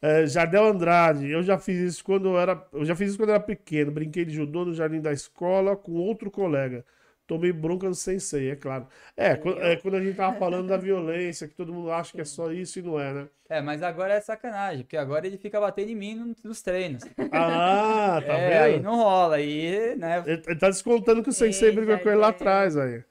[0.00, 2.66] É, Jardel Andrade, eu já fiz isso quando eu era.
[2.72, 3.92] Eu já fiz isso quando eu era pequeno.
[3.92, 6.84] Brinquei de judô no jardim da escola com outro colega
[7.32, 8.86] tomei bronca do sensei, é claro.
[9.16, 12.20] É, quando, é, quando a gente tava falando da violência, que todo mundo acha que
[12.20, 13.28] é só isso e não é, né?
[13.48, 17.02] É, mas agora é sacanagem, porque agora ele fica batendo em mim nos treinos.
[17.32, 18.62] Ah, tá é, vendo?
[18.62, 20.22] Aí não rola, aí, né?
[20.26, 23.02] Ele, ele tá descontando que o sensei Eita, brigou com ele lá atrás, aí.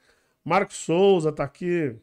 [0.46, 1.96] Marcos Souza tá aqui.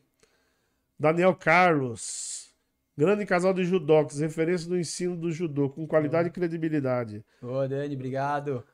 [0.98, 2.48] Daniel Carlos.
[2.96, 6.30] Grande casal de judocas, referência no ensino do judô, com qualidade oh.
[6.30, 7.24] e credibilidade.
[7.40, 8.64] Ô, Dani, obrigado.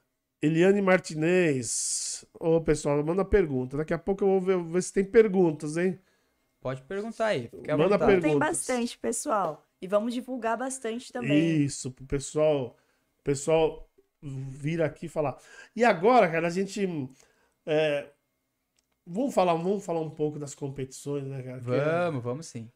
[0.44, 2.24] Eliane Martinez.
[2.38, 3.78] Ô, pessoal, manda pergunta.
[3.78, 5.98] Daqui a pouco eu vou ver, ver se tem perguntas, hein?
[6.60, 7.50] Pode perguntar aí.
[7.52, 8.22] Manda perguntas.
[8.22, 9.64] Tem bastante, pessoal.
[9.80, 11.62] E vamos divulgar bastante também.
[11.62, 12.76] Isso, pro pessoal,
[13.22, 13.88] pessoal
[14.22, 15.38] vir aqui falar.
[15.74, 16.86] E agora, cara, a gente.
[17.66, 18.06] É,
[19.06, 21.58] vamos, falar, vamos falar um pouco das competições, né, cara?
[21.58, 22.70] Vamos, que, vamos sim.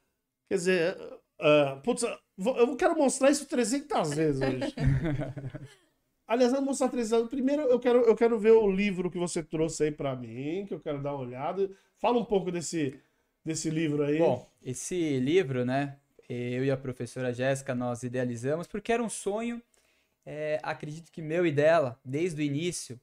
[0.48, 0.96] Quer dizer,
[1.40, 4.74] uh, putz, eu quero mostrar isso 300 vezes hoje.
[6.28, 7.30] Aliás, vamos mostrar três anos.
[7.30, 10.74] Primeiro, eu quero, eu quero ver o livro que você trouxe aí para mim, que
[10.74, 11.70] eu quero dar uma olhada.
[11.96, 13.00] Fala um pouco desse,
[13.42, 14.18] desse livro aí.
[14.18, 15.96] Bom, esse livro, né?
[16.28, 19.62] Eu e a professora Jéssica, nós idealizamos, porque era um sonho,
[20.26, 23.00] é, acredito que meu e dela, desde o início,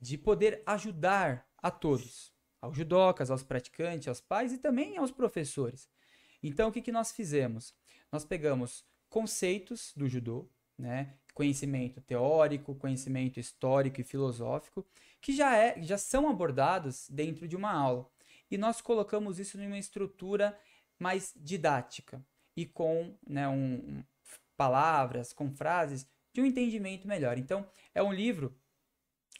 [0.00, 5.88] de poder ajudar a todos, aos judocas, aos praticantes, aos pais e também aos professores.
[6.42, 7.72] Então, o que, que nós fizemos?
[8.10, 11.14] Nós pegamos conceitos do judô, né?
[11.34, 14.86] Conhecimento teórico, conhecimento histórico e filosófico,
[15.20, 18.08] que já, é, já são abordados dentro de uma aula.
[18.50, 20.56] E nós colocamos isso numa estrutura
[20.98, 22.24] mais didática
[22.56, 24.04] e com né, um,
[24.56, 27.36] palavras, com frases de um entendimento melhor.
[27.36, 28.56] Então, é um livro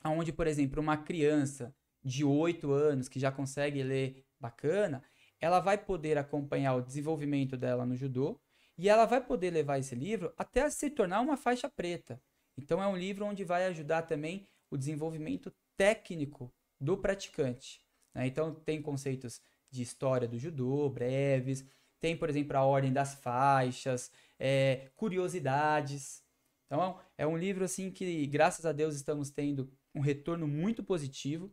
[0.04, 5.02] onde, por exemplo, uma criança de 8 anos que já consegue ler bacana,
[5.40, 8.40] ela vai poder acompanhar o desenvolvimento dela no judô
[8.76, 12.20] e ela vai poder levar esse livro até se tornar uma faixa preta.
[12.56, 17.80] Então é um livro onde vai ajudar também o desenvolvimento técnico do praticante.
[18.14, 18.26] Né?
[18.26, 19.40] Então tem conceitos
[19.70, 21.64] de história do judô, breves,
[22.00, 26.22] tem, por exemplo, a ordem das faixas, é, curiosidades.
[26.66, 31.52] Então é um livro assim que, graças a Deus, estamos tendo um retorno muito positivo.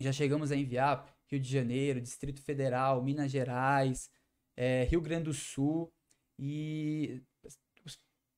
[0.00, 4.10] Já chegamos a enviar Rio de Janeiro, Distrito Federal, Minas Gerais,
[4.56, 5.92] é, Rio Grande do Sul.
[6.38, 7.22] E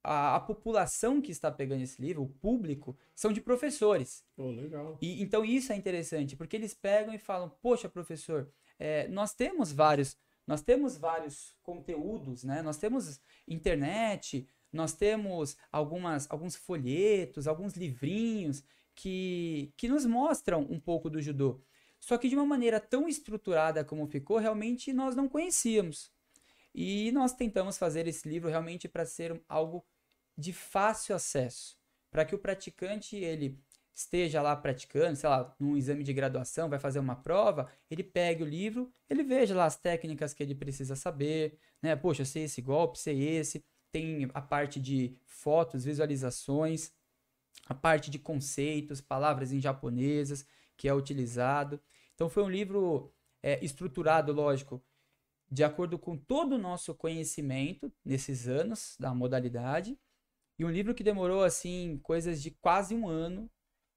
[0.05, 4.23] a, a população que está pegando esse livro, o público, são de professores.
[4.37, 4.99] Pô, legal.
[5.01, 9.73] E, então isso é interessante, porque eles pegam e falam, poxa, professor, é, nós temos
[9.73, 10.17] vários,
[10.47, 12.61] nós temos vários conteúdos, né?
[12.61, 18.63] Nós temos internet, nós temos algumas, alguns folhetos, alguns livrinhos
[18.95, 21.61] que, que nos mostram um pouco do judô.
[21.99, 26.13] Só que de uma maneira tão estruturada como ficou, realmente nós não conhecíamos.
[26.75, 29.85] E nós tentamos fazer esse livro realmente para ser algo
[30.37, 31.79] de fácil acesso,
[32.11, 33.63] para que o praticante ele
[33.95, 38.43] esteja lá praticando, sei lá, num exame de graduação, vai fazer uma prova, ele pegue
[38.43, 41.95] o livro, ele veja lá as técnicas que ele precisa saber, né?
[41.95, 43.65] Poxa, eu sei esse golpe, sei esse.
[43.93, 46.93] Tem a parte de fotos, visualizações,
[47.67, 50.45] a parte de conceitos, palavras em japonesas
[50.77, 51.81] que é utilizado.
[52.15, 54.83] Então foi um livro é, estruturado, lógico,
[55.51, 59.99] de acordo com todo o nosso conhecimento nesses anos da modalidade.
[60.59, 63.51] E um livro que demorou, assim, coisas de quase um ano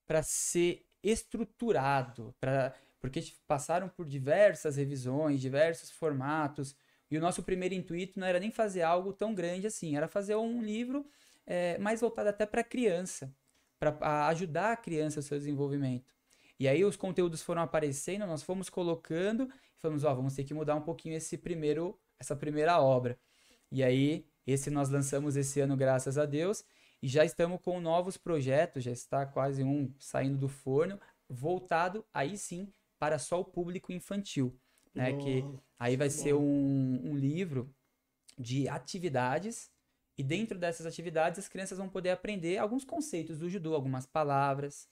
[0.06, 6.76] para ser estruturado, pra, porque passaram por diversas revisões, diversos formatos.
[7.10, 10.36] E o nosso primeiro intuito não era nem fazer algo tão grande assim, era fazer
[10.36, 11.06] um livro
[11.46, 13.34] é, mais voltado até para a criança,
[13.80, 16.14] para ajudar a criança no seu desenvolvimento.
[16.60, 20.54] E aí os conteúdos foram aparecendo, nós fomos colocando e falamos, ó, vamos ter que
[20.54, 23.18] mudar um pouquinho esse primeiro, essa primeira obra.
[23.72, 26.64] E aí esse nós lançamos esse ano, graças a Deus,
[27.02, 31.00] e já estamos com novos projetos, já está quase um saindo do forno,
[31.30, 34.58] voltado aí sim para só o público infantil,
[34.96, 35.14] né?
[35.18, 35.44] Que
[35.78, 37.74] aí vai ser um, um livro
[38.38, 39.70] de atividades
[40.18, 44.90] e dentro dessas atividades as crianças vão poder aprender alguns conceitos do judô, algumas palavras.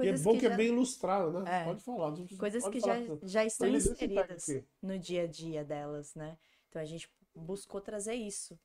[0.00, 1.60] E é Coisas bom que, é já- bem ilustrado, né?
[1.62, 1.64] É.
[1.64, 2.14] Pode falar.
[2.38, 4.46] Coisas pode que falar já, já estão inseridas
[4.82, 6.38] no dia a dia delas, né?
[6.68, 8.58] Então a gente buscou trazer isso.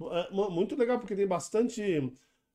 [0.00, 1.82] É, mu- muito legal, porque tem bastante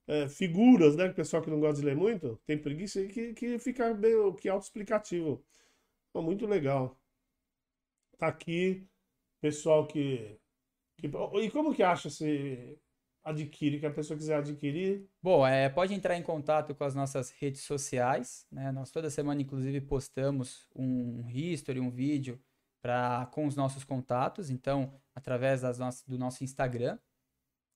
[0.08, 1.06] é, figuras, né?
[1.06, 4.34] Que o pessoal que não gosta de ler muito, tem preguiça, que, que fica meio
[4.36, 5.44] que autoexplicativo.
[6.16, 6.98] Muito legal.
[8.18, 8.86] Tá aqui,
[9.42, 10.40] pessoal que,
[10.98, 11.08] que.
[11.08, 12.78] E como que acha se
[13.24, 13.80] adquire?
[13.80, 15.08] Que a pessoa quiser adquirir.
[15.22, 18.72] Bom, é, pode entrar em contato com as nossas redes sociais, né?
[18.72, 22.40] Nós toda semana, inclusive, postamos um history, um vídeo
[22.82, 24.50] pra, com os nossos contatos.
[24.50, 26.98] Então, através das nossas, do nosso Instagram,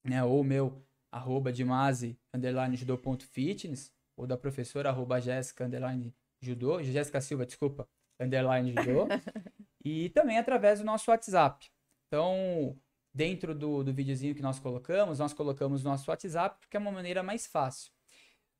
[0.03, 0.23] né?
[0.23, 7.21] Ou o meu, arroba dimase, underline judô.fitness, ou da professora, arroba jéssica, underline judô, Jéssica
[7.21, 7.87] Silva, desculpa,
[8.19, 9.07] underline judô.
[9.83, 11.69] e também através do nosso WhatsApp.
[12.07, 12.77] Então,
[13.13, 17.21] dentro do, do videozinho que nós colocamos, nós colocamos nosso WhatsApp porque é uma maneira
[17.21, 17.91] mais fácil.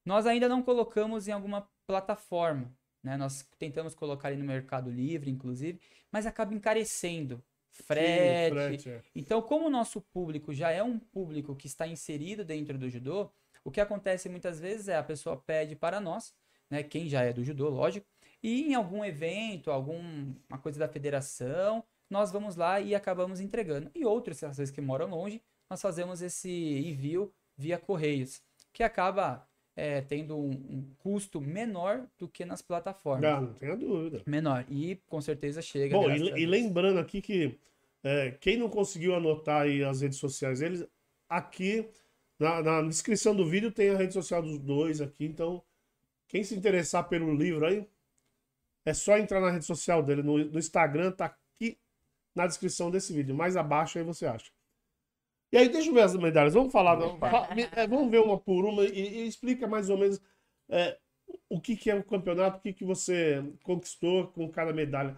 [0.06, 2.72] Nós ainda não colocamos em alguma plataforma,
[3.02, 3.18] né?
[3.18, 5.80] Nós tentamos colocar ali no Mercado Livre, inclusive,
[6.12, 7.44] mas acaba encarecendo.
[7.72, 8.54] Frete.
[8.54, 9.02] frete, é.
[9.16, 13.32] Então, como o nosso público já é um público que está inserido dentro do judô,
[13.64, 16.36] o que acontece muitas vezes é a pessoa pede para nós,
[16.70, 18.06] né, quem já é do judô, lógico,
[18.44, 23.90] e em algum evento, alguma coisa da federação, nós vamos lá e acabamos entregando.
[23.95, 28.40] E outros, às vezes que moram longe, nós fazemos esse envio via correios,
[28.72, 29.45] que acaba
[29.76, 33.26] é, tendo um, um custo menor do que nas plataformas.
[33.26, 34.22] Ah, não tenha dúvida.
[34.27, 34.64] Menor.
[34.69, 35.98] E com certeza chega.
[35.98, 37.57] Bom, e, e lembrando aqui que
[38.03, 40.85] é, quem não conseguiu anotar aí as redes sociais deles,
[41.27, 41.90] aqui
[42.38, 45.64] na, na descrição do vídeo tem a rede social dos dois aqui, então
[46.27, 47.88] quem se interessar pelo livro aí,
[48.85, 51.35] é só entrar na rede social dele, no, no Instagram, tá
[52.35, 54.51] na descrição desse vídeo, mais abaixo aí você acha.
[55.51, 56.97] E aí, deixa eu ver as medalhas, vamos falar,
[57.76, 60.19] é, vamos ver uma por uma e, e explica mais ou menos
[60.68, 60.97] é,
[61.47, 65.15] o que, que é o campeonato, o que, que você conquistou com cada medalha.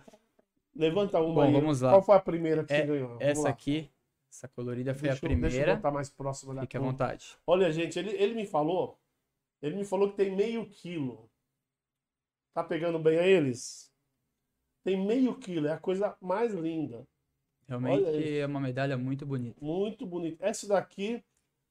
[0.76, 1.54] Levanta uma Bom, aí.
[1.54, 1.92] vamos lá.
[1.92, 3.08] Qual foi a primeira que É, você ganhou?
[3.10, 3.50] Vamos Essa lá.
[3.50, 3.90] aqui,
[4.30, 5.76] essa colorida foi Deixa a eu- Deixa eu primeira.
[5.78, 7.38] botar mais próxima da Fique à vontade.
[7.48, 9.00] Olha, gente, ele, ele me falou.
[9.62, 11.30] Ele me falou que tem meio quilo.
[12.54, 13.90] Tá pegando bem a eles?
[14.86, 17.08] Tem meio quilo, é a coisa mais linda.
[17.68, 19.58] Realmente é uma medalha muito bonita.
[19.60, 20.46] Muito bonita.
[20.46, 21.24] Essa daqui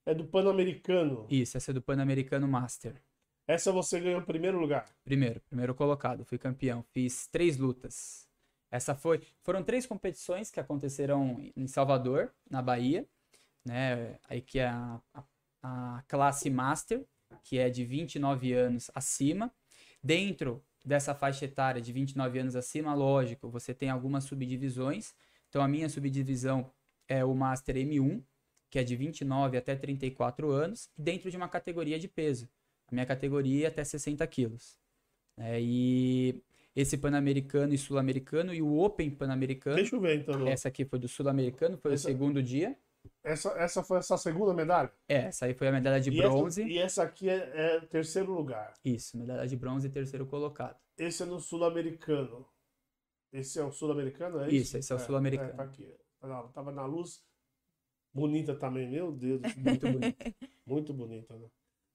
[0.04, 1.24] é do Pan-Americano.
[1.30, 3.00] Isso, essa é do Pan-Americano Master.
[3.46, 4.86] Essa você ganhou em primeiro lugar.
[5.04, 6.82] Primeiro, primeiro colocado, fui campeão.
[6.90, 8.28] Fiz três lutas.
[8.68, 13.06] Essa foi, foram três competições que aconteceram em Salvador, na Bahia,
[13.64, 14.18] né?
[14.28, 17.06] Aí que é a, a, a classe Master,
[17.44, 19.54] que é de 29 anos acima.
[20.02, 25.14] Dentro dessa faixa etária de 29 anos acima, lógico, você tem algumas subdivisões.
[25.48, 26.70] Então a minha subdivisão
[27.08, 28.22] é o Master M1,
[28.70, 32.48] que é de 29 até 34 anos, dentro de uma categoria de peso.
[32.88, 34.78] A minha categoria é até 60 quilos.
[35.38, 36.42] É, e
[36.76, 39.76] esse Pan-Americano e Sul-Americano e o Open Pan-Americano.
[39.76, 40.46] Deixa eu ver então.
[40.46, 42.76] Essa aqui foi do Sul-Americano, foi Essa- o segundo dia.
[43.24, 44.92] Essa, essa foi essa segunda medalha?
[45.08, 46.60] É, essa aí foi a medalha de e bronze.
[46.62, 47.36] Essa, e essa aqui é,
[47.76, 48.74] é terceiro lugar.
[48.84, 50.76] Isso, medalha de bronze e terceiro colocado.
[50.98, 52.46] Esse é no sul-americano.
[53.32, 54.54] Esse é o sul-americano, é isso?
[54.56, 55.50] Isso, esse é o sul-americano.
[55.50, 55.92] É, tá aqui.
[56.20, 57.24] Tava tava na luz.
[58.12, 59.40] Bonita também, meu Deus.
[59.56, 60.16] Muito bonito.
[60.66, 61.48] Muito bonita, né?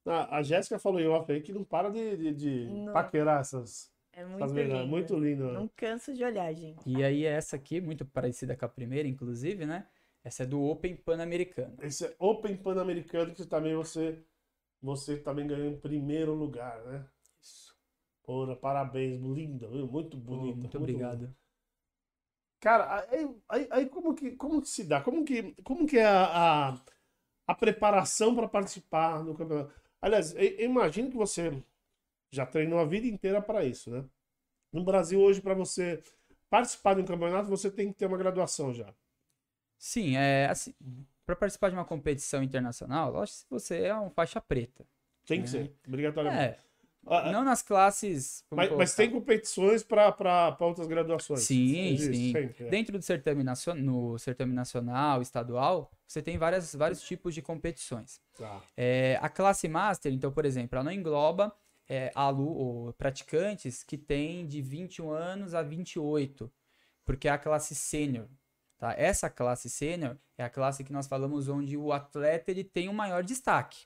[0.06, 3.92] Ah, a Jéssica falou em off aí que não para de, de, de paquerar essas,
[4.12, 4.80] É essas muito medalhas.
[4.82, 4.88] lindo.
[4.90, 5.46] Muito lindo.
[5.46, 5.54] né?
[5.54, 6.82] Não canso de olhar, gente.
[6.90, 9.88] E aí essa aqui, muito parecida com a primeira, inclusive, né?
[10.30, 11.76] Essa é do Open Pan-Americano.
[11.82, 14.24] Esse é Open Pan-Americano que também você,
[14.80, 17.04] você também ganhou em primeiro lugar, né?
[17.42, 17.76] Isso.
[18.22, 19.88] Porra, parabéns, linda, viu?
[19.88, 20.56] muito bonita.
[20.56, 21.36] muito obrigado.
[22.60, 25.02] Cara, aí, aí, aí como, que, como que se dá?
[25.02, 26.82] Como que, como que é a, a,
[27.48, 29.74] a preparação para participar do campeonato?
[30.00, 31.60] Aliás, eu, eu imagino que você
[32.32, 34.06] já treinou a vida inteira para isso, né?
[34.72, 36.04] No Brasil, hoje, para você
[36.52, 38.94] participar de um campeonato, você tem que ter uma graduação já.
[39.80, 40.74] Sim, é assim,
[41.26, 44.86] para participar de uma competição internacional, lógico que você é um faixa preta.
[45.26, 45.52] Tem que É.
[45.52, 46.44] ser, obrigatoriamente.
[46.44, 46.60] É,
[47.08, 48.44] Ah, não nas classes.
[48.52, 51.40] mas, mas tem competições para outras graduações.
[51.44, 52.32] Sim, Existe, sim.
[52.34, 52.70] sempre, é.
[52.70, 58.20] Dentro do certame nacio- no certame nacional, estadual, você tem várias, vários tipos de competições.
[58.38, 58.62] Tá.
[58.76, 61.56] É, a classe master, então, por exemplo, ela não engloba
[61.88, 66.52] é, alu ou praticantes que têm de 21 anos a 28,
[67.06, 68.28] porque é a classe sênior.
[68.80, 68.96] Tá?
[68.98, 72.94] Essa classe sênior é a classe que nós falamos onde o atleta ele tem um
[72.94, 73.86] maior destaque,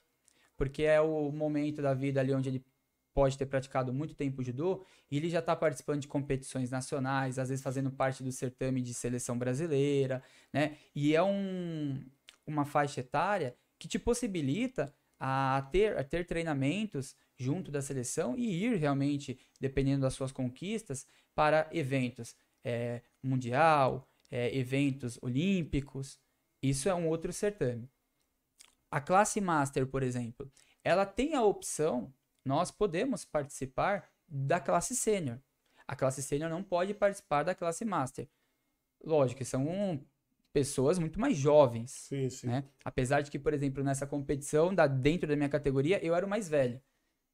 [0.55, 2.65] porque é o momento da vida ali onde ele
[3.11, 7.49] pode ter praticado muito tempo judô e ele já está participando de competições nacionais, às
[7.49, 10.21] vezes fazendo parte do certame de seleção brasileira,
[10.51, 10.77] né?
[10.95, 12.03] E é um,
[12.45, 18.63] uma faixa etária que te possibilita a ter, a ter treinamentos junto da seleção e
[18.63, 26.19] ir realmente, dependendo das suas conquistas, para eventos é, mundial, é, eventos olímpicos.
[26.59, 27.87] Isso é um outro certame.
[28.89, 30.51] A classe master, por exemplo,
[30.83, 32.11] ela tem a opção,
[32.43, 35.37] nós podemos participar da classe sênior.
[35.87, 38.27] A classe sênior não pode participar da classe master.
[39.03, 40.03] Lógico, são
[40.51, 41.91] pessoas muito mais jovens.
[41.91, 42.47] Sim, sim.
[42.47, 42.63] né?
[42.83, 46.29] Apesar de que, por exemplo, nessa competição, da, dentro da minha categoria, eu era o
[46.29, 46.81] mais velho.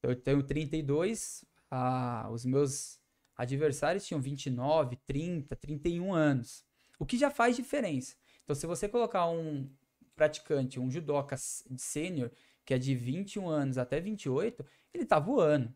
[0.03, 2.99] Eu tenho 32, ah, os meus
[3.37, 6.67] adversários tinham 29, 30, 31 anos.
[6.99, 8.15] O que já faz diferença.
[8.43, 9.67] Então, se você colocar um
[10.15, 12.29] praticante, um judoca sênior,
[12.65, 15.73] que é de 21 anos até 28, ele tá voando.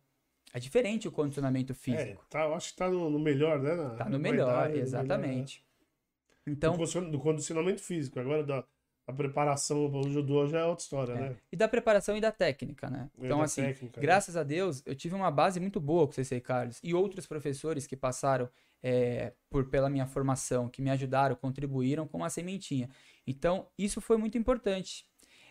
[0.54, 2.26] É diferente o condicionamento É, físico.
[2.30, 3.74] tá, eu acho que tá no, no melhor, né?
[3.74, 4.82] Na, tá no melhor, idade, no melhor, né?
[4.84, 5.66] exatamente.
[6.46, 6.78] Do, Então,
[7.10, 8.20] do condicionamento físico.
[8.20, 8.64] Agora, da,
[9.08, 11.30] a preparação para o judô já é outra história, É.
[11.30, 11.36] né?
[11.52, 13.10] e da preparação e da técnica, né?
[13.20, 14.02] É Então, assim, técnica, né?
[14.06, 17.26] graças a Deus, eu tive uma base muito boa com o CC Carlos e outros
[17.26, 18.48] professores que passaram
[18.84, 22.90] é, por pela minha formação, que me ajudaram, contribuíram com uma sementinha.
[23.26, 25.06] Então, isso foi muito importante.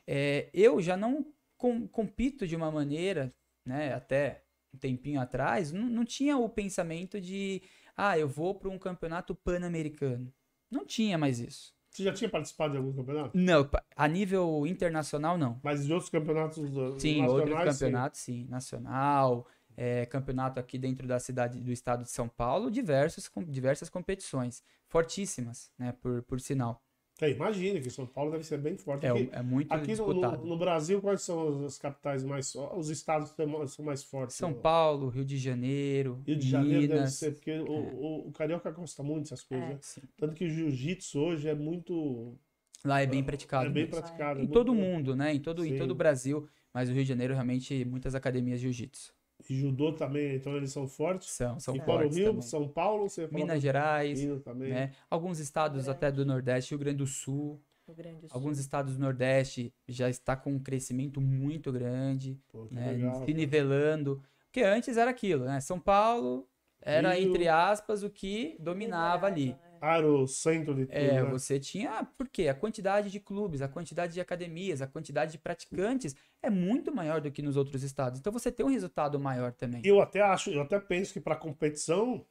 [0.06, 1.26] É, eu já não
[1.56, 3.34] com- compito de uma maneira,
[3.64, 4.44] né, até
[4.74, 7.62] um tempinho atrás, não, não tinha o pensamento de,
[7.96, 10.32] ah, eu vou para um campeonato pan-americano.
[10.70, 11.74] Não tinha mais isso.
[11.90, 13.36] Você já tinha participado de algum campeonato?
[13.36, 15.60] Não, a nível internacional, não.
[15.62, 16.56] Mas de outros campeonatos
[16.98, 17.78] Sim, outros sim.
[17.78, 18.46] campeonatos, sim.
[18.48, 19.46] Nacional,
[19.76, 24.62] é, campeonato aqui dentro da cidade do estado de São Paulo, diversos, com, diversas competições.
[24.88, 25.92] Fortíssimas, né?
[26.00, 26.82] Por, por sinal.
[27.20, 29.06] É, imagina que São Paulo deve ser bem forte.
[29.06, 30.38] É, Aqui, é muito aqui no, disputado.
[30.38, 32.52] no- no Brasil, quais são as capitais mais...
[32.54, 34.34] Os estados que são mais fortes?
[34.34, 38.70] São Paulo, Rio de Janeiro, Rio de Janeiro deve ser, porque o, o, o carioca
[38.70, 39.98] gosta muito dessas coisas.
[39.98, 40.00] É.
[40.00, 40.08] né?
[40.16, 42.36] Tanto que o jiu-jitsu hoje é muito...
[42.84, 43.66] Lá é bem praticado.
[43.66, 44.00] é bem mesmo.
[44.00, 44.40] praticado.
[44.40, 45.32] é Em todo mundo, né?
[45.32, 46.48] Em todo, em todo o Brasil.
[46.74, 49.14] Mas o Rio de Janeiro, realmente, muitas academias de jiu-jitsu.
[49.48, 51.30] E judô também, então eles são fortes.
[51.30, 52.42] São, são e fora o fortes Rio, também.
[52.42, 54.70] São Paulo, você falou Minas Gerais, Minas também.
[54.70, 54.92] né?
[55.10, 57.60] Alguns estados até do Nordeste, Rio Grande do Sul.
[57.94, 58.30] Grande Sul.
[58.30, 62.92] Alguns estados do Nordeste já está com um crescimento muito grande, Pô, né?
[62.92, 63.24] legal.
[63.26, 64.22] Se nivelando.
[64.46, 65.60] Porque antes era aquilo, né?
[65.60, 66.48] São Paulo
[66.80, 67.28] era, Rio.
[67.30, 69.48] entre aspas, o que dominava ali.
[69.50, 69.58] né?
[69.84, 71.28] Era o centro de tudo, É, né?
[71.28, 72.04] você tinha.
[72.16, 72.46] Por quê?
[72.46, 77.20] A quantidade de clubes, a quantidade de academias, a quantidade de praticantes é muito maior
[77.20, 78.20] do que nos outros estados.
[78.20, 79.82] Então você tem um resultado maior também.
[79.84, 82.24] Eu até acho, eu até penso que para competição,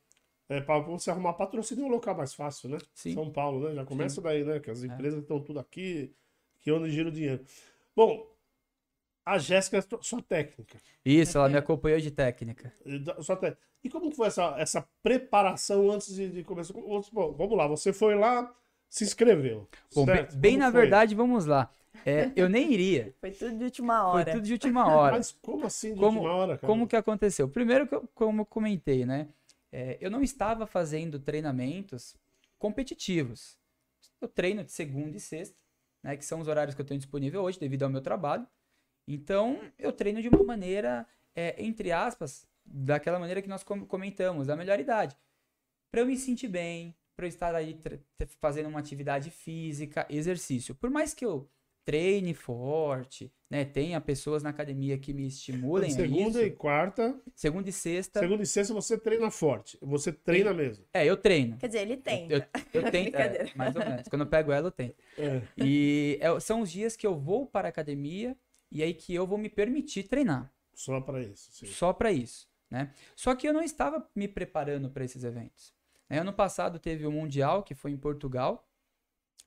[0.47, 2.77] é, para você arrumar patrocínio é um local mais fácil, né?
[2.93, 3.13] Sim.
[3.15, 3.75] São Paulo, né?
[3.75, 4.61] Já começa daí, né?
[4.61, 4.87] Que as É.
[4.87, 6.15] empresas estão tudo aqui,
[6.61, 7.43] que onde gira o dinheiro.
[7.93, 8.30] Bom,
[9.25, 10.77] a Jéssica é sua técnica.
[11.05, 12.73] Isso, ela me acompanhou de técnica.
[12.85, 13.39] E Sua
[13.83, 16.73] E como que foi essa, essa preparação antes de, de começar?
[16.73, 18.53] Vamos bom, vamos lá, você foi lá,
[18.89, 19.67] se inscreveu.
[19.93, 20.35] Bom, bem, certo?
[20.37, 20.81] bem na foi?
[20.81, 21.71] verdade, vamos lá.
[22.05, 23.13] É, eu nem iria.
[23.19, 24.31] Foi tudo de última Foi hora.
[24.31, 25.17] tudo de última hora.
[25.17, 26.67] Mas como assim de Como- última hora, cara?
[26.67, 27.49] Como que aconteceu?
[27.49, 29.27] Primeiro, que eu- como eu comentei, né?
[29.73, 32.15] é, eu não estava fazendo treinamentos
[32.57, 33.57] competitivos.
[34.19, 35.57] Eu treino de segunda e sexta,
[36.03, 38.45] né, que são os horários que eu tenho disponível hoje devido ao meu trabalho.
[39.13, 41.05] Então, eu treino de uma maneira,
[41.35, 45.15] é, entre aspas, daquela maneira que nós comentamos, da melhor idade.
[45.91, 47.77] Para eu me sentir bem, para eu estar aí
[48.39, 50.73] fazendo uma atividade física, exercício.
[50.73, 51.49] Por mais que eu
[51.83, 53.65] treine forte, né?
[53.65, 57.19] Tenha pessoas na academia que me estimulem Segunda e quarta.
[57.35, 58.19] Segunda e sexta.
[58.19, 59.77] Segunda e sexta você treina forte.
[59.81, 60.85] Você treina mesmo.
[60.93, 61.57] É, eu treino.
[61.57, 62.31] Quer dizer, ele tem.
[62.31, 64.07] Eu, eu, eu tento, é, mais ou menos.
[64.07, 64.93] Quando eu pego ela, eu tenho.
[65.17, 65.41] É.
[65.57, 68.37] E é, são os dias que eu vou para a academia
[68.71, 70.51] e aí que eu vou me permitir treinar.
[70.73, 71.51] Só para isso.
[71.51, 71.65] Sim.
[71.67, 72.93] Só para isso, né?
[73.15, 75.73] Só que eu não estava me preparando para esses eventos.
[76.09, 78.67] Ano passado teve o Mundial, que foi em Portugal,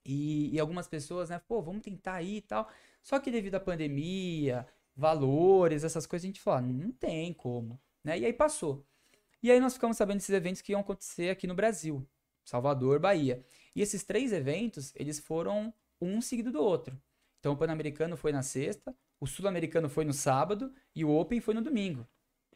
[0.05, 2.69] e, e, algumas pessoas, né, pô, vamos tentar aí e tal.
[3.03, 7.81] Só que devido à pandemia, valores, essas coisas, a gente falou, ah, não tem como,
[8.03, 8.19] né?
[8.19, 8.87] E aí passou.
[9.43, 12.07] E aí nós ficamos sabendo desses eventos que iam acontecer aqui no Brasil,
[12.45, 13.45] Salvador, Bahia.
[13.75, 16.99] E esses três eventos, eles foram um seguido do outro.
[17.41, 21.55] Então o Pan-Americano foi na sexta, o Sul-Americano foi no sábado e o Open foi
[21.55, 22.07] no domingo.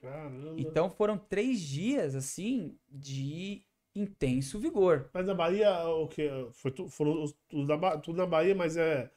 [0.01, 0.55] Caramba.
[0.57, 3.63] Então foram três dias, assim, de
[3.95, 5.11] intenso vigor.
[5.13, 6.29] Mas na Bahia, o que?
[6.53, 9.11] Foi tu, foram tudo, na, tudo na Bahia, mas é,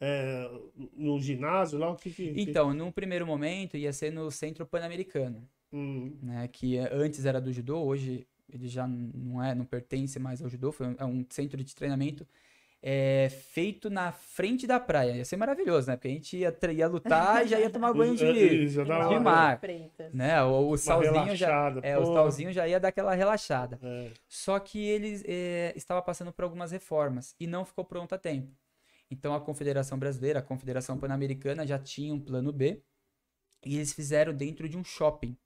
[0.00, 0.50] é
[0.94, 1.90] no ginásio lá?
[1.90, 5.48] O que, que Então, num primeiro momento ia ser no Centro Pan-Americano.
[5.72, 6.16] Hum.
[6.22, 10.40] Né, que é, antes era do judô, hoje ele já não é, não pertence mais
[10.40, 12.26] ao judô, foi um, é um centro de treinamento
[12.88, 15.16] é, feito na frente da praia.
[15.16, 15.96] Ia ser maravilhoso, né?
[15.96, 19.60] Porque a gente ia, ia lutar e já ia tomar banho de, de mar.
[20.14, 20.40] Né?
[20.44, 23.76] O, o salzinho já, é, o salzinho já ia dar aquela relaxada.
[23.82, 24.12] É.
[24.28, 28.54] Só que ele é, estava passando por algumas reformas e não ficou pronto a tempo.
[29.10, 32.80] Então a Confederação Brasileira, a Confederação Pan-Americana já tinha um plano B
[33.64, 35.36] e eles fizeram dentro de um shopping.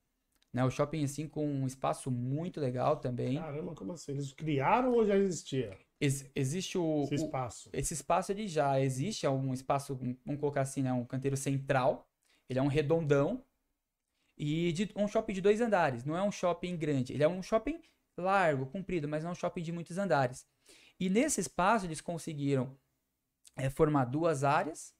[0.53, 3.39] Né, o shopping, assim, com um espaço muito legal também.
[3.39, 4.11] Caramba, como assim?
[4.11, 5.75] Eles criaram ou já existia?
[6.01, 7.69] Ex existe o esse espaço.
[7.69, 9.95] O, esse espaço ele já existe, é um espaço,
[10.25, 12.09] vamos colocar assim, né, um canteiro central.
[12.49, 13.45] Ele é um redondão
[14.35, 16.03] e de, um shopping de dois andares.
[16.03, 17.79] Não é um shopping grande, ele é um shopping
[18.17, 20.45] largo, comprido, mas não é um shopping de muitos andares.
[20.99, 22.75] E nesse espaço eles conseguiram
[23.55, 24.93] é, formar duas áreas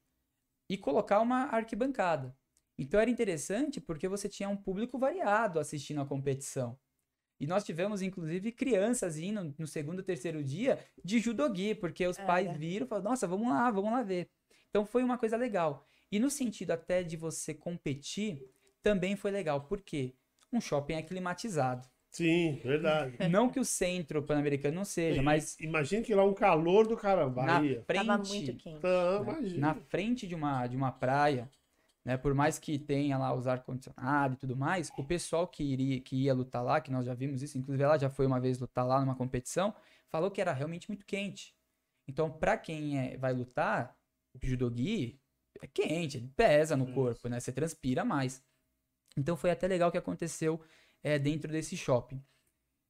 [0.69, 2.35] e colocar uma arquibancada.
[2.77, 6.79] Então era interessante porque você tinha um público variado assistindo a competição.
[7.41, 12.23] E nós tivemos, inclusive, crianças indo no segundo, terceiro dia de judogi, porque os é.
[12.23, 14.29] pais viram e falaram, nossa, vamos lá, vamos lá ver.
[14.69, 15.83] Então foi uma coisa legal.
[16.11, 18.43] E no sentido até de você competir,
[18.83, 19.61] também foi legal.
[19.61, 20.13] Por quê?
[20.53, 21.89] Um shopping é climatizado.
[22.11, 23.15] Sim, verdade.
[23.27, 25.57] Não que o centro pan-americano não seja, mas.
[25.59, 27.43] Imagina que lá um calor do caramba.
[27.43, 28.81] Na frente, Tava muito quente.
[28.81, 31.49] Tá, na, na frente de uma, de uma praia,
[32.03, 32.17] né?
[32.17, 36.15] Por mais que tenha lá os ar-condicionado e tudo mais, o pessoal que, iria, que
[36.15, 38.85] ia lutar lá, que nós já vimos isso, inclusive ela já foi uma vez lutar
[38.85, 39.73] lá numa competição,
[40.09, 41.55] falou que era realmente muito quente.
[42.07, 43.95] Então, para quem é, vai lutar,
[44.33, 45.19] o judogi
[45.61, 47.39] é quente, ele pesa no corpo, né?
[47.39, 48.43] Você transpira mais.
[49.17, 50.61] Então foi até legal o que aconteceu
[51.03, 52.23] é, dentro desse shopping.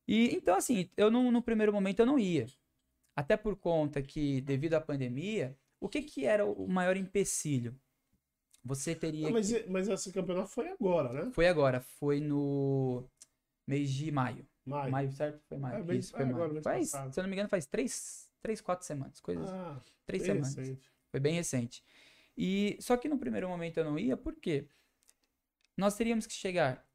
[0.08, 2.48] E então, assim, eu não, no primeiro momento eu não ia.
[3.16, 7.80] Até por conta que, devido à pandemia, o que, que era o maior empecilho?
[8.64, 9.26] Você teria.
[9.26, 9.70] Não, mas, que...
[9.70, 11.32] mas esse campeonato foi agora, né?
[11.32, 13.10] Foi agora, foi no
[13.68, 14.48] mês de maio.
[14.66, 14.92] Maio.
[14.92, 15.42] Maio, certo?
[15.48, 15.80] Foi maio.
[15.80, 16.44] É, bem, Isso, foi é maio.
[16.44, 19.20] Agora, faz, se eu não me engano, faz três, três quatro semanas.
[19.20, 19.50] Coisas.
[19.50, 20.56] Ah, três semanas.
[20.56, 20.82] Recente.
[21.10, 21.84] Foi bem recente.
[22.38, 24.68] E só que no primeiro momento eu não ia, por quê?
[25.76, 26.88] Nós teríamos que chegar.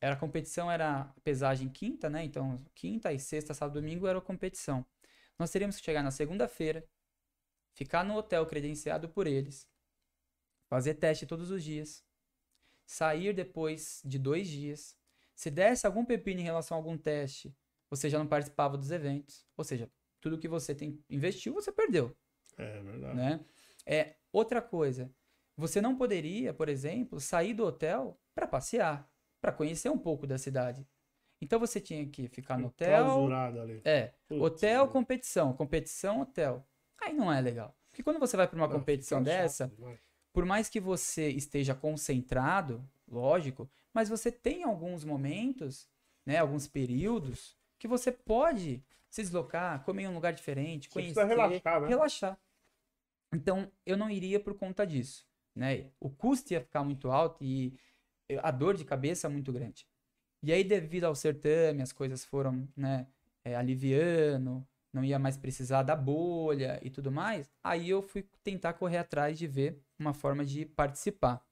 [0.00, 2.24] Era a competição, era pesagem quinta, né?
[2.24, 4.84] Então, quinta e sexta, sábado, domingo era a competição.
[5.38, 6.84] Nós teríamos que chegar na segunda-feira,
[7.74, 9.68] ficar no hotel credenciado por eles,
[10.72, 12.02] fazer teste todos os dias,
[12.86, 14.96] sair depois de dois dias.
[15.34, 17.54] Se desse algum pepino em relação a algum teste,
[17.90, 19.46] você já não participava dos eventos.
[19.54, 22.16] Ou seja, tudo que você tem investiu, você perdeu.
[22.56, 23.14] É verdade.
[23.14, 23.44] Né?
[23.84, 25.12] É, outra coisa,
[25.58, 29.06] você não poderia, por exemplo, sair do hotel para passear,
[29.42, 30.88] para conhecer um pouco da cidade.
[31.38, 33.30] Então você tinha que ficar no hotel.
[33.60, 33.82] Ali.
[33.84, 36.66] É, Putz, hotel, competição, competição, hotel.
[36.98, 37.76] Aí não é legal.
[37.90, 40.00] Porque quando você vai para uma não, competição dessa, chato,
[40.32, 45.88] por mais que você esteja concentrado, lógico, mas você tem alguns momentos,
[46.24, 51.24] né, alguns períodos que você pode se deslocar, comer em um lugar diferente, você conhecer,
[51.24, 51.88] relaxar, né?
[51.88, 52.38] relaxar.
[53.34, 55.90] Então, eu não iria por conta disso, né?
[56.00, 57.74] O custo ia ficar muito alto e
[58.42, 59.86] a dor de cabeça muito grande.
[60.42, 63.06] E aí, devido ao certame, as coisas foram, né,
[63.44, 67.50] é, aliviando, não ia mais precisar da bolha e tudo mais.
[67.62, 71.42] Aí eu fui tentar correr atrás de ver uma forma de participar.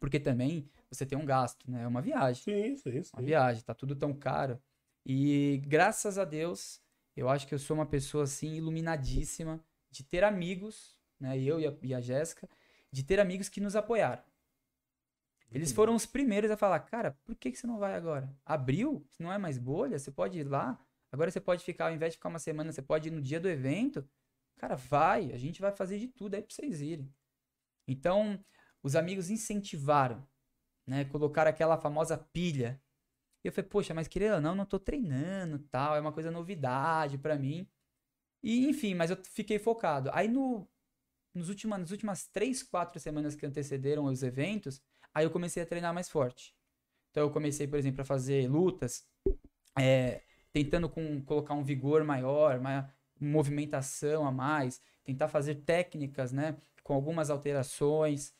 [0.00, 1.82] Porque também você tem um gasto, né?
[1.82, 2.42] É uma viagem.
[2.42, 3.10] Sim, sim, sim.
[3.14, 4.60] Uma viagem, tá tudo tão caro.
[5.04, 6.80] E graças a Deus,
[7.16, 11.38] eu acho que eu sou uma pessoa assim iluminadíssima de ter amigos, né?
[11.38, 12.48] Eu e a, e a Jéssica,
[12.90, 14.22] de ter amigos que nos apoiaram.
[15.50, 18.34] Eles foram os primeiros a falar, cara, por que, que você não vai agora?
[18.44, 20.82] Abril, não é mais bolha, você pode ir lá.
[21.10, 23.38] Agora você pode ficar, ao invés de ficar uma semana, você pode ir no dia
[23.38, 24.08] do evento.
[24.56, 27.12] Cara, vai, a gente vai fazer de tudo aí pra vocês irem.
[27.92, 28.42] Então,
[28.82, 30.26] os amigos incentivaram,
[30.86, 31.04] né?
[31.06, 32.80] Colocaram aquela famosa pilha.
[33.44, 36.30] E eu falei, poxa, mas querendo ou não, não tô treinando tal, é uma coisa
[36.30, 37.68] novidade pra mim.
[38.42, 40.10] E enfim, mas eu fiquei focado.
[40.12, 40.68] Aí no,
[41.34, 44.80] nos últimas, nas últimas três, quatro semanas que antecederam os eventos,
[45.14, 46.54] aí eu comecei a treinar mais forte.
[47.10, 49.04] Então eu comecei, por exemplo, a fazer lutas,
[49.78, 56.56] é, tentando com, colocar um vigor maior, uma movimentação a mais, tentar fazer técnicas, né,
[56.82, 58.34] com algumas alterações.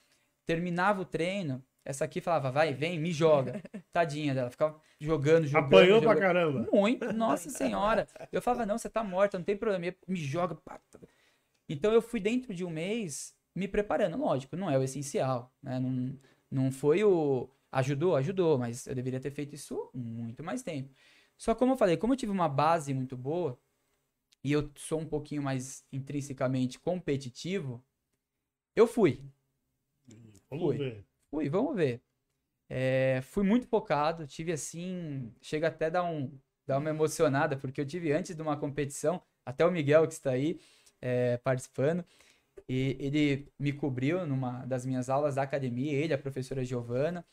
[0.45, 3.61] Terminava o treino, essa aqui falava, vai, vem, me joga.
[3.93, 5.67] Tadinha dela, ficava jogando, jogando.
[5.67, 6.21] Apanhou pra jogando.
[6.21, 6.69] caramba.
[6.73, 8.07] Muito, nossa senhora.
[8.31, 10.55] Eu falava, não, você tá morta, não tem problema, me joga.
[10.55, 10.81] pá.
[11.69, 15.79] Então eu fui dentro de um mês me preparando, lógico, não é o essencial, né?
[15.81, 16.19] Não,
[16.51, 17.49] não foi o.
[17.71, 20.91] Ajudou, ajudou, mas eu deveria ter feito isso muito mais tempo.
[21.39, 23.59] Só como eu falei, como eu tive uma base muito boa,
[24.45, 27.85] e eu sou um pouquinho mais intrinsecamente competitivo,
[28.75, 29.23] eu fui.
[30.51, 30.79] Vamos Fui.
[30.79, 31.05] ver.
[31.31, 32.03] Fui, vamos ver.
[32.69, 35.33] É, fui muito focado, tive assim.
[35.41, 39.23] Chega até a dar, um, dar uma emocionada, porque eu tive antes de uma competição,
[39.45, 40.61] até o Miguel que está aí
[41.01, 42.05] é, participando,
[42.69, 47.25] e ele me cobriu numa das minhas aulas da academia, ele, a professora Giovana.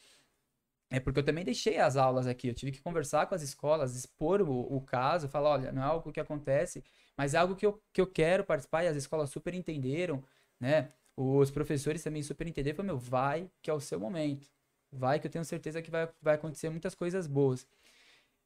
[0.91, 3.95] É porque eu também deixei as aulas aqui, eu tive que conversar com as escolas,
[3.95, 6.83] expor o, o caso, falar, olha, não é algo que acontece,
[7.19, 10.23] mas é algo que eu, que eu quero participar, e as escolas super entenderam,
[10.57, 10.89] né?
[11.17, 14.47] Os professores também super entenderam, falaram, meu, vai que é o seu momento.
[14.89, 17.67] Vai que eu tenho certeza que vai, vai acontecer muitas coisas boas.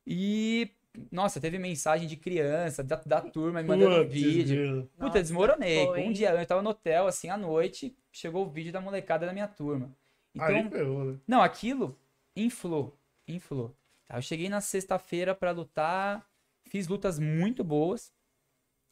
[0.07, 0.71] E,
[1.11, 4.55] nossa, teve mensagem de criança, da, da turma me mandando Putz, vídeo.
[4.57, 4.81] grilo.
[4.87, 5.85] Puta, Nossa, desmoronei.
[5.85, 6.01] foi.
[6.01, 9.33] Um dia eu tava no hotel, assim, à noite, chegou o vídeo da molecada da
[9.33, 9.95] minha turma.
[10.33, 11.19] Então, Aí ferrou, né?
[11.27, 11.95] não, aquilo
[12.35, 12.97] inflou,
[13.27, 13.71] inflou.
[14.07, 16.27] Tá, Eu cheguei na sexta-feira pra lutar,
[16.63, 18.11] fiz lutas muito boas,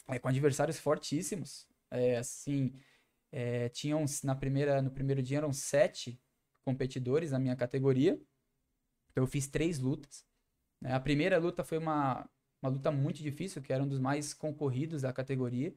[0.08, 1.68] é, com adversários fortíssimos.
[1.90, 2.74] É, assim,
[3.32, 6.20] é, tinham na primeira, no primeiro dia eram sete
[6.64, 8.20] competidores na minha categoria.
[9.12, 10.26] Então eu fiz três lutas.
[10.80, 10.94] né?
[10.94, 12.30] A primeira luta foi uma,
[12.62, 15.74] uma luta muito difícil, que era um dos mais concorridos da categoria.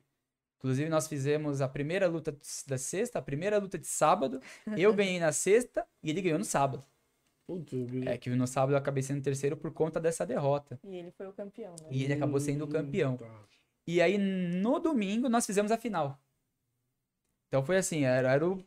[0.58, 2.34] Inclusive, nós fizemos a primeira luta
[2.66, 4.40] da sexta, a primeira luta de sábado.
[4.76, 6.82] Eu ganhei na sexta e ele ganhou no sábado.
[8.06, 10.80] É que no sábado eu acabei sendo terceiro por conta dessa derrota.
[10.82, 11.88] E ele foi o campeão, né?
[11.90, 13.18] E ele acabou sendo o campeão.
[13.86, 16.18] E aí, no domingo, nós fizemos a final.
[17.48, 18.64] Então foi assim, era, era o.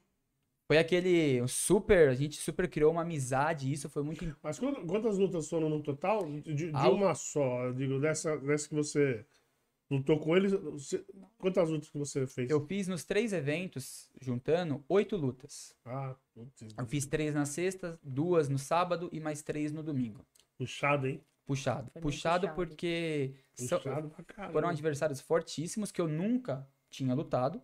[0.67, 2.09] Foi aquele super.
[2.09, 4.35] A gente super criou uma amizade, e isso foi muito.
[4.43, 6.29] Mas quant- quantas lutas foram no total?
[6.41, 9.25] De, de Ah, uma só, eu digo, dessa, dessa que você
[9.89, 11.05] lutou com eles, você-
[11.37, 12.49] quantas lutas que você fez?
[12.49, 15.73] Eu fiz nos três eventos, juntando, oito lutas.
[15.85, 20.25] Ah, putz, Eu fiz três na sexta, duas no sábado e mais três no domingo.
[20.57, 21.21] puxado, hein?
[21.45, 21.89] Puxado.
[21.91, 22.49] Puxado puxado.
[22.55, 23.33] porque
[23.65, 23.79] são-
[24.51, 27.61] foram adversários fortíssimos que eu nunca tinha lutado,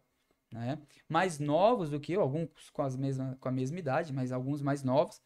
[0.51, 0.81] né?
[1.09, 4.61] Mais novos do que eu, alguns com, as mesma, com a mesma idade, mas alguns
[4.61, 5.21] mais novos,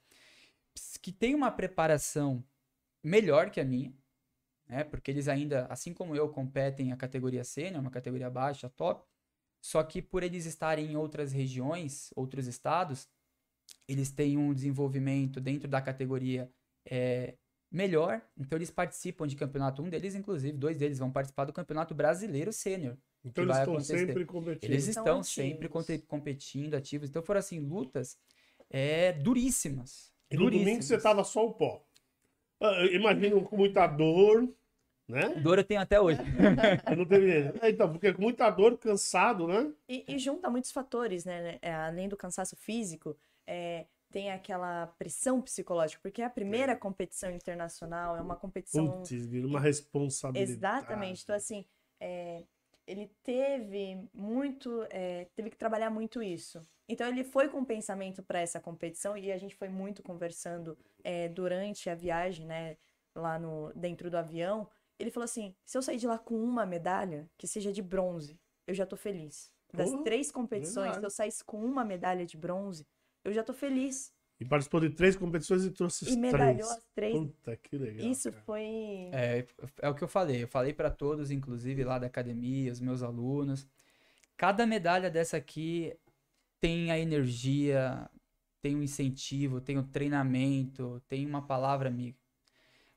[1.02, 2.44] que têm uma preparação
[3.04, 3.94] melhor que a minha,
[4.68, 4.84] né?
[4.84, 9.06] Porque eles ainda, assim como eu, competem a categoria sênior, uma categoria baixa, top.
[9.62, 13.10] Só que por eles estarem em outras regiões, outros estados,
[13.88, 16.52] eles têm um desenvolvimento dentro da categoria
[16.86, 17.38] é,
[17.72, 18.22] melhor.
[18.38, 19.82] Então eles participam de campeonato.
[19.82, 22.98] Um deles, inclusive, dois deles vão participar do campeonato brasileiro sênior.
[23.24, 24.08] Então eles vai estão acontecer.
[24.08, 24.72] sempre competindo.
[24.72, 25.70] Eles Estão sempre
[26.08, 27.10] competindo, ativos.
[27.10, 28.18] Então foram assim, lutas
[28.70, 30.14] é, duríssimas.
[30.30, 30.86] E no domingo duríssimas.
[30.86, 31.84] você tava só o pó.
[32.60, 34.48] Ah, eu Imagino com muita dor,
[35.08, 35.30] né?
[35.42, 36.20] Dor eu tenho até hoje.
[36.90, 37.54] Eu não teve...
[37.62, 39.72] É, Então, porque com muita dor, cansado, né?
[39.88, 41.58] E, e junta muitos fatores, né?
[41.62, 43.16] É, além do cansaço físico,
[43.46, 49.00] é, tem aquela pressão psicológica, porque a primeira competição internacional é uma competição.
[49.00, 50.86] Putz, vira uma responsabilidade.
[50.86, 51.24] Exatamente.
[51.24, 51.66] Então, assim,
[52.00, 52.46] é,
[52.86, 54.86] ele teve muito.
[54.90, 56.66] é, teve que trabalhar muito isso.
[56.88, 61.28] Então, ele foi com pensamento para essa competição e a gente foi muito conversando é,
[61.28, 62.78] durante a viagem, né?
[63.14, 64.70] Lá no, dentro do avião.
[64.98, 68.40] Ele falou assim: se eu sair de lá com uma medalha, que seja de bronze,
[68.66, 69.52] eu já tô feliz.
[69.74, 71.00] Das três competições, verdade.
[71.00, 72.88] se eu saísse com uma medalha de bronze,
[73.30, 74.14] eu já tô feliz.
[74.40, 76.70] E participou de três competições e trouxe E medalhou três.
[76.70, 77.14] as três.
[77.14, 78.08] Puta, que legal.
[78.08, 78.44] Isso cara.
[78.44, 78.64] foi.
[79.12, 79.46] É,
[79.82, 80.44] é o que eu falei.
[80.44, 83.68] Eu falei para todos, inclusive lá da academia, os meus alunos.
[84.36, 85.98] Cada medalha dessa aqui
[86.60, 88.08] tem a energia
[88.62, 92.18] tem um incentivo, tem um treinamento, tem uma palavra amiga.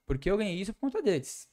[0.05, 1.49] Porque eu ganhei isso por conta deles.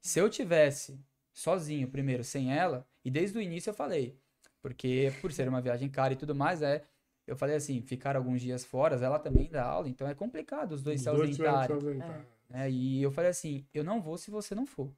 [0.00, 0.98] Se eu tivesse
[1.32, 4.18] sozinho primeiro, sem ela, e desde o início eu falei,
[4.60, 6.84] porque por ser uma viagem cara e tudo mais, é,
[7.26, 10.82] eu falei assim, ficar alguns dias fora, ela também dá aula, então é complicado os
[10.82, 11.78] dois Os se ausentarem.
[11.78, 12.26] se ausentar.
[12.48, 12.70] né?
[12.70, 14.92] E eu falei assim, eu não vou se você não for.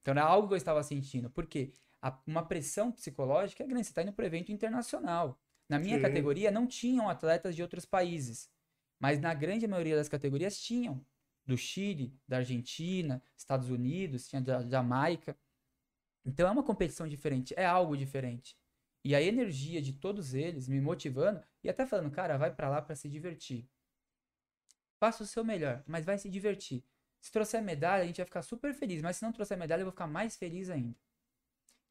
[0.00, 1.30] Então era algo que eu estava sentindo.
[1.30, 1.72] Por quê?
[2.00, 3.84] A- uma pressão psicológica é grande.
[3.84, 5.38] Você está indo para evento internacional.
[5.68, 6.02] Na minha Sim.
[6.02, 8.50] categoria não tinham atletas de outros países.
[8.98, 11.04] Mas na grande maioria das categorias tinham.
[11.46, 15.36] Do Chile, da Argentina, Estados Unidos, tinha da Jamaica.
[16.24, 18.56] Então é uma competição diferente, é algo diferente.
[19.04, 22.82] E a energia de todos eles me motivando e até falando, cara, vai pra lá
[22.82, 23.66] pra se divertir.
[24.98, 26.84] Faça o seu melhor, mas vai se divertir.
[27.20, 29.86] Se trouxer medalha, a gente vai ficar super feliz, mas se não trouxer medalha, eu
[29.86, 30.94] vou ficar mais feliz ainda.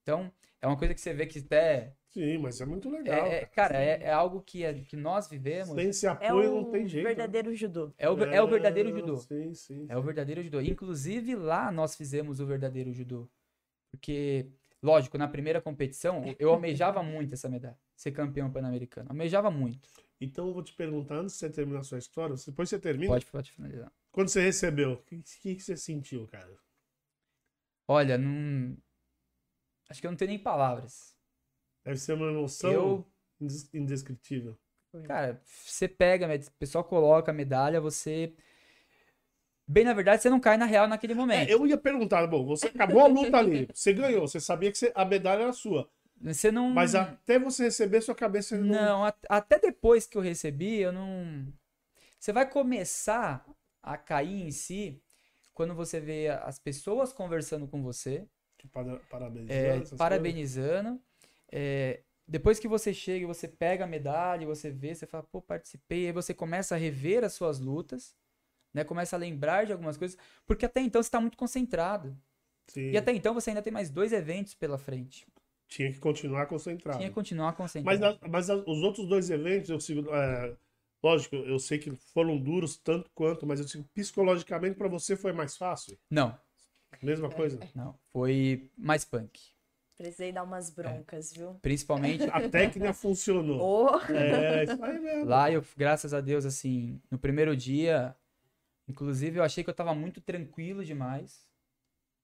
[0.01, 0.31] Então,
[0.61, 1.95] é uma coisa que você vê que até.
[2.07, 3.27] Sim, mas é muito legal.
[3.27, 5.75] É, é- cara, é, é algo que, é- que nós vivemos.
[5.75, 7.03] Sem esse É apoio o não tem jeito.
[7.03, 7.09] né?
[7.13, 7.93] verdadeiro judô.
[7.97, 9.17] É o, é o verdadeiro judô.
[9.17, 9.85] Sim, sim.
[9.87, 10.61] É o verdadeiro judô.
[10.61, 13.29] Inclusive, lá nós fizemos o verdadeiro judô.
[13.91, 17.77] Porque, lógico, na primeira competição, eu almejava muito essa medalha.
[17.95, 19.09] Ser campeão pan-americano.
[19.09, 19.87] Almejava muito.
[20.21, 23.13] Então eu vou te perguntar, antes de você terminar a sua história, depois você termina,
[23.13, 23.91] Pode, pode finalizar.
[24.11, 25.21] quando você recebeu, o que,
[25.55, 26.57] que, você sentiu, cara?
[27.87, 28.77] Olha, não.
[29.89, 31.15] Acho que eu não tenho nem palavras.
[31.83, 34.57] Deve ser uma emoção Eu, indes- indescritível.
[35.05, 38.35] cara, você pega, o pessoal coloca a medalha, você.
[39.71, 41.47] Bem, na verdade, você não cai na real naquele momento.
[41.47, 44.77] É, eu ia perguntar, bom, você acabou a luta ali, você ganhou, você sabia que
[44.79, 45.87] você- a medalha era sua,
[46.19, 46.71] Você não.
[46.71, 48.65] mas até você receber, sua cabeça não...
[48.67, 51.53] Não, at- até depois que eu recebi, eu não.
[52.19, 53.45] Você vai começar
[53.83, 54.99] a cair em si
[55.53, 58.25] quando você vê as pessoas conversando com você,
[58.73, 59.93] Para- Parabenizando.
[59.93, 61.01] é, parabenizando.
[61.51, 66.07] é, depois que você chega, você pega a medalha, você vê, você fala, pô, participei.
[66.07, 68.15] Aí você começa a rever as suas lutas,
[68.73, 68.83] né?
[68.83, 72.17] Começa a lembrar de algumas coisas, porque até então você está muito concentrado.
[72.67, 75.25] Sim, E até então você ainda tem mais dois eventos pela frente.
[75.67, 76.97] tinha que continuar concentrado.
[76.99, 78.19] Tinha que continuar Mas, concentrado.
[78.29, 80.09] mas a- os outros dois eventos, eu sigo.
[80.13, 80.55] é,
[81.03, 85.31] lógico, eu sei que foram duros tanto quanto, mas eu sigo, psicologicamente para você foi
[85.33, 85.97] mais fácil.
[86.09, 86.37] Não,
[87.01, 87.59] Mesma coisa.
[87.75, 87.97] não.
[88.11, 89.39] Foi mais punk.
[89.97, 91.55] Precisei dar umas broncas, viu?
[91.61, 93.59] Principalmente A técnica funcionou.
[93.99, 95.25] Oh, É, isso aí mesmo.
[95.29, 98.15] Lá eu, graças a Deus, assim, no primeiro dia,
[98.89, 101.47] inclusive eu achei que eu tava muito tranquilo demais.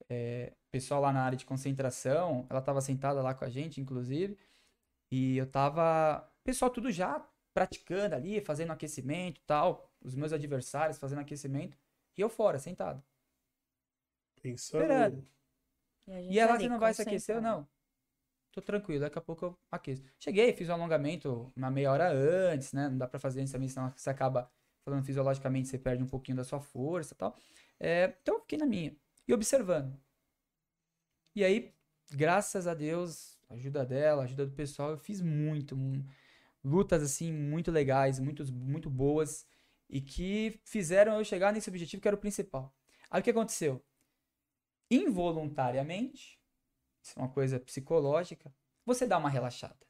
[0.10, 4.38] É, pessoal lá na área de concentração, ela tava sentada lá com a gente, inclusive,
[5.10, 10.34] e eu tava, o pessoal tudo já praticando ali, fazendo aquecimento e tal, os meus
[10.34, 11.78] adversários fazendo aquecimento,
[12.18, 13.02] e eu fora, sentado.
[14.42, 14.84] Pensando.
[14.84, 15.28] Esperando.
[16.08, 17.66] E, E ela, ali, você não vai se aquecer não?
[18.52, 20.04] Tô tranquilo, daqui a pouco eu aqueço.
[20.20, 22.90] Cheguei, fiz o alongamento uma meia hora antes, né?
[22.90, 24.52] Não dá pra fazer isso também, senão você acaba
[24.86, 27.36] falando fisiologicamente, você perde um pouquinho da sua força e tal.
[27.80, 28.96] É, então eu fiquei na minha.
[29.28, 30.00] E observando.
[31.36, 31.74] E aí,
[32.12, 36.06] graças a Deus, ajuda dela, ajuda do pessoal, eu fiz muito, mu-
[36.64, 39.48] lutas assim muito legais, muito, muito boas
[39.90, 42.74] e que fizeram eu chegar nesse objetivo que era o principal.
[43.10, 43.84] Aí o que aconteceu?
[44.90, 46.40] Involuntariamente,
[47.04, 48.54] isso é uma coisa psicológica,
[48.86, 49.85] você dá uma relaxada.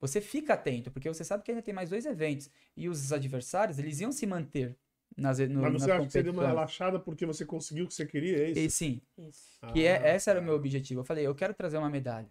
[0.00, 2.50] Você fica atento, porque você sabe que ainda tem mais dois eventos.
[2.76, 4.76] E os adversários, eles iam se manter
[5.16, 7.94] nas, no, Mas você acha que você deu uma relaxada porque você conseguiu o que
[7.94, 8.44] você queria?
[8.44, 8.60] É isso?
[8.60, 9.58] E sim, Isso.
[9.72, 10.46] que é, Ah, esse era o tá.
[10.46, 11.00] meu objetivo.
[11.00, 12.30] Eu falei, eu quero trazer uma medalha.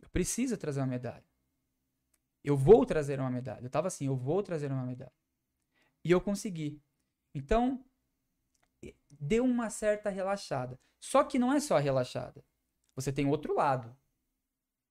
[0.00, 1.24] Eu preciso trazer uma medalha.
[2.44, 3.64] Eu vou trazer uma medalha.
[3.64, 5.12] Eu tava assim, eu vou trazer uma medalha.
[6.04, 6.80] E eu consegui.
[7.34, 7.84] Então,
[9.10, 10.78] deu uma certa relaxada.
[11.00, 12.44] Só que não é só a relaxada.
[12.94, 13.96] Você tem outro lado.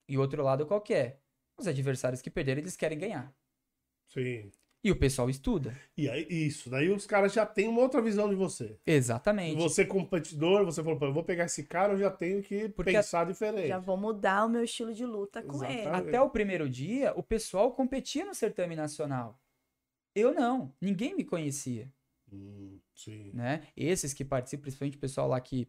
[0.08, 1.21] E outro lado qual que é?
[1.62, 3.32] Os adversários que perderam, eles querem ganhar.
[4.08, 4.50] Sim.
[4.84, 5.78] E o pessoal estuda.
[5.96, 6.68] E aí, isso.
[6.68, 8.76] Daí os caras já têm uma outra visão de você.
[8.84, 9.54] Exatamente.
[9.56, 12.90] Você, competidor, você falou, pô, eu vou pegar esse cara, eu já tenho que Porque
[12.90, 13.68] pensar diferente.
[13.68, 15.86] Já vou mudar o meu estilo de luta com ele.
[15.86, 19.40] Até o primeiro dia, o pessoal competia no certame nacional.
[20.16, 20.74] Eu não.
[20.80, 21.88] Ninguém me conhecia,
[22.32, 23.30] Hum, sim.
[23.32, 23.68] né?
[23.76, 25.68] Esses que participam, principalmente o pessoal lá que...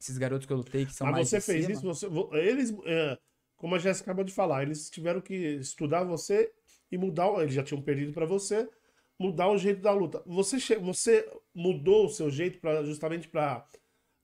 [0.00, 1.72] Esses garotos que eu lutei, que são Mas mais você de fez cima.
[1.74, 3.18] isso, você, vo- eles, é,
[3.62, 6.52] como a Jéssica acabou de falar, eles tiveram que estudar você
[6.90, 8.68] e mudar, eles já tinham perdido pra você,
[9.16, 10.20] mudar o jeito da luta.
[10.26, 13.64] Você, você mudou o seu jeito para justamente para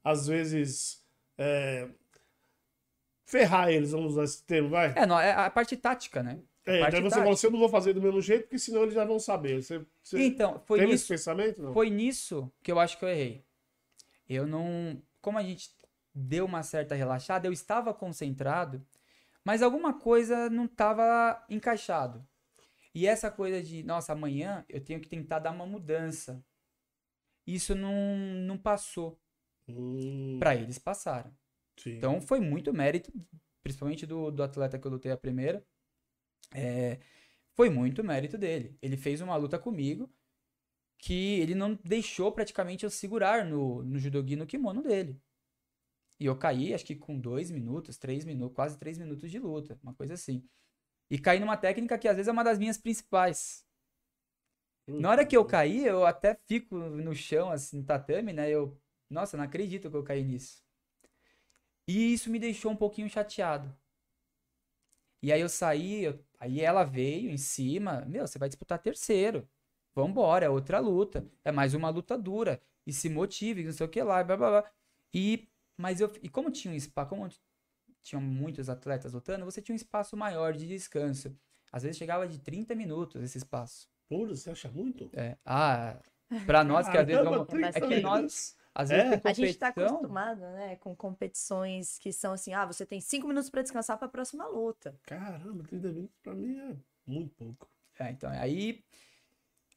[0.03, 1.05] às vezes
[1.39, 1.89] é,
[3.25, 4.93] ferrar eles, vamos usar esse termo, vai?
[4.97, 6.41] É, não, é a parte tática, né?
[6.67, 7.11] É, daí você tática.
[7.19, 9.63] falou assim, eu não vou fazer do mesmo jeito, porque senão eles já vão saber.
[9.63, 11.63] Você, você Então, foi teve nisso, esse pensamento?
[11.63, 11.73] Não?
[11.73, 13.45] foi nisso que eu acho que eu errei.
[14.29, 15.01] Eu não...
[15.23, 15.71] Como a gente
[16.13, 18.85] deu uma certa relaxada, eu estava concentrado,
[19.49, 22.23] mas alguma coisa não estava encaixado.
[22.95, 26.45] E essa coisa de, nossa, amanhã eu tenho que tentar dar uma mudança.
[27.47, 28.15] Isso não,
[28.47, 29.19] não passou.
[29.67, 31.35] Hum, Pra eles passaram.
[31.79, 31.97] sim.
[31.97, 33.11] Então foi muito mérito,
[33.63, 35.65] principalmente do, do atleta que eu lutei a primeira.
[36.55, 36.99] É,
[37.55, 38.77] foi muito mérito dele.
[38.83, 40.13] Ele fez uma luta comigo
[40.99, 45.19] que ele não deixou praticamente eu segurar no, no judogi no kimono dele.
[46.21, 49.79] E eu caí, acho que com dois minutos, três minutos, quase três minutos de luta,
[49.83, 50.45] uma coisa assim.
[51.11, 53.67] E caí numa técnica que às vezes é uma das minhas principais.
[54.99, 58.51] Na hora que eu caí, eu até fico no chão, assim, no tatame, né?
[58.51, 58.79] Eu,
[59.09, 60.63] nossa, não acredito que eu caí nisso.
[61.89, 63.77] E isso me deixou um pouquinho chateado.
[65.23, 69.49] E aí eu saí, eu- aí ela veio em cima, meu, você vai disputar terceiro.
[69.95, 71.27] Vambora, é outra luta.
[71.45, 72.61] É mais uma luta dura.
[72.87, 74.71] E se motive, não sei o que lá, blá blá blá.
[75.13, 75.48] E,
[75.79, 77.29] mas eu, e como tinha um espaço, como
[78.03, 81.35] tinham muitos atletas lutando, você tinha um espaço maior de descanso.
[81.73, 83.89] Às vezes chegava de 30 minutos esse espaço.
[84.09, 85.09] Puro, você acha muito?
[85.13, 85.37] É.
[85.45, 86.01] Ah,
[86.47, 87.43] pra nós que às vezes vamos.
[87.43, 89.17] É 30 que nós, às vezes, É?
[89.19, 89.97] tem A gente tá competição.
[89.99, 94.09] acostumado, né, com competições que são assim, ah, você tem cinco minutos pra descansar pra
[94.09, 94.99] próxima luta.
[95.05, 96.77] Caramba, 30 minutos pra mim é
[97.07, 97.69] muito pouco.
[97.99, 98.83] É, então, aí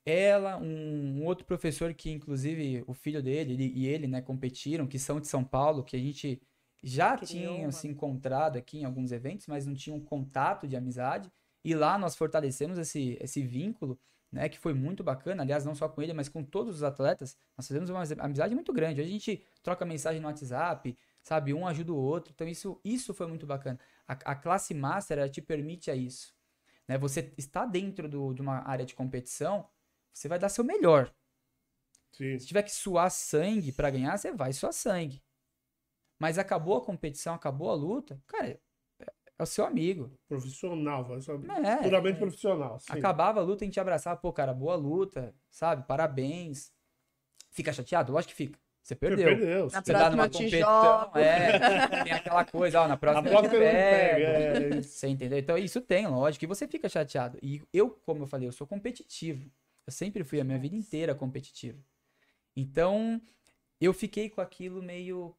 [0.05, 4.87] ela, um, um outro professor que, inclusive, o filho dele ele- e ele, né, competiram,
[4.87, 6.41] que são de São Paulo, que a gente
[6.83, 10.67] já Criou tinha uma- se encontrado aqui em alguns eventos, mas não tinha um contato
[10.67, 11.31] de amizade.
[11.63, 13.99] E lá nós fortalecemos esse, esse vínculo,
[14.31, 15.43] né, que foi muito bacana.
[15.43, 17.37] Aliás, não só com ele, mas com todos os atletas.
[17.55, 19.01] Nós fizemos uma amizade muito grande.
[19.01, 21.53] Hoje a gente troca mensagem no WhatsApp, sabe?
[21.53, 22.31] Um ajuda o outro.
[22.33, 23.77] Então isso, isso foi muito bacana.
[24.07, 26.33] A, a classe master, ela te permite a isso.
[26.87, 26.97] Né?
[26.97, 29.67] Você está dentro do- de uma área de competição,
[30.13, 31.13] você vai dar seu melhor.
[32.11, 32.37] Sim.
[32.39, 35.21] Se tiver que suar sangue pra ganhar, você vai suar sangue.
[36.19, 38.59] Mas acabou a competição, acabou a luta, cara, é,
[39.39, 40.11] é o seu amigo.
[40.27, 42.79] Profissional, vai só- É, puramente profissional.
[42.79, 42.93] Sim.
[42.93, 45.87] Acabava a luta, a gente abraçava, pô, cara, boa luta, sabe?
[45.87, 46.71] Parabéns.
[47.49, 48.11] Fica chateado?
[48.13, 48.59] Lógico que fica.
[48.83, 49.25] Você Você perdeu.
[49.25, 49.63] perdeu.
[49.71, 53.51] Na Você tá próxima te competição, é, tem aquela coisa, ó, na próxima te próxima
[53.59, 54.27] pega.
[54.27, 54.81] É.
[54.81, 55.37] Você entendeu?
[55.37, 57.37] Então isso tem, lógico, e você fica chateado.
[57.43, 59.51] E eu, como eu falei, eu sou competitivo.
[59.91, 61.83] Eu sempre fui a minha vida inteira competitivo.
[62.55, 63.21] Então,
[63.79, 65.35] eu fiquei com aquilo meio.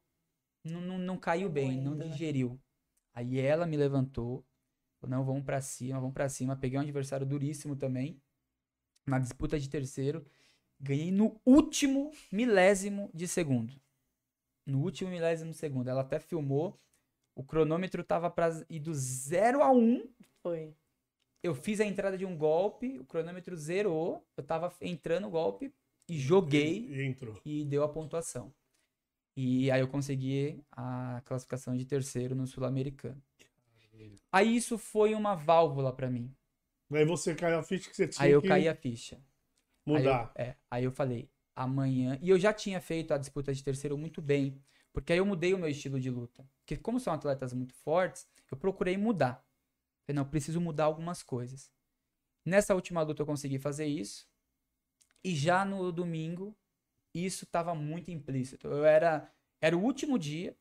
[0.63, 2.61] Não, não, não caiu bem, não digeriu.
[3.15, 4.45] Aí ela me levantou.
[5.01, 6.55] Falou, não, vamos pra cima, vamos pra cima.
[6.55, 8.21] Peguei um adversário duríssimo também.
[9.07, 10.23] Na disputa de terceiro.
[10.79, 13.73] Ganhei no último milésimo de segundo.
[14.67, 15.87] No último milésimo de segundo.
[15.87, 16.79] Ela até filmou.
[17.33, 20.07] O cronômetro tava pra ir do 0 a 1
[20.43, 20.75] Foi.
[21.43, 25.71] Eu fiz a entrada de um golpe, o cronômetro zerou, eu tava entrando o golpe
[26.09, 27.39] e joguei E entrou.
[27.45, 28.53] e deu a pontuação.
[29.35, 33.21] E aí eu consegui a classificação de terceiro no Sul-Americano.
[34.31, 36.33] Aí isso foi uma válvula pra mim.
[36.91, 39.15] Aí você caiu a ficha que você tinha Aí eu que caí a ficha.
[39.15, 40.31] Aí eu- mudar.
[40.35, 42.17] é, aí eu falei, amanhã.
[42.21, 44.61] E eu já tinha feito a disputa de terceiro muito bem.
[44.91, 46.47] Porque aí eu mudei o meu estilo de luta.
[46.59, 49.43] Porque como são atletas muito fortes, eu procurei mudar.
[50.05, 51.71] Falei, não, preciso mudar algumas coisas.
[52.45, 54.27] Nessa última luta eu consegui fazer isso.
[55.23, 56.55] E já no domingo,
[57.13, 58.67] isso estava muito implícito.
[58.67, 59.31] Eu era.
[59.61, 60.57] Era o último dia,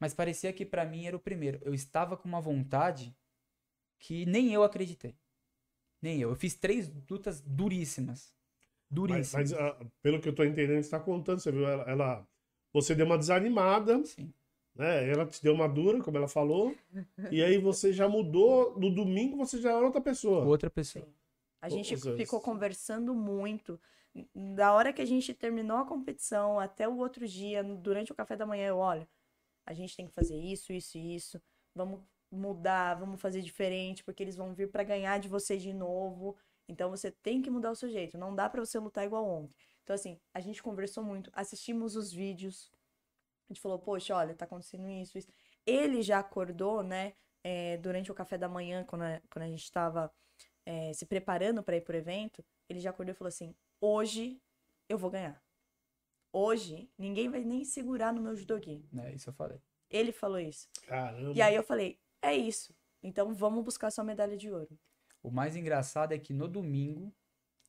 [0.00, 1.60] mas parecia que pra mim era o primeiro.
[1.62, 3.16] Eu estava com uma vontade
[3.98, 5.16] que nem eu acreditei.
[6.02, 6.30] Nem eu.
[6.30, 8.32] Eu fiz três lutas duríssimas.
[9.08, 9.52] Mas, Duríssimas.
[9.52, 11.66] mas, ah, pelo que eu tô entendendo, você tá contando, você viu?
[11.68, 12.28] Ela, ela-
[12.72, 14.32] você deu uma desanimada, Sim.
[14.78, 15.10] Né?
[15.10, 16.74] Ela te deu uma dura, como ela falou.
[17.30, 18.78] e aí você já mudou.
[18.78, 20.44] No domingo você já era outra pessoa.
[20.46, 21.06] Outra pessoa.
[21.60, 23.80] A gente ficou conversando muito.
[24.34, 28.36] Da hora que a gente terminou a competição até o outro dia, durante o café
[28.36, 29.06] da manhã, eu, olha,
[29.66, 31.42] a gente tem que fazer isso, isso e isso.
[31.74, 32.00] Vamos
[32.30, 36.36] mudar, vamos fazer diferente, porque eles vão vir pra ganhar de você de novo.
[36.68, 38.16] Então você tem que mudar o seu jeito.
[38.16, 39.54] Não dá pra você lutar igual ontem.
[39.82, 42.70] Então, assim, a gente conversou muito, assistimos os vídeos.
[43.48, 45.28] A gente falou, poxa, olha, tá acontecendo isso, isso.
[45.64, 49.70] Ele já acordou, né, é, durante o café da manhã, quando a, quando a gente
[49.72, 50.12] tava
[50.66, 54.40] é, se preparando para ir pro evento, ele já acordou e falou assim: hoje
[54.88, 55.42] eu vou ganhar.
[56.30, 58.86] Hoje ninguém vai nem segurar no meu judogi.
[58.92, 59.14] Né?
[59.14, 59.62] Isso eu falei.
[59.88, 60.68] Ele falou isso.
[60.86, 61.32] Caramba.
[61.34, 62.74] E aí eu falei: é isso.
[63.02, 64.78] Então vamos buscar sua medalha de ouro.
[65.22, 67.14] O mais engraçado é que no domingo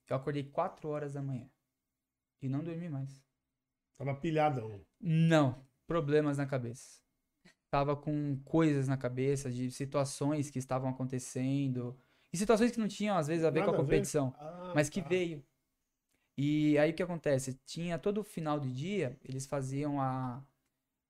[0.07, 1.49] eu acordei 4 horas da manhã.
[2.41, 3.23] E não dormi mais.
[3.95, 4.85] Tava pilhadão.
[4.99, 5.65] Não.
[5.89, 7.01] Problemas na cabeça.
[7.71, 11.97] Tava com coisas na cabeça de situações que estavam acontecendo.
[12.31, 14.33] E situações que não tinham, às vezes, a ver Nada com a a competição.
[14.37, 15.09] Ah, mas que tá.
[15.09, 15.43] veio.
[16.37, 17.59] E aí o que acontece?
[17.65, 20.45] Tinha todo final de dia, eles faziam a,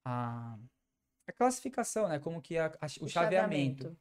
[0.04, 0.58] a,
[1.28, 2.18] a classificação, né?
[2.18, 3.96] Como que a, a- o, chaveamento.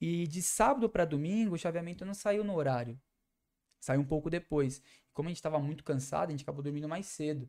[0.00, 3.00] E de sábado para domingo, o chaveamento não saiu no horário.
[3.80, 4.82] Saiu um pouco depois.
[5.12, 7.48] Como a gente tava muito cansado, a gente acabou dormindo mais cedo.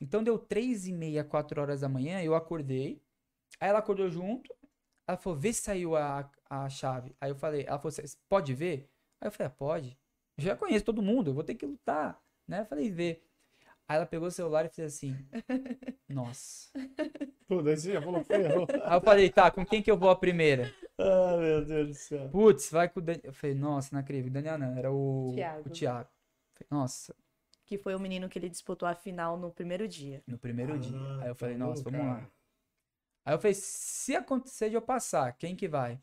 [0.00, 3.02] Então deu três e meia, quatro horas da manhã, eu acordei.
[3.60, 4.54] Aí ela acordou junto.
[5.06, 7.14] Ela falou, vê se saiu a, a chave.
[7.20, 8.88] Aí eu falei, ela falou, "Cê pode ver?
[9.20, 9.98] Aí eu falei, ah, pode.
[10.38, 12.18] Eu já conheço todo mundo, eu vou ter que lutar.
[12.48, 12.60] Né?
[12.60, 13.20] Eu falei, vê.
[13.88, 15.16] Aí ela pegou o celular e fez assim,
[16.08, 16.70] nossa.
[17.48, 18.66] Pô, daí você já falou, ferrou.
[18.84, 20.72] Aí eu falei, tá, com quem que eu vou a primeira?
[20.96, 22.28] Ah, meu Deus do céu.
[22.28, 23.22] Putz, vai com o Daniel.
[23.24, 24.32] Eu falei, nossa, não acredito.
[24.32, 25.68] Daniel não, era o Thiago.
[25.68, 26.08] o Thiago.
[26.54, 27.16] Falei, nossa,
[27.70, 30.24] Que foi o menino que ele disputou a final no primeiro dia.
[30.26, 30.98] no primeiro dia.
[30.98, 32.12] Ah, Aí eu falei, tá nossa, vamos cara.
[32.14, 32.30] lá.
[33.24, 36.00] Aí eu falei, se acontecer de eu passar, quem que vai?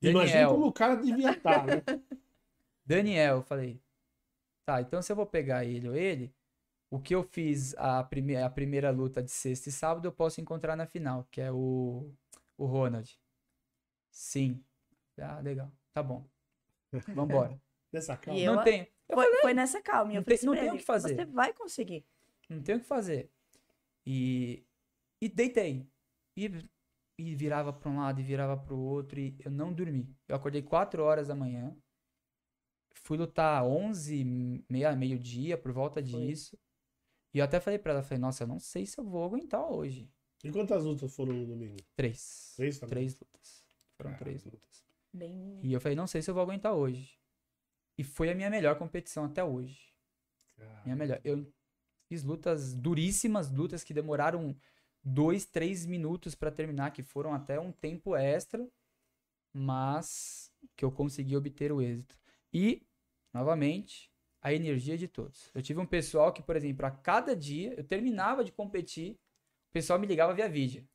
[0.00, 0.50] Imagina Daniel.
[0.54, 1.82] como o cara devia estar, né?
[2.86, 3.78] Daniel, eu falei.
[4.64, 6.34] Tá, então se eu vou pegar ele ou ele,
[6.88, 10.40] o que eu fiz a, prime a primeira luta de sexta e sábado, eu posso
[10.40, 12.10] encontrar na final, que é o,
[12.56, 13.20] o Ronald.
[14.10, 14.64] Sim.
[15.18, 15.70] Ah, legal.
[15.92, 16.24] Tá bom.
[17.14, 17.60] Vambora.
[17.92, 18.40] Nessa calma.
[18.40, 20.12] E eu- Não tem, Foi, foi nessa calma.
[20.12, 21.14] Eu Não falei tem- não assim tem o que fazer.
[21.16, 22.04] Você vai conseguir.
[22.48, 23.30] não tem o que fazer.
[24.06, 24.64] E,
[25.20, 25.86] e deitei.
[26.36, 26.50] E,
[27.18, 30.08] e virava para um lado e virava para o outro e eu não dormi.
[30.26, 31.76] Eu acordei 4 horas da manhã.
[32.94, 36.26] Fui lutar 11, meia, meio-dia, por volta Foi.
[36.26, 36.58] disso.
[37.32, 39.64] E eu até falei pra ela, falei, nossa, eu não sei se eu vou aguentar
[39.70, 40.10] hoje.
[40.42, 41.76] E quantas lutas foram no domingo?
[41.94, 42.54] Três.
[42.56, 42.90] Três também?
[42.94, 43.64] Três lutas.
[43.96, 44.84] Foram três lutas.
[45.12, 45.60] Bem.
[45.62, 47.19] E eu falei, não sei se eu vou aguentar hoje.
[48.00, 49.92] E foi a minha melhor competição até hoje.
[50.56, 51.20] Cara, Minha melhor.
[51.22, 51.46] Eu
[52.08, 54.56] fiz lutas duríssimas, lutas que demoraram
[55.04, 58.66] dois, três minutos pra terminar, que foram até um tempo extra,
[59.52, 62.18] mas que eu consegui obter o êxito.
[62.50, 62.86] E,
[63.34, 64.10] novamente,
[64.40, 65.50] a energia de todos.
[65.54, 69.12] Eu tive um pessoal que, por exemplo, a cada dia eu terminava de competir,
[69.68, 70.88] o pessoal me ligava via vídeo.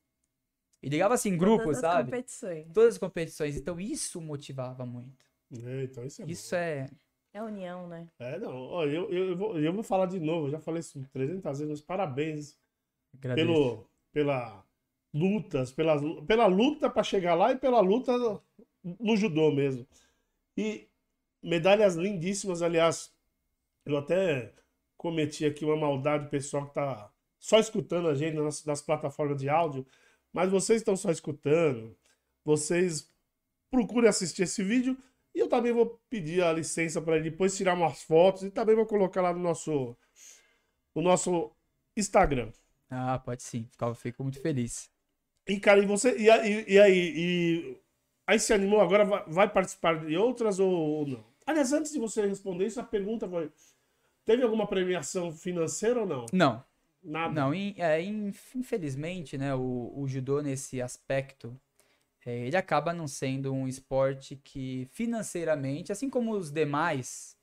[0.82, 2.10] E ligava assim, em grupo, Todas as sabe?
[2.10, 2.72] competições.
[2.72, 3.56] Todas as competições.
[3.56, 5.24] Então isso motivava muito.
[5.52, 6.60] É, então isso é Isso bom.
[6.60, 6.90] é.
[7.32, 8.08] É união, né?
[8.18, 8.54] É, não.
[8.56, 11.42] Ó, eu, eu, eu vou, eu vou falar de novo, eu já falei isso 300
[11.58, 12.58] vezes, mas parabéns
[13.18, 13.46] Agradeço.
[13.46, 14.64] pelo, pela
[15.12, 18.42] lutas, pela, pela luta para chegar lá e pela luta no,
[18.82, 19.86] no judô mesmo.
[20.56, 20.88] E
[21.42, 23.14] medalhas lindíssimas, aliás,
[23.84, 24.54] eu até
[24.96, 29.48] cometi aqui uma maldade pessoal que tá só escutando a gente nas, nas plataformas de
[29.48, 29.86] áudio,
[30.32, 31.94] mas vocês estão só escutando,
[32.44, 33.12] vocês
[33.70, 34.96] procurem assistir esse vídeo
[35.36, 38.86] e eu também vou pedir a licença para depois tirar umas fotos e também vou
[38.86, 39.96] colocar lá no nosso,
[40.94, 41.52] no nosso
[41.96, 42.50] Instagram.
[42.90, 43.68] Ah, pode sim.
[43.70, 44.90] Ficava, fico muito feliz.
[45.46, 46.16] E, cara, e você.
[46.18, 47.12] E, aí- e aí?
[47.16, 47.76] E,
[48.26, 48.80] aí se animou?
[48.80, 51.24] Agora vai, vai participar de outras ou, ou não?
[51.46, 53.50] Aliás, antes de você responder isso, a pergunta foi:
[54.24, 56.26] teve alguma premiação financeira ou não?
[56.32, 56.64] Não,
[57.02, 57.34] Nada.
[57.34, 61.56] Não, in- é, in- infelizmente, né, o, o judô nesse aspecto,
[62.26, 67.36] é, ele acaba não sendo um esporte que financeiramente, assim como os demais,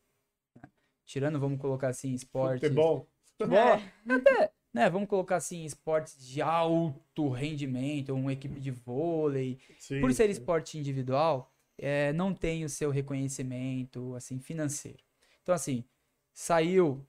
[0.55, 0.69] né,
[1.05, 2.67] tirando, vamos colocar assim, esportes...
[2.67, 3.09] Futebol.
[3.25, 10.01] Futebol, até, né, vamos colocar assim, esportes de alto rendimento, uma equipe de vôlei, Sim,
[10.01, 10.31] por ser sim.
[10.31, 15.01] esporte individual, é, não tem o seu reconhecimento assim financeiro.
[15.41, 15.85] Então assim,
[16.33, 17.07] saiu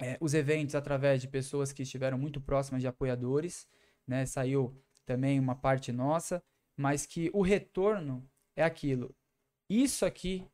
[0.00, 3.66] é, os eventos através de pessoas que estiveram muito próximas de apoiadores,
[4.06, 4.24] né?
[4.24, 6.42] Saiu também uma parte nossa,
[6.76, 9.14] mas que o retorno é aquilo.
[9.68, 10.44] Isso aqui,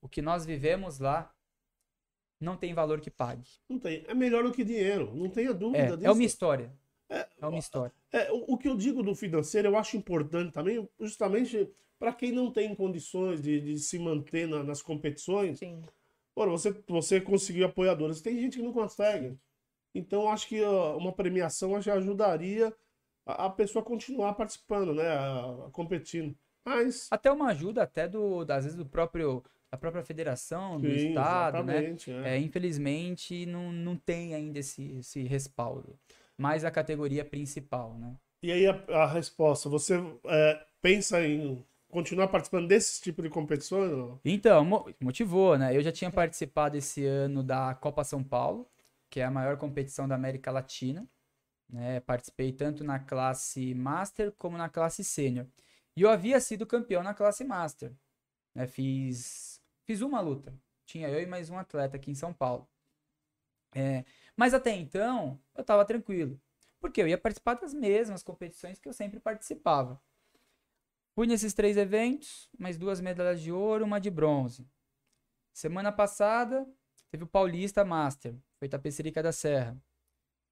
[0.00, 1.32] o que nós vivemos lá,
[2.40, 3.48] não tem valor que pague.
[3.68, 4.04] Não tem.
[4.06, 5.14] É melhor do que dinheiro.
[5.14, 6.06] Não tenha dúvida É, disso.
[6.06, 6.72] é uma história.
[7.08, 7.92] É, É uma história.
[8.12, 12.32] É, o, o que eu digo do financeiro, eu acho importante também, justamente para quem
[12.32, 15.58] não tem condições de, de se manter na- nas competições.
[15.60, 15.82] Sim.
[16.34, 18.20] Pô, você, você conseguiu apoiadores.
[18.20, 19.38] Tem gente que não consegue.
[19.94, 22.74] Então, eu acho que ó, uma premiação já ajudaria
[23.26, 25.08] a, a pessoa continuar participando, né?
[25.08, 26.34] A, a competindo.
[26.64, 27.08] Mas.
[27.10, 31.62] Até uma ajuda até do, às vezes, do próprio, da própria federação, do sim, estado,
[31.64, 31.96] né?
[32.08, 32.36] é.
[32.36, 35.98] É, infelizmente, não, não tem ainda esse, esse respaldo.
[36.38, 38.14] Mais a categoria principal, né?
[38.42, 39.94] E aí, a, a resposta: você
[40.26, 44.20] é, pensa em continuar participando desse tipo de não?
[44.24, 45.74] Então, mo- motivou, né?
[45.76, 48.68] Eu já tinha participado esse ano da Copa São Paulo,
[49.08, 51.06] que é a maior competição da América Latina.
[51.68, 52.00] Né?
[52.00, 55.46] Participei tanto na classe Master como na classe Sênior.
[55.96, 57.92] E eu havia sido campeão na classe Master.
[58.54, 58.66] Né?
[58.66, 60.54] Fiz, fiz uma luta.
[60.84, 62.68] Tinha eu e mais um atleta aqui em São Paulo.
[63.74, 64.04] É,
[64.36, 66.40] mas até então, eu estava tranquilo.
[66.80, 70.00] Porque eu ia participar das mesmas competições que eu sempre participava.
[71.14, 74.68] Fui nesses três eventos, mais duas medalhas de ouro, uma de bronze.
[75.52, 76.68] Semana passada,
[77.10, 79.76] teve o Paulista Master, foi Tapecerica da Serra.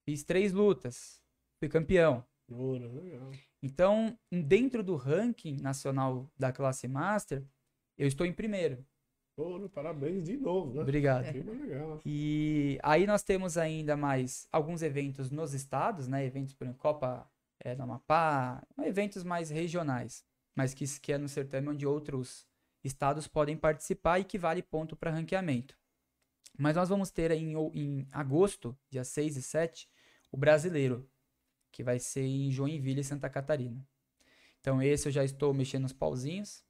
[0.05, 1.23] Fiz três lutas,
[1.59, 2.25] fui campeão.
[2.51, 3.31] Ouro, legal.
[3.63, 7.43] Então, dentro do ranking nacional da classe Master,
[7.97, 8.85] eu estou em primeiro.
[9.37, 10.83] Pô, parabéns de novo, né?
[10.83, 11.25] Obrigado.
[11.25, 12.01] Legal.
[12.05, 16.25] E aí nós temos ainda mais alguns eventos nos estados, né?
[16.25, 17.29] Eventos, por Copa
[17.61, 20.25] é, do Amapá, eventos mais regionais,
[20.55, 22.47] mas que, que é no certame onde outros
[22.85, 25.77] estados podem participar e que vale ponto para ranqueamento.
[26.57, 29.89] Mas nós vamos ter em, em agosto, dia 6 e 7,
[30.35, 31.09] o brasileiro,
[31.71, 33.87] que vai ser em Joinville, Santa Catarina.
[34.61, 36.65] Então esse eu já estou mexendo os pauzinhos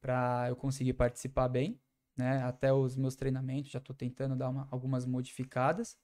[0.00, 1.80] para eu conseguir participar bem
[2.16, 2.42] né?
[2.44, 5.96] Até os meus treinamentos, já estou tentando dar uma, algumas modificadas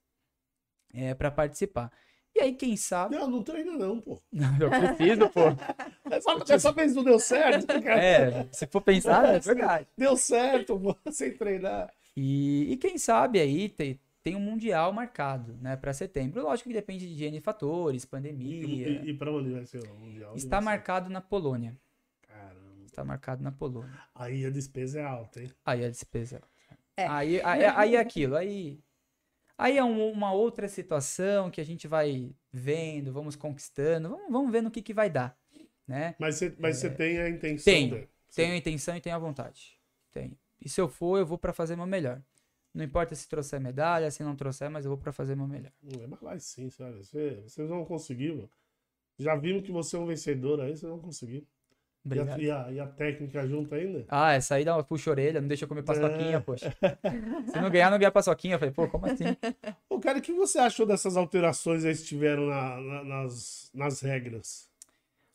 [0.92, 1.90] é, para participar.
[2.34, 3.16] E aí, quem sabe.
[3.16, 4.22] Não, não treina, não, pô.
[4.32, 5.40] Não, eu preciso, pô.
[6.10, 8.02] Essa, dessa vez não deu certo, cara.
[8.02, 9.86] É, se for pensar, é verdade.
[9.96, 11.92] Deu certo, pô, sem treinar.
[12.16, 13.68] E, e quem sabe aí
[14.22, 16.42] tem um Mundial marcado, né, para setembro.
[16.42, 18.66] Lógico que depende de N fatores, pandemia.
[18.66, 20.34] E, e, e para onde vai ser o Mundial?
[20.36, 21.76] Está marcado na Polônia.
[22.92, 23.98] Está marcado na Polônia.
[24.14, 25.50] Aí a despesa é alta, hein?
[25.64, 26.48] Aí a despesa é alta.
[26.94, 27.06] É.
[27.06, 28.36] Aí, aí, aí é aquilo.
[28.36, 28.78] Aí,
[29.56, 34.52] aí é um, uma outra situação que a gente vai vendo, vamos conquistando, vamos, vamos
[34.52, 35.34] ver no que, que vai dar.
[35.88, 36.14] Né?
[36.18, 37.64] Mas você mas é, tem a intenção?
[37.64, 37.96] Tenho.
[37.96, 38.08] De...
[38.34, 39.78] Tenho a intenção e tenho a vontade.
[40.12, 40.36] Tenho.
[40.60, 42.20] E se eu for, eu vou para fazer meu melhor.
[42.74, 45.72] Não importa se trouxer medalha, se não trouxer, mas eu vou para fazer meu melhor.
[46.00, 47.04] É, mas vai sim, sabe?
[47.04, 48.50] Vocês vão conseguir, mano.
[49.18, 51.46] Já vimos que você é um vencedor aí, vocês vão conseguir.
[52.04, 54.04] E a, e, a, e a, técnica junto ainda?
[54.08, 56.40] Ah, essa aí dá uma puxa orelha, não deixa eu comer paçoquinha, é.
[56.40, 56.74] poxa.
[57.52, 58.56] Se não ganhar, não ganhar paçoquinha.
[58.56, 59.24] Eu falei, pô, como assim?
[59.88, 64.00] Ô, cara, o que você achou dessas alterações aí que tiveram na, na, nas, nas
[64.00, 64.68] regras?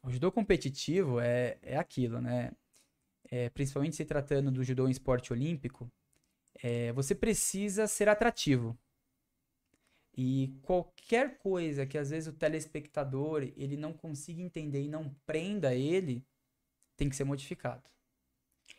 [0.04, 2.52] O judô competitivo é, é aquilo, né?
[3.32, 5.90] É, principalmente se tratando do judô em esporte olímpico,
[6.62, 8.78] é, você precisa ser atrativo.
[10.16, 15.76] E qualquer coisa que às vezes o telespectador ele não consiga entender e não prenda
[15.76, 16.26] ele,
[16.96, 17.84] tem que ser modificado.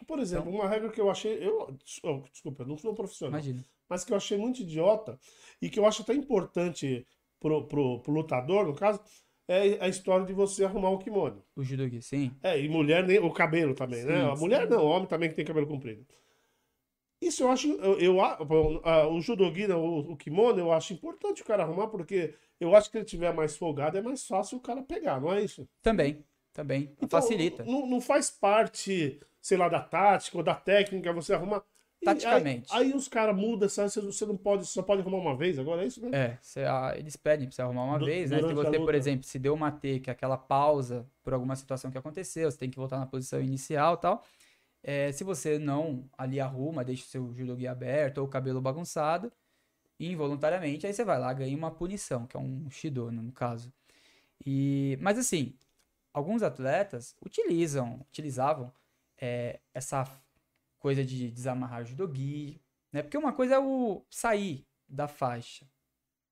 [0.06, 1.38] Por exemplo, então, uma regra que eu achei.
[1.44, 3.38] Eu, oh, desculpa, eu não sou profissional.
[3.38, 3.64] Imagina.
[3.88, 5.18] Mas que eu achei muito idiota
[5.62, 7.06] e que eu acho até importante
[7.40, 9.00] pro, pro, pro lutador, no caso,
[9.46, 11.42] é a história de você arrumar o kimono.
[11.56, 12.32] O judogi, sim.
[12.42, 14.12] É, e mulher, nem, o cabelo também, né?
[14.12, 14.30] sim, né?
[14.30, 16.06] A mulher não, o homem também que tem cabelo comprido.
[17.20, 18.16] Isso eu acho, eu, eu
[19.10, 22.98] o judogi, o, o kimono, eu acho importante o cara arrumar, porque eu acho que
[22.98, 25.68] ele tiver mais folgado, é mais fácil o cara pegar, não é isso?
[25.82, 26.92] Também, também.
[27.00, 27.64] Então, Facilita.
[27.64, 31.62] Não, não faz parte, sei lá, da tática ou da técnica você arrumar.
[32.04, 32.72] Taticamente.
[32.72, 33.68] Aí, aí, os caras mudam?
[33.68, 36.10] Você não pode, só pode arrumar uma vez, agora é isso, né?
[36.12, 38.38] É, você, ah, eles pedem pra você arrumar uma vez, né?
[38.40, 41.90] Se você, por exemplo, se deu uma T, que é aquela pausa por alguma situação
[41.90, 44.24] que aconteceu, você tem que voltar na posição inicial e tal.
[44.82, 49.32] É, se você não ali arruma, deixa o seu judogi aberto ou o cabelo bagunçado,
[49.98, 53.72] involuntariamente, aí você vai lá, ganha uma punição, que é um shido, no caso.
[54.46, 55.56] E, mas assim,
[56.12, 58.72] alguns atletas utilizam, utilizavam
[59.20, 60.06] é, essa
[60.78, 62.60] coisa de desamarrar o judogi,
[62.92, 63.02] né?
[63.02, 65.66] Porque uma coisa é o sair da faixa,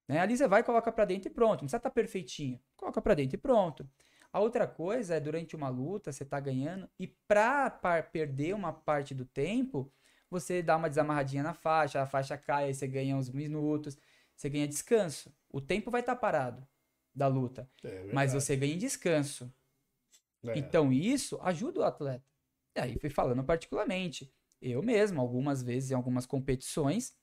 [0.08, 0.20] né?
[0.20, 3.14] Ali você vai, coloca para dentro e pronto, não precisa estar tá perfeitinho, coloca para
[3.14, 3.88] dentro e pronto.
[4.36, 7.70] A outra coisa é durante uma luta você tá ganhando e para
[8.02, 9.90] perder uma parte do tempo,
[10.28, 13.96] você dá uma desamarradinha na faixa, a faixa cai, aí você ganha uns minutos,
[14.36, 15.34] você ganha descanso.
[15.48, 16.68] O tempo vai estar tá parado
[17.14, 19.50] da luta, é mas você ganha descanso.
[20.44, 20.58] É.
[20.58, 22.26] Então isso ajuda o atleta.
[22.76, 24.30] E aí fui falando particularmente.
[24.60, 27.16] Eu mesmo, algumas vezes em algumas competições,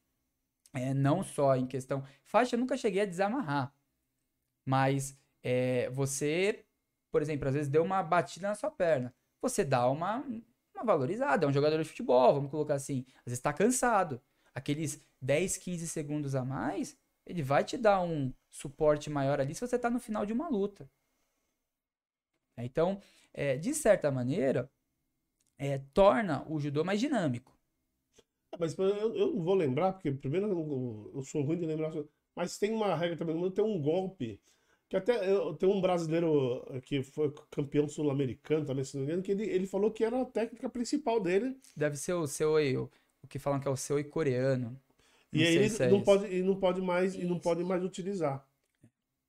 [0.73, 2.03] é, não só em questão.
[2.23, 3.71] Faixa eu nunca cheguei a desamarrar.
[4.65, 6.65] Mas é, você,
[7.13, 9.13] por exemplo, às vezes deu uma batida na sua perna.
[9.39, 10.25] Você dá uma,
[10.73, 11.45] uma valorizada.
[11.45, 13.05] É um jogador de futebol, vamos colocar assim.
[13.17, 14.19] Às vezes está cansado.
[14.55, 19.61] Aqueles 10, 15 segundos a mais, ele vai te dar um suporte maior ali se
[19.61, 20.89] você está no final de uma luta.
[22.57, 22.99] Então,
[23.31, 24.67] é, de certa maneira,
[25.59, 27.55] é, torna o judô mais dinâmico.
[28.51, 31.91] É, mas eu, eu, não vou lembrar, porque primeiro eu, eu, sou ruim de lembrar,
[32.35, 34.41] mas tem uma regra também, tem um golpe,
[34.93, 35.17] que até
[35.57, 39.65] tem um brasileiro que foi campeão sul-americano também, se não me engano, que ele, ele
[39.65, 41.57] falou que era a técnica principal dele.
[41.75, 42.89] Deve ser o seu o,
[43.23, 44.79] o que falam que é o seu coreano.
[45.31, 47.83] Não e aí ele é não, pode, e não pode mais e não pode mais
[47.83, 48.45] utilizar.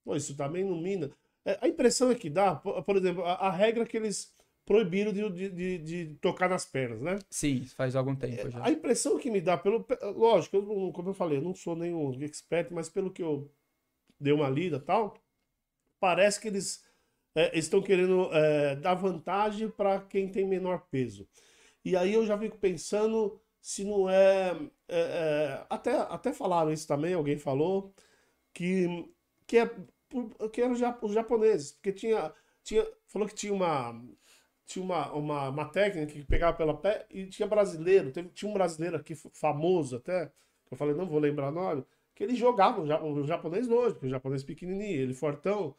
[0.05, 1.11] Pô, isso também não mina.
[1.47, 4.35] É, a impressão é que dá, por exemplo, a, a regra que eles
[4.67, 7.19] proibiram de, de, de, de, tocar nas pernas, né?
[7.31, 8.63] Sim, faz algum tempo já.
[8.63, 12.13] A impressão que me dá, pelo, lógico, eu, como eu falei, eu não sou nenhum
[12.23, 13.51] expert, mas pelo que eu
[14.21, 15.19] dei uma lida tal,
[16.01, 16.85] parece que eles
[17.35, 21.29] é, estão querendo é, dar vantagem para quem tem menor peso.
[21.85, 24.53] E aí eu já fico pensando se não é,
[24.89, 27.95] é, é até, até falaram isso também, alguém falou,
[28.55, 29.09] que,
[29.47, 29.71] que é
[30.53, 30.73] que eram
[31.03, 34.01] os japoneses, porque tinha, tinha falou que tinha uma
[34.67, 38.11] tinha uma, uma, uma técnica que pegava pela pé e tinha brasileiro.
[38.13, 40.27] Teve, tinha um brasileiro aqui famoso até,
[40.67, 41.85] que eu falei, não vou lembrar o nome,
[42.15, 45.77] que ele jogava o, ja- o japonês longe, o japonês pequenininho, ele fortão.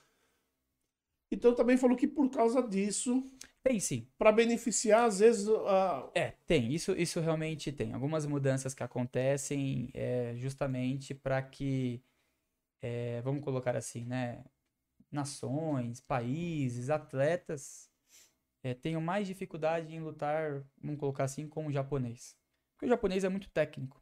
[1.36, 3.24] Então também falou que por causa disso,
[3.64, 4.08] Tem sim.
[4.18, 6.74] para beneficiar, às vezes, a, É, tem.
[6.74, 7.94] Isso, isso realmente tem.
[7.94, 12.02] Algumas mudanças que acontecem é, justamente para que,
[12.82, 14.44] é, vamos colocar assim, né?
[15.12, 17.90] Nações, países, atletas
[18.64, 22.36] é, tenham mais dificuldade em lutar, vamos colocar assim, com o japonês.
[22.74, 24.02] Porque o japonês é muito técnico,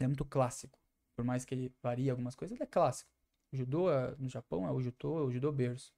[0.00, 0.78] é muito clássico.
[1.16, 3.10] Por mais que ele varie algumas coisas, ele é clássico.
[3.52, 5.92] O judô é- no Japão é o judô, é o judô berço.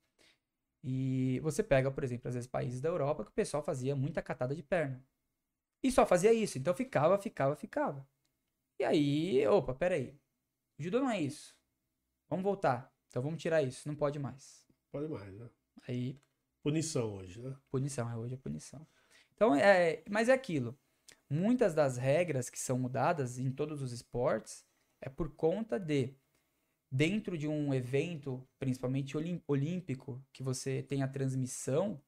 [0.82, 4.20] E você pega, por exemplo, às vezes países da Europa que o pessoal fazia muita
[4.22, 5.04] catada de perna.
[5.82, 6.58] E só fazia isso.
[6.58, 8.06] Então ficava, ficava, ficava.
[8.80, 10.18] E aí, opa, peraí.
[10.78, 11.56] O judô não é isso.
[12.28, 12.92] Vamos voltar.
[13.08, 13.86] Então vamos tirar isso.
[13.88, 14.66] Não pode mais.
[14.90, 15.48] pode mais, né?
[15.86, 16.20] Aí,
[16.62, 17.56] Punição hoje, né?
[17.70, 18.08] punição.
[18.08, 18.86] É hoje é punição.
[19.34, 20.78] Então, é, mas é aquilo.
[21.28, 24.64] Muitas das regras que são mudadas em todos os esportes
[25.00, 26.14] é por conta de
[26.92, 29.16] dentro de um evento, principalmente
[29.46, 31.98] olímpico, que você tem a transmissão,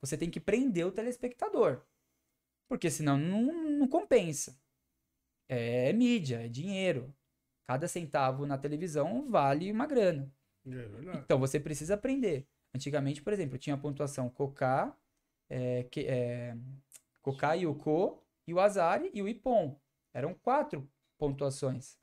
[0.00, 1.80] você tem que prender o telespectador.
[2.68, 4.60] Porque senão não, não compensa.
[5.48, 7.14] É mídia, é dinheiro.
[7.68, 10.28] Cada centavo na televisão vale uma grana.
[10.66, 11.18] É.
[11.18, 12.48] Então você precisa aprender.
[12.74, 14.96] Antigamente, por exemplo, tinha a pontuação Koká,
[15.48, 16.56] é, que, é,
[17.20, 19.78] Koká, Yuko, e o Azari e o Ippon.
[20.12, 21.96] Eram quatro pontuações.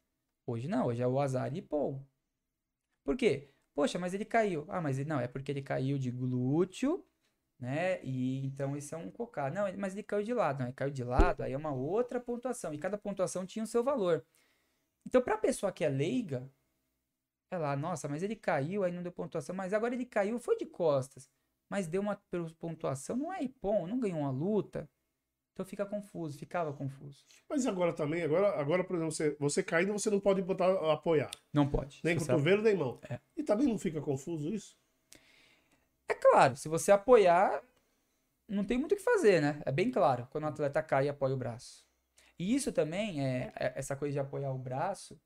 [0.46, 2.02] Hoje não, hoje é o Azari e Ippon.
[3.10, 3.50] Por quê?
[3.74, 4.66] Poxa, mas ele caiu.
[4.70, 7.04] Ah, mas ele, não, é porque ele caiu de glúteo,
[7.60, 8.00] né?
[8.04, 9.50] E então esse é um Koká.
[9.50, 10.60] Não, mas ele caiu de lado.
[10.60, 12.72] Não, ele caiu de lado, aí é uma outra pontuação.
[12.72, 14.24] E cada pontuação tinha o seu valor.
[15.08, 16.48] Então, para a pessoa que é leiga,
[17.52, 20.68] lá, nossa, mas ele caiu, aí não deu pontuação, mas agora ele caiu, foi de
[20.68, 21.28] costas,
[21.68, 22.16] mas deu uma
[22.60, 24.88] pontuação, não é Ipom, não ganhou uma luta.
[25.60, 27.26] Então fica confuso, ficava confuso.
[27.50, 31.30] Mas agora também, agora, agora por exemplo, você, você caindo, você não pode botar apoiar.
[31.52, 32.00] Não pode.
[32.02, 32.98] Nem cotovelo, nem mão.
[33.10, 33.20] É.
[33.36, 34.78] E também não fica confuso isso?
[36.08, 37.62] É claro, se você apoiar,
[38.48, 39.62] não tem muito o que fazer, né?
[39.66, 41.86] É bem claro, quando o atleta cai e apoia o braço.
[42.40, 45.20] E isso também, é, é- essa coisa de apoiar o braço,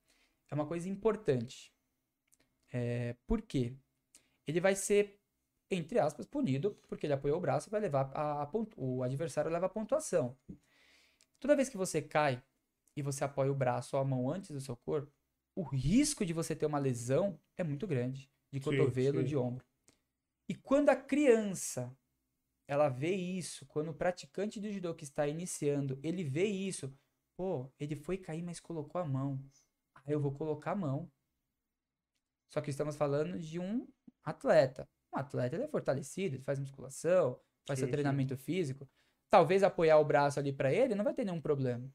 [0.49, 1.71] é uma coisa importante.
[2.71, 3.75] É, por quê?
[4.47, 5.21] Ele vai ser,
[5.75, 9.51] entre aspas, punido porque ele apoiou o braço e vai levar a, a o adversário
[9.51, 10.37] leva a pontuação.
[11.39, 12.41] Toda vez que você cai
[12.95, 15.11] e você apoia o braço ou a mão antes do seu corpo,
[15.55, 19.25] o risco de você ter uma lesão é muito grande, de Sim, cotovelo, sim.
[19.25, 19.65] de ombro.
[20.47, 21.95] E quando a criança
[22.67, 26.93] ela vê isso, quando o praticante do judô que está iniciando, ele vê isso,
[27.35, 29.39] pô, ele foi cair, mas colocou a mão.
[30.07, 31.11] Eu vou colocar a mão.
[32.49, 33.87] Só que estamos falando de um
[34.23, 34.87] atleta.
[35.13, 37.91] Um atleta ele é fortalecido, ele faz musculação, faz Sim, seu sim.
[37.91, 38.89] treinamento físico.
[39.29, 41.89] Talvez apoiar o braço ali para ele não vai ter nenhum problema.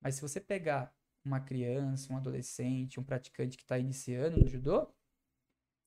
[0.00, 0.94] Mas se você pegar
[1.24, 4.88] uma criança, um adolescente, um praticante que está iniciando no judô,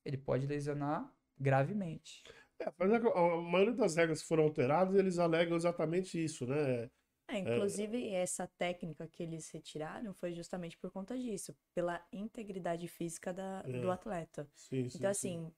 [0.06, 2.24] ele pode lesionar gravemente.
[2.60, 3.00] É, mas a,
[3.42, 6.90] maioria das regras que foram alteradas, eles alegam exatamente isso, né?
[7.28, 13.34] É, inclusive, essa técnica que eles retiraram foi justamente por conta disso, pela integridade física
[13.34, 13.80] da, É.
[13.80, 14.48] do atleta.
[14.54, 15.38] Sim, sim, Então, sim.
[15.38, 15.54] assim,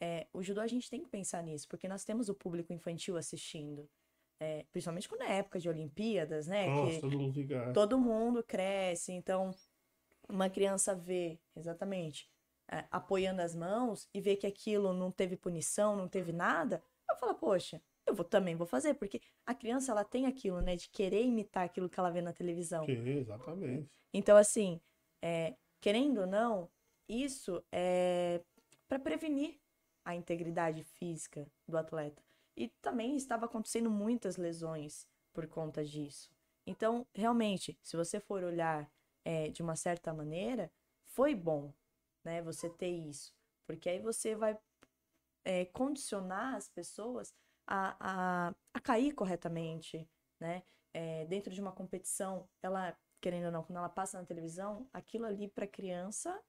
[0.00, 3.16] é, o judô a gente tem que pensar nisso, porque nós temos o público infantil
[3.16, 3.88] assistindo.
[4.38, 6.66] É, principalmente quando é época de Olimpíadas, né?
[6.66, 9.50] Nossa, que todo mundo mundo cresce, então
[10.28, 12.28] uma criança vê, exatamente,
[12.70, 17.18] é, apoiando as mãos e vê que aquilo não teve punição, não teve nada, ela
[17.18, 20.88] fala, poxa, eu vou também vou fazer, porque a criança ela tem aquilo, né, de
[20.90, 22.84] querer imitar aquilo que ela vê na televisão.
[22.84, 23.90] Sim, exatamente.
[24.12, 24.80] Então, assim,
[25.22, 26.70] é, querendo ou não,
[27.08, 28.42] isso é
[28.88, 29.58] para prevenir
[30.06, 32.22] a integridade física do atleta.
[32.56, 36.30] E também estava acontecendo muitas lesões por conta disso.
[36.64, 38.88] Então, realmente, se você for olhar
[39.24, 40.70] é, de uma certa maneira,
[41.04, 41.74] foi bom,
[42.24, 43.34] né, você ter isso.
[43.66, 44.56] Porque aí você vai
[45.44, 47.34] é, condicionar as pessoas
[47.66, 50.08] a, a, a cair corretamente,
[50.38, 50.62] né?
[50.94, 55.26] É, dentro de uma competição, ela, querendo ou não, quando ela passa na televisão, aquilo
[55.26, 56.40] ali para criança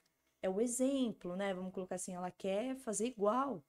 [0.41, 1.53] é o exemplo, né?
[1.53, 3.63] Vamos colocar assim, ela quer fazer igual.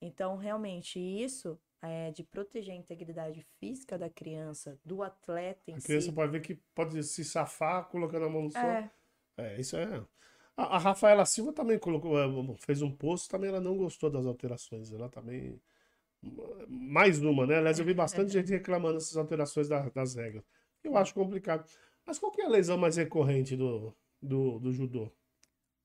[0.00, 5.80] Então, realmente, isso é de proteger a integridade física da criança, do atleta em A
[5.80, 6.12] criança si.
[6.12, 8.78] pode ver que pode se safar colocando a mão no sol.
[8.78, 8.90] É,
[9.36, 10.04] É, isso é.
[10.56, 12.26] A, a Rafaela Silva também colocou, é,
[12.60, 14.92] fez um post, também ela não gostou das alterações.
[14.92, 15.60] Ela também.
[16.68, 17.56] Mais uma, né?
[17.58, 20.44] Aliás, eu vi bastante gente reclamando dessas alterações da- das regras.
[20.82, 21.68] Eu acho complicado.
[22.06, 25.10] Mas qual que é a lesão mais recorrente do, do, do judô?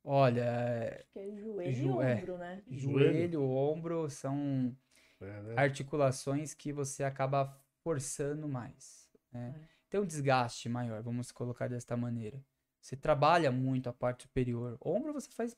[0.03, 2.15] Olha, é, que é joelho Ju- e é.
[2.15, 2.63] ombro, né?
[2.67, 3.11] Joelho.
[3.11, 4.75] joelho, ombro são.
[5.19, 5.53] É, né?
[5.55, 9.07] articulações que você acaba forçando mais.
[9.31, 9.53] Né?
[9.55, 9.67] É.
[9.89, 12.43] Tem um desgaste maior, vamos colocar desta maneira.
[12.79, 14.77] Você trabalha muito a parte superior.
[14.81, 15.55] Ombro você faz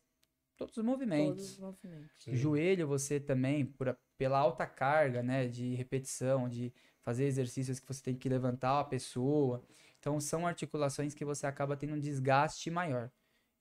[0.58, 1.28] todos os movimentos.
[1.36, 2.24] Todos os movimentos.
[2.28, 7.88] Joelho você também, por a- pela alta carga, né, de repetição, de fazer exercícios que
[7.88, 9.64] você tem que levantar a pessoa.
[10.00, 13.10] Então são articulações que você acaba tendo um desgaste maior.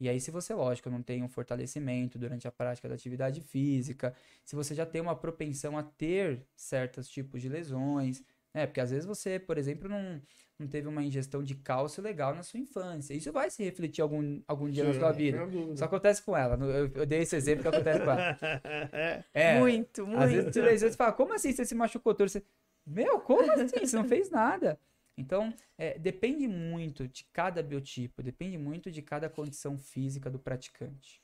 [0.03, 4.13] E aí, se você, lógico, não tem um fortalecimento durante a prática da atividade física,
[4.45, 8.21] se você já tem uma propensão a ter certos tipos de lesões,
[8.53, 8.67] né?
[8.67, 10.21] Porque às vezes você, por exemplo, não,
[10.59, 13.15] não teve uma ingestão de cálcio legal na sua infância.
[13.15, 15.39] Isso vai se refletir algum, algum dia na Sim, sua vida.
[15.73, 16.57] Isso acontece com ela.
[16.67, 18.37] Eu, eu dei esse exemplo que acontece com ela.
[19.33, 20.21] É, muito, muito.
[20.21, 22.29] às vezes você, você fala, como assim você se machucou todo?
[22.29, 22.43] Você,
[22.85, 23.87] Meu, como assim?
[23.87, 24.77] Você não fez nada.
[25.17, 31.23] Então, é, depende muito de cada biotipo, depende muito de cada condição física do praticante.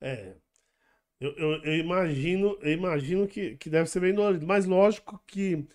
[0.00, 0.34] É.
[1.20, 4.46] Eu, eu, eu imagino, eu imagino que, que deve ser bem dolorido.
[4.46, 5.66] Mas lógico que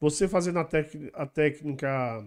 [0.00, 2.24] você fazendo a, tec, a técnica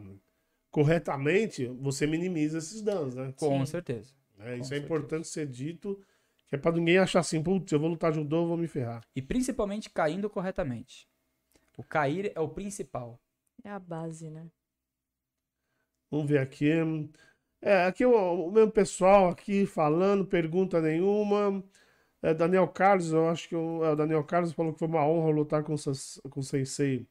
[0.69, 3.33] corretamente, você minimiza esses danos, né?
[3.35, 3.65] Com Sim.
[3.65, 4.13] certeza.
[4.39, 4.85] É, com isso é certeza.
[4.85, 6.01] importante ser dito,
[6.47, 9.01] que é pra ninguém achar assim, putz, eu vou lutar judô, eu vou me ferrar.
[9.15, 11.07] E principalmente caindo corretamente.
[11.77, 13.19] O cair é o principal.
[13.63, 14.49] É a base, né?
[16.11, 16.69] Vamos ver aqui.
[17.61, 18.11] É, aqui o,
[18.47, 21.63] o mesmo pessoal aqui falando, pergunta nenhuma.
[22.21, 25.05] É, Daniel Carlos, eu acho que o, é, o Daniel Carlos falou que foi uma
[25.05, 25.75] honra lutar com,
[26.29, 27.07] com o Sensei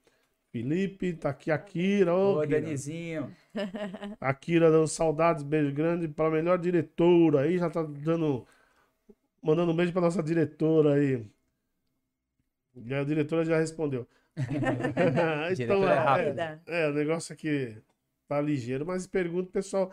[0.53, 1.15] Felipe.
[1.15, 2.15] Tá aqui a Kira.
[2.15, 2.61] Ô, Ô, Kira.
[2.61, 3.35] Danizinho.
[4.21, 8.47] A Kira dando saudades, beijo grande para a melhor diretora aí, já tá dando
[9.43, 11.27] mandando um beijo para nossa diretora aí.
[12.77, 14.07] E a diretora já respondeu.
[15.57, 16.45] Diretora é rápida.
[16.47, 16.63] Rápida.
[16.67, 17.77] é, o negócio aqui
[18.37, 19.93] tá ligeiro, mas pergunta, pessoal.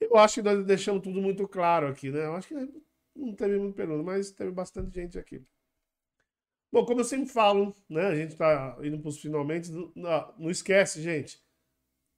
[0.00, 2.26] Eu acho que nós deixamos tudo muito claro aqui, né?
[2.26, 2.54] Eu acho que
[3.14, 5.42] não teve muita pergunta, mas teve bastante gente aqui.
[6.72, 8.08] Bom, como eu sempre falo, né?
[8.08, 9.70] A gente tá indo para os finalmente.
[9.70, 11.42] Não, não esquece, gente.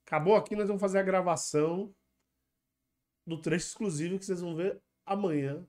[0.07, 1.95] Acabou aqui, nós vamos fazer a gravação
[3.27, 5.67] do trecho exclusivo que vocês vão ver amanhã.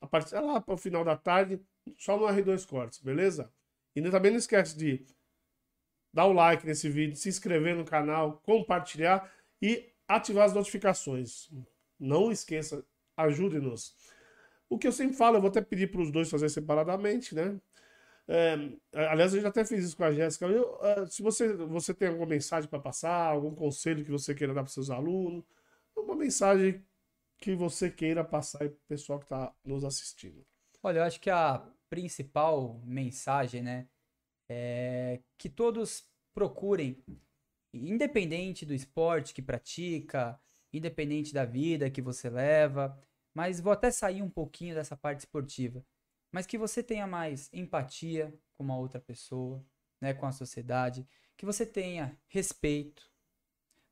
[0.00, 1.60] A partir é lá para o final da tarde,
[1.96, 3.52] só no R2 Cortes, beleza?
[3.94, 5.06] E também não esquece de
[6.18, 9.32] dar o like nesse vídeo, se inscrever no canal, compartilhar
[9.62, 11.48] e ativar as notificações.
[11.96, 12.84] Não esqueça,
[13.16, 13.94] ajude-nos.
[14.68, 17.56] O que eu sempre falo, eu vou até pedir para os dois fazer separadamente, né?
[18.26, 18.56] É,
[19.10, 20.46] aliás, eu já até fiz isso com a Jéssica.
[20.82, 24.64] É, se você, você tem alguma mensagem para passar, algum conselho que você queira dar
[24.64, 25.44] para seus alunos,
[25.96, 26.84] uma mensagem
[27.38, 30.44] que você queira passar para o pessoal que está nos assistindo.
[30.82, 33.86] Olha, eu acho que a principal mensagem, né,
[34.48, 37.02] é que todos procurem,
[37.72, 40.40] independente do esporte que pratica,
[40.72, 42.98] independente da vida que você leva,
[43.34, 45.84] mas vou até sair um pouquinho dessa parte esportiva,
[46.32, 49.64] mas que você tenha mais empatia com uma outra pessoa,
[50.00, 51.06] né, com a sociedade,
[51.36, 53.10] que você tenha respeito,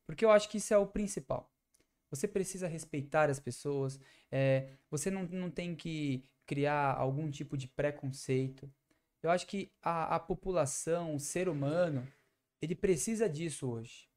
[0.05, 1.51] porque eu acho que isso é o principal.
[2.09, 3.99] Você precisa respeitar as pessoas,
[4.31, 8.71] é, você não, não tem que criar algum tipo de preconceito.
[9.21, 12.07] Eu acho que a, a população, o ser humano,
[12.61, 14.07] ele precisa disso hoje.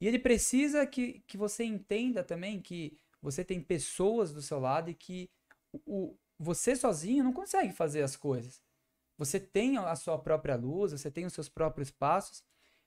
[0.00, 4.90] E ele precisa que, que você entenda também que você tem pessoas do seu lado
[4.90, 5.30] e que
[5.86, 8.62] o, você sozinho não consegue fazer as coisas.
[9.18, 12.44] Você tem a sua própria luz, você tem os seus próprios passos,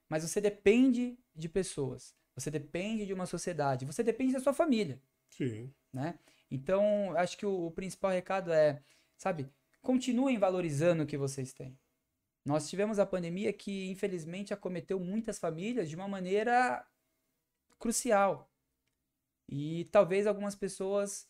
[0.08, 2.14] mas você depende de pessoas.
[2.36, 5.74] Você depende de uma sociedade, você depende da sua família Sim.
[5.92, 6.18] né?
[6.50, 8.82] Então, acho que o, o principal recado é,
[9.18, 9.48] sabe,
[9.82, 11.78] continuem valorizando o que vocês têm.
[12.46, 16.86] Nós tivemos a pandemia que, infelizmente, acometeu muitas famílias de uma maneira
[17.78, 18.52] crucial.
[19.48, 21.28] E talvez algumas pessoas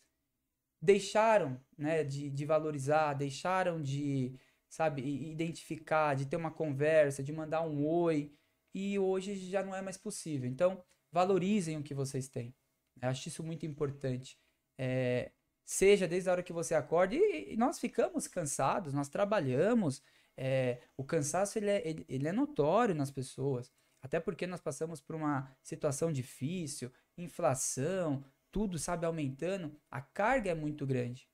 [0.80, 4.34] deixaram, né, de, de valorizar, deixaram de,
[4.68, 8.32] sabe, identificar, de ter uma conversa, de mandar um oi,
[8.74, 10.48] e hoje já não é mais possível.
[10.48, 12.54] Então, valorizem o que vocês têm.
[13.00, 14.38] Eu acho isso muito importante.
[14.78, 15.32] É,
[15.70, 20.02] seja desde a hora que você acorda, e, e nós ficamos cansados, nós trabalhamos,
[20.36, 23.72] é, o cansaço ele é, ele, ele é notório nas pessoas,
[24.02, 30.54] até porque nós passamos por uma situação difícil, inflação, tudo, sabe, aumentando, a carga é
[30.56, 31.28] muito grande.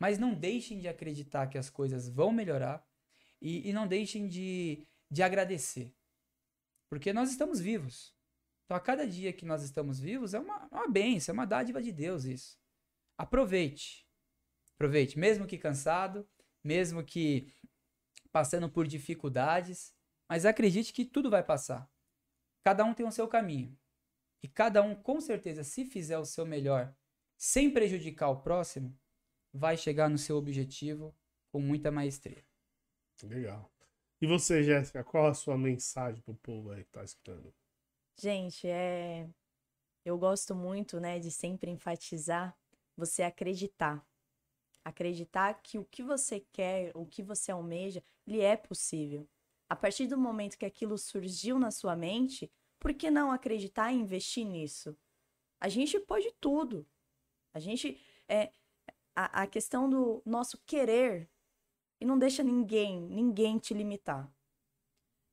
[0.00, 2.84] Mas não deixem de acreditar que as coisas vão melhorar
[3.40, 5.94] e, e não deixem de, de agradecer,
[6.90, 8.12] porque nós estamos vivos.
[8.64, 11.80] Então, a cada dia que nós estamos vivos é uma, uma bênção, é uma dádiva
[11.80, 12.65] de Deus isso.
[13.18, 14.06] Aproveite.
[14.74, 16.28] Aproveite, mesmo que cansado,
[16.62, 17.52] mesmo que
[18.30, 19.94] passando por dificuldades,
[20.28, 21.90] mas acredite que tudo vai passar.
[22.62, 23.78] Cada um tem o seu caminho.
[24.42, 26.94] E cada um, com certeza, se fizer o seu melhor,
[27.36, 28.96] sem prejudicar o próximo,
[29.52, 31.16] vai chegar no seu objetivo
[31.50, 32.44] com muita maestria.
[33.22, 33.72] Legal.
[34.20, 37.54] E você, Jéssica, qual a sua mensagem pro povo aí que tá escutando?
[38.18, 39.28] Gente, é.
[40.04, 42.56] Eu gosto muito, né, de sempre enfatizar
[42.96, 44.06] você acreditar.
[44.84, 49.28] Acreditar que o que você quer, o que você almeja, ele é possível.
[49.68, 53.96] A partir do momento que aquilo surgiu na sua mente, por que não acreditar e
[53.96, 54.96] investir nisso?
[55.60, 56.86] A gente pode tudo.
[57.52, 58.00] A gente.
[58.28, 58.52] É,
[59.14, 61.28] a, a questão do nosso querer
[61.98, 64.30] e não deixa ninguém, ninguém te limitar.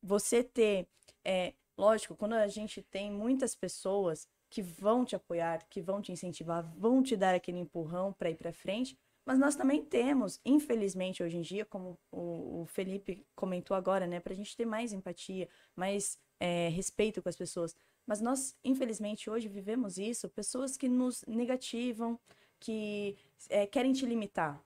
[0.02, 0.88] Você ter,
[1.24, 6.12] é, lógico, quando a gente tem muitas pessoas que vão te apoiar, que vão te
[6.12, 11.24] incentivar, vão te dar aquele empurrão para ir para frente, mas nós também temos, infelizmente,
[11.24, 15.50] hoje em dia, como o, Felipe comentou agora, né, para a gente ter mais empatia,
[15.76, 17.76] mais é, respeito com as pessoas.
[18.06, 22.20] Mas nós, infelizmente, hoje vivemos isso, pessoas que nos negativam,
[22.60, 23.18] que
[23.50, 24.64] é, querem te limitar.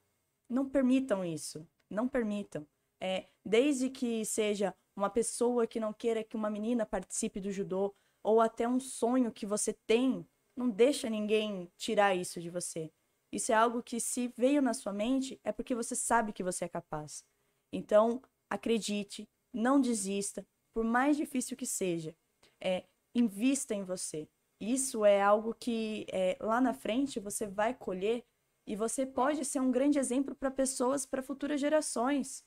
[0.50, 1.66] Não permitam isso.
[1.90, 2.68] Não permitam.
[3.00, 7.96] É, desde que seja uma pessoa que não queira que uma menina participe do judô,
[8.28, 12.92] ou até um sonho que você tem, não deixa ninguém tirar isso de você.
[13.32, 16.66] Isso é algo que, se veio na sua mente, é porque você sabe que você
[16.66, 17.24] é capaz.
[17.72, 22.14] Então, acredite, não desista, por mais difícil que seja.
[22.60, 22.84] É,
[23.16, 24.28] invista em você.
[24.60, 28.26] Isso é algo que é, lá na frente você vai colher
[28.66, 32.44] e você pode ser um grande exemplo para pessoas, para futuras gerações.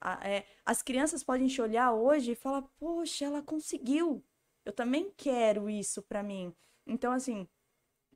[0.00, 4.24] A, é, as crianças podem te olhar hoje e falar: Poxa, ela conseguiu.
[4.64, 6.54] Eu também quero isso para mim.
[6.86, 7.48] Então, assim,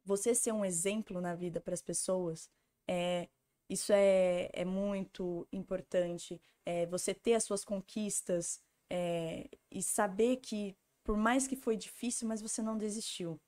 [0.04, 2.50] você ser um exemplo na vida para as pessoas,
[2.88, 3.28] é,
[3.68, 6.40] isso é, é muito importante.
[6.66, 8.60] É, você ter as suas conquistas
[8.90, 13.38] é, e saber que por mais que foi difícil, mas você não desistiu.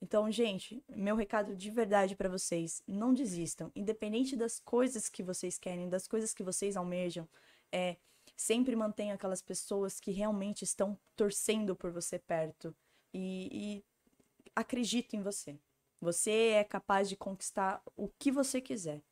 [0.00, 3.70] Então, gente, meu recado de verdade para vocês, não desistam.
[3.76, 7.28] Independente das coisas que vocês querem, das coisas que vocês almejam,
[7.70, 7.96] é,
[8.36, 12.74] sempre mantenha aquelas pessoas que realmente estão torcendo por você perto.
[13.14, 13.84] E, e
[14.54, 15.58] acredito em você.
[16.00, 19.02] Você é capaz de conquistar o que você quiser.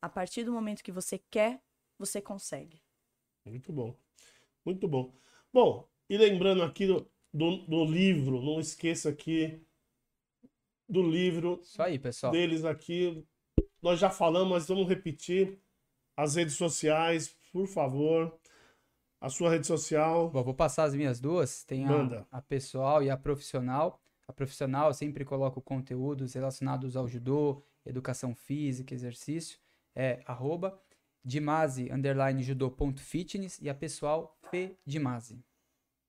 [0.00, 1.62] A partir do momento que você quer,
[1.98, 2.82] você consegue.
[3.46, 3.96] Muito bom.
[4.64, 5.14] Muito bom.
[5.52, 9.64] Bom, e lembrando aqui do, do, do livro, não esqueça aqui
[10.88, 11.60] do livro.
[11.62, 12.32] Isso aí, pessoal.
[12.32, 13.24] Deles aqui.
[13.80, 15.58] Nós já falamos, mas vamos repetir.
[16.16, 18.38] As redes sociais, por favor.
[19.22, 20.28] A sua rede social.
[20.30, 21.62] Bom, vou passar as minhas duas.
[21.62, 24.00] Tem a, a, pessoal e a profissional.
[24.26, 29.60] A profissional eu sempre coloco conteúdos relacionados ao judô, educação física, exercício.
[29.94, 30.76] É arroba
[31.24, 35.40] dimase, underline judô.fitness e a pessoal Fê Dimase.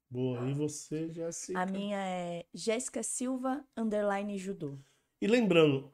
[0.09, 0.49] Boa.
[0.49, 1.59] E você, Jéssica?
[1.59, 4.79] A minha é Jéssica Silva, underline judô.
[5.21, 5.93] E lembrando,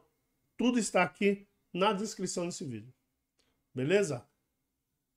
[0.56, 2.94] tudo está aqui na descrição desse vídeo.
[3.76, 4.26] Beleza?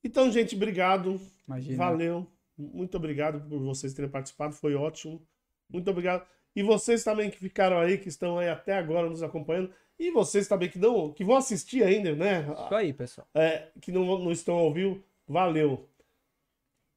[0.04, 1.20] Então, gente, obrigado.
[1.46, 1.76] Imagina.
[1.76, 2.26] Valeu.
[2.56, 4.54] Muito obrigado por vocês terem participado.
[4.54, 5.20] Foi ótimo.
[5.68, 6.26] Muito obrigado.
[6.54, 9.72] E vocês também que ficaram aí, que estão aí até agora nos acompanhando.
[9.98, 12.46] E vocês também que não, que vão assistir ainda, né?
[12.52, 13.26] Isso aí, pessoal.
[13.34, 15.02] É, que não, não estão ao vivo.
[15.26, 15.88] Valeu.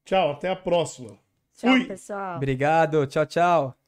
[0.04, 1.18] Tchau, até a próxima.
[1.56, 1.86] Tchau, Fui.
[1.86, 2.38] pessoal.
[2.38, 3.06] Obrigado.
[3.08, 3.85] Tchau, tchau.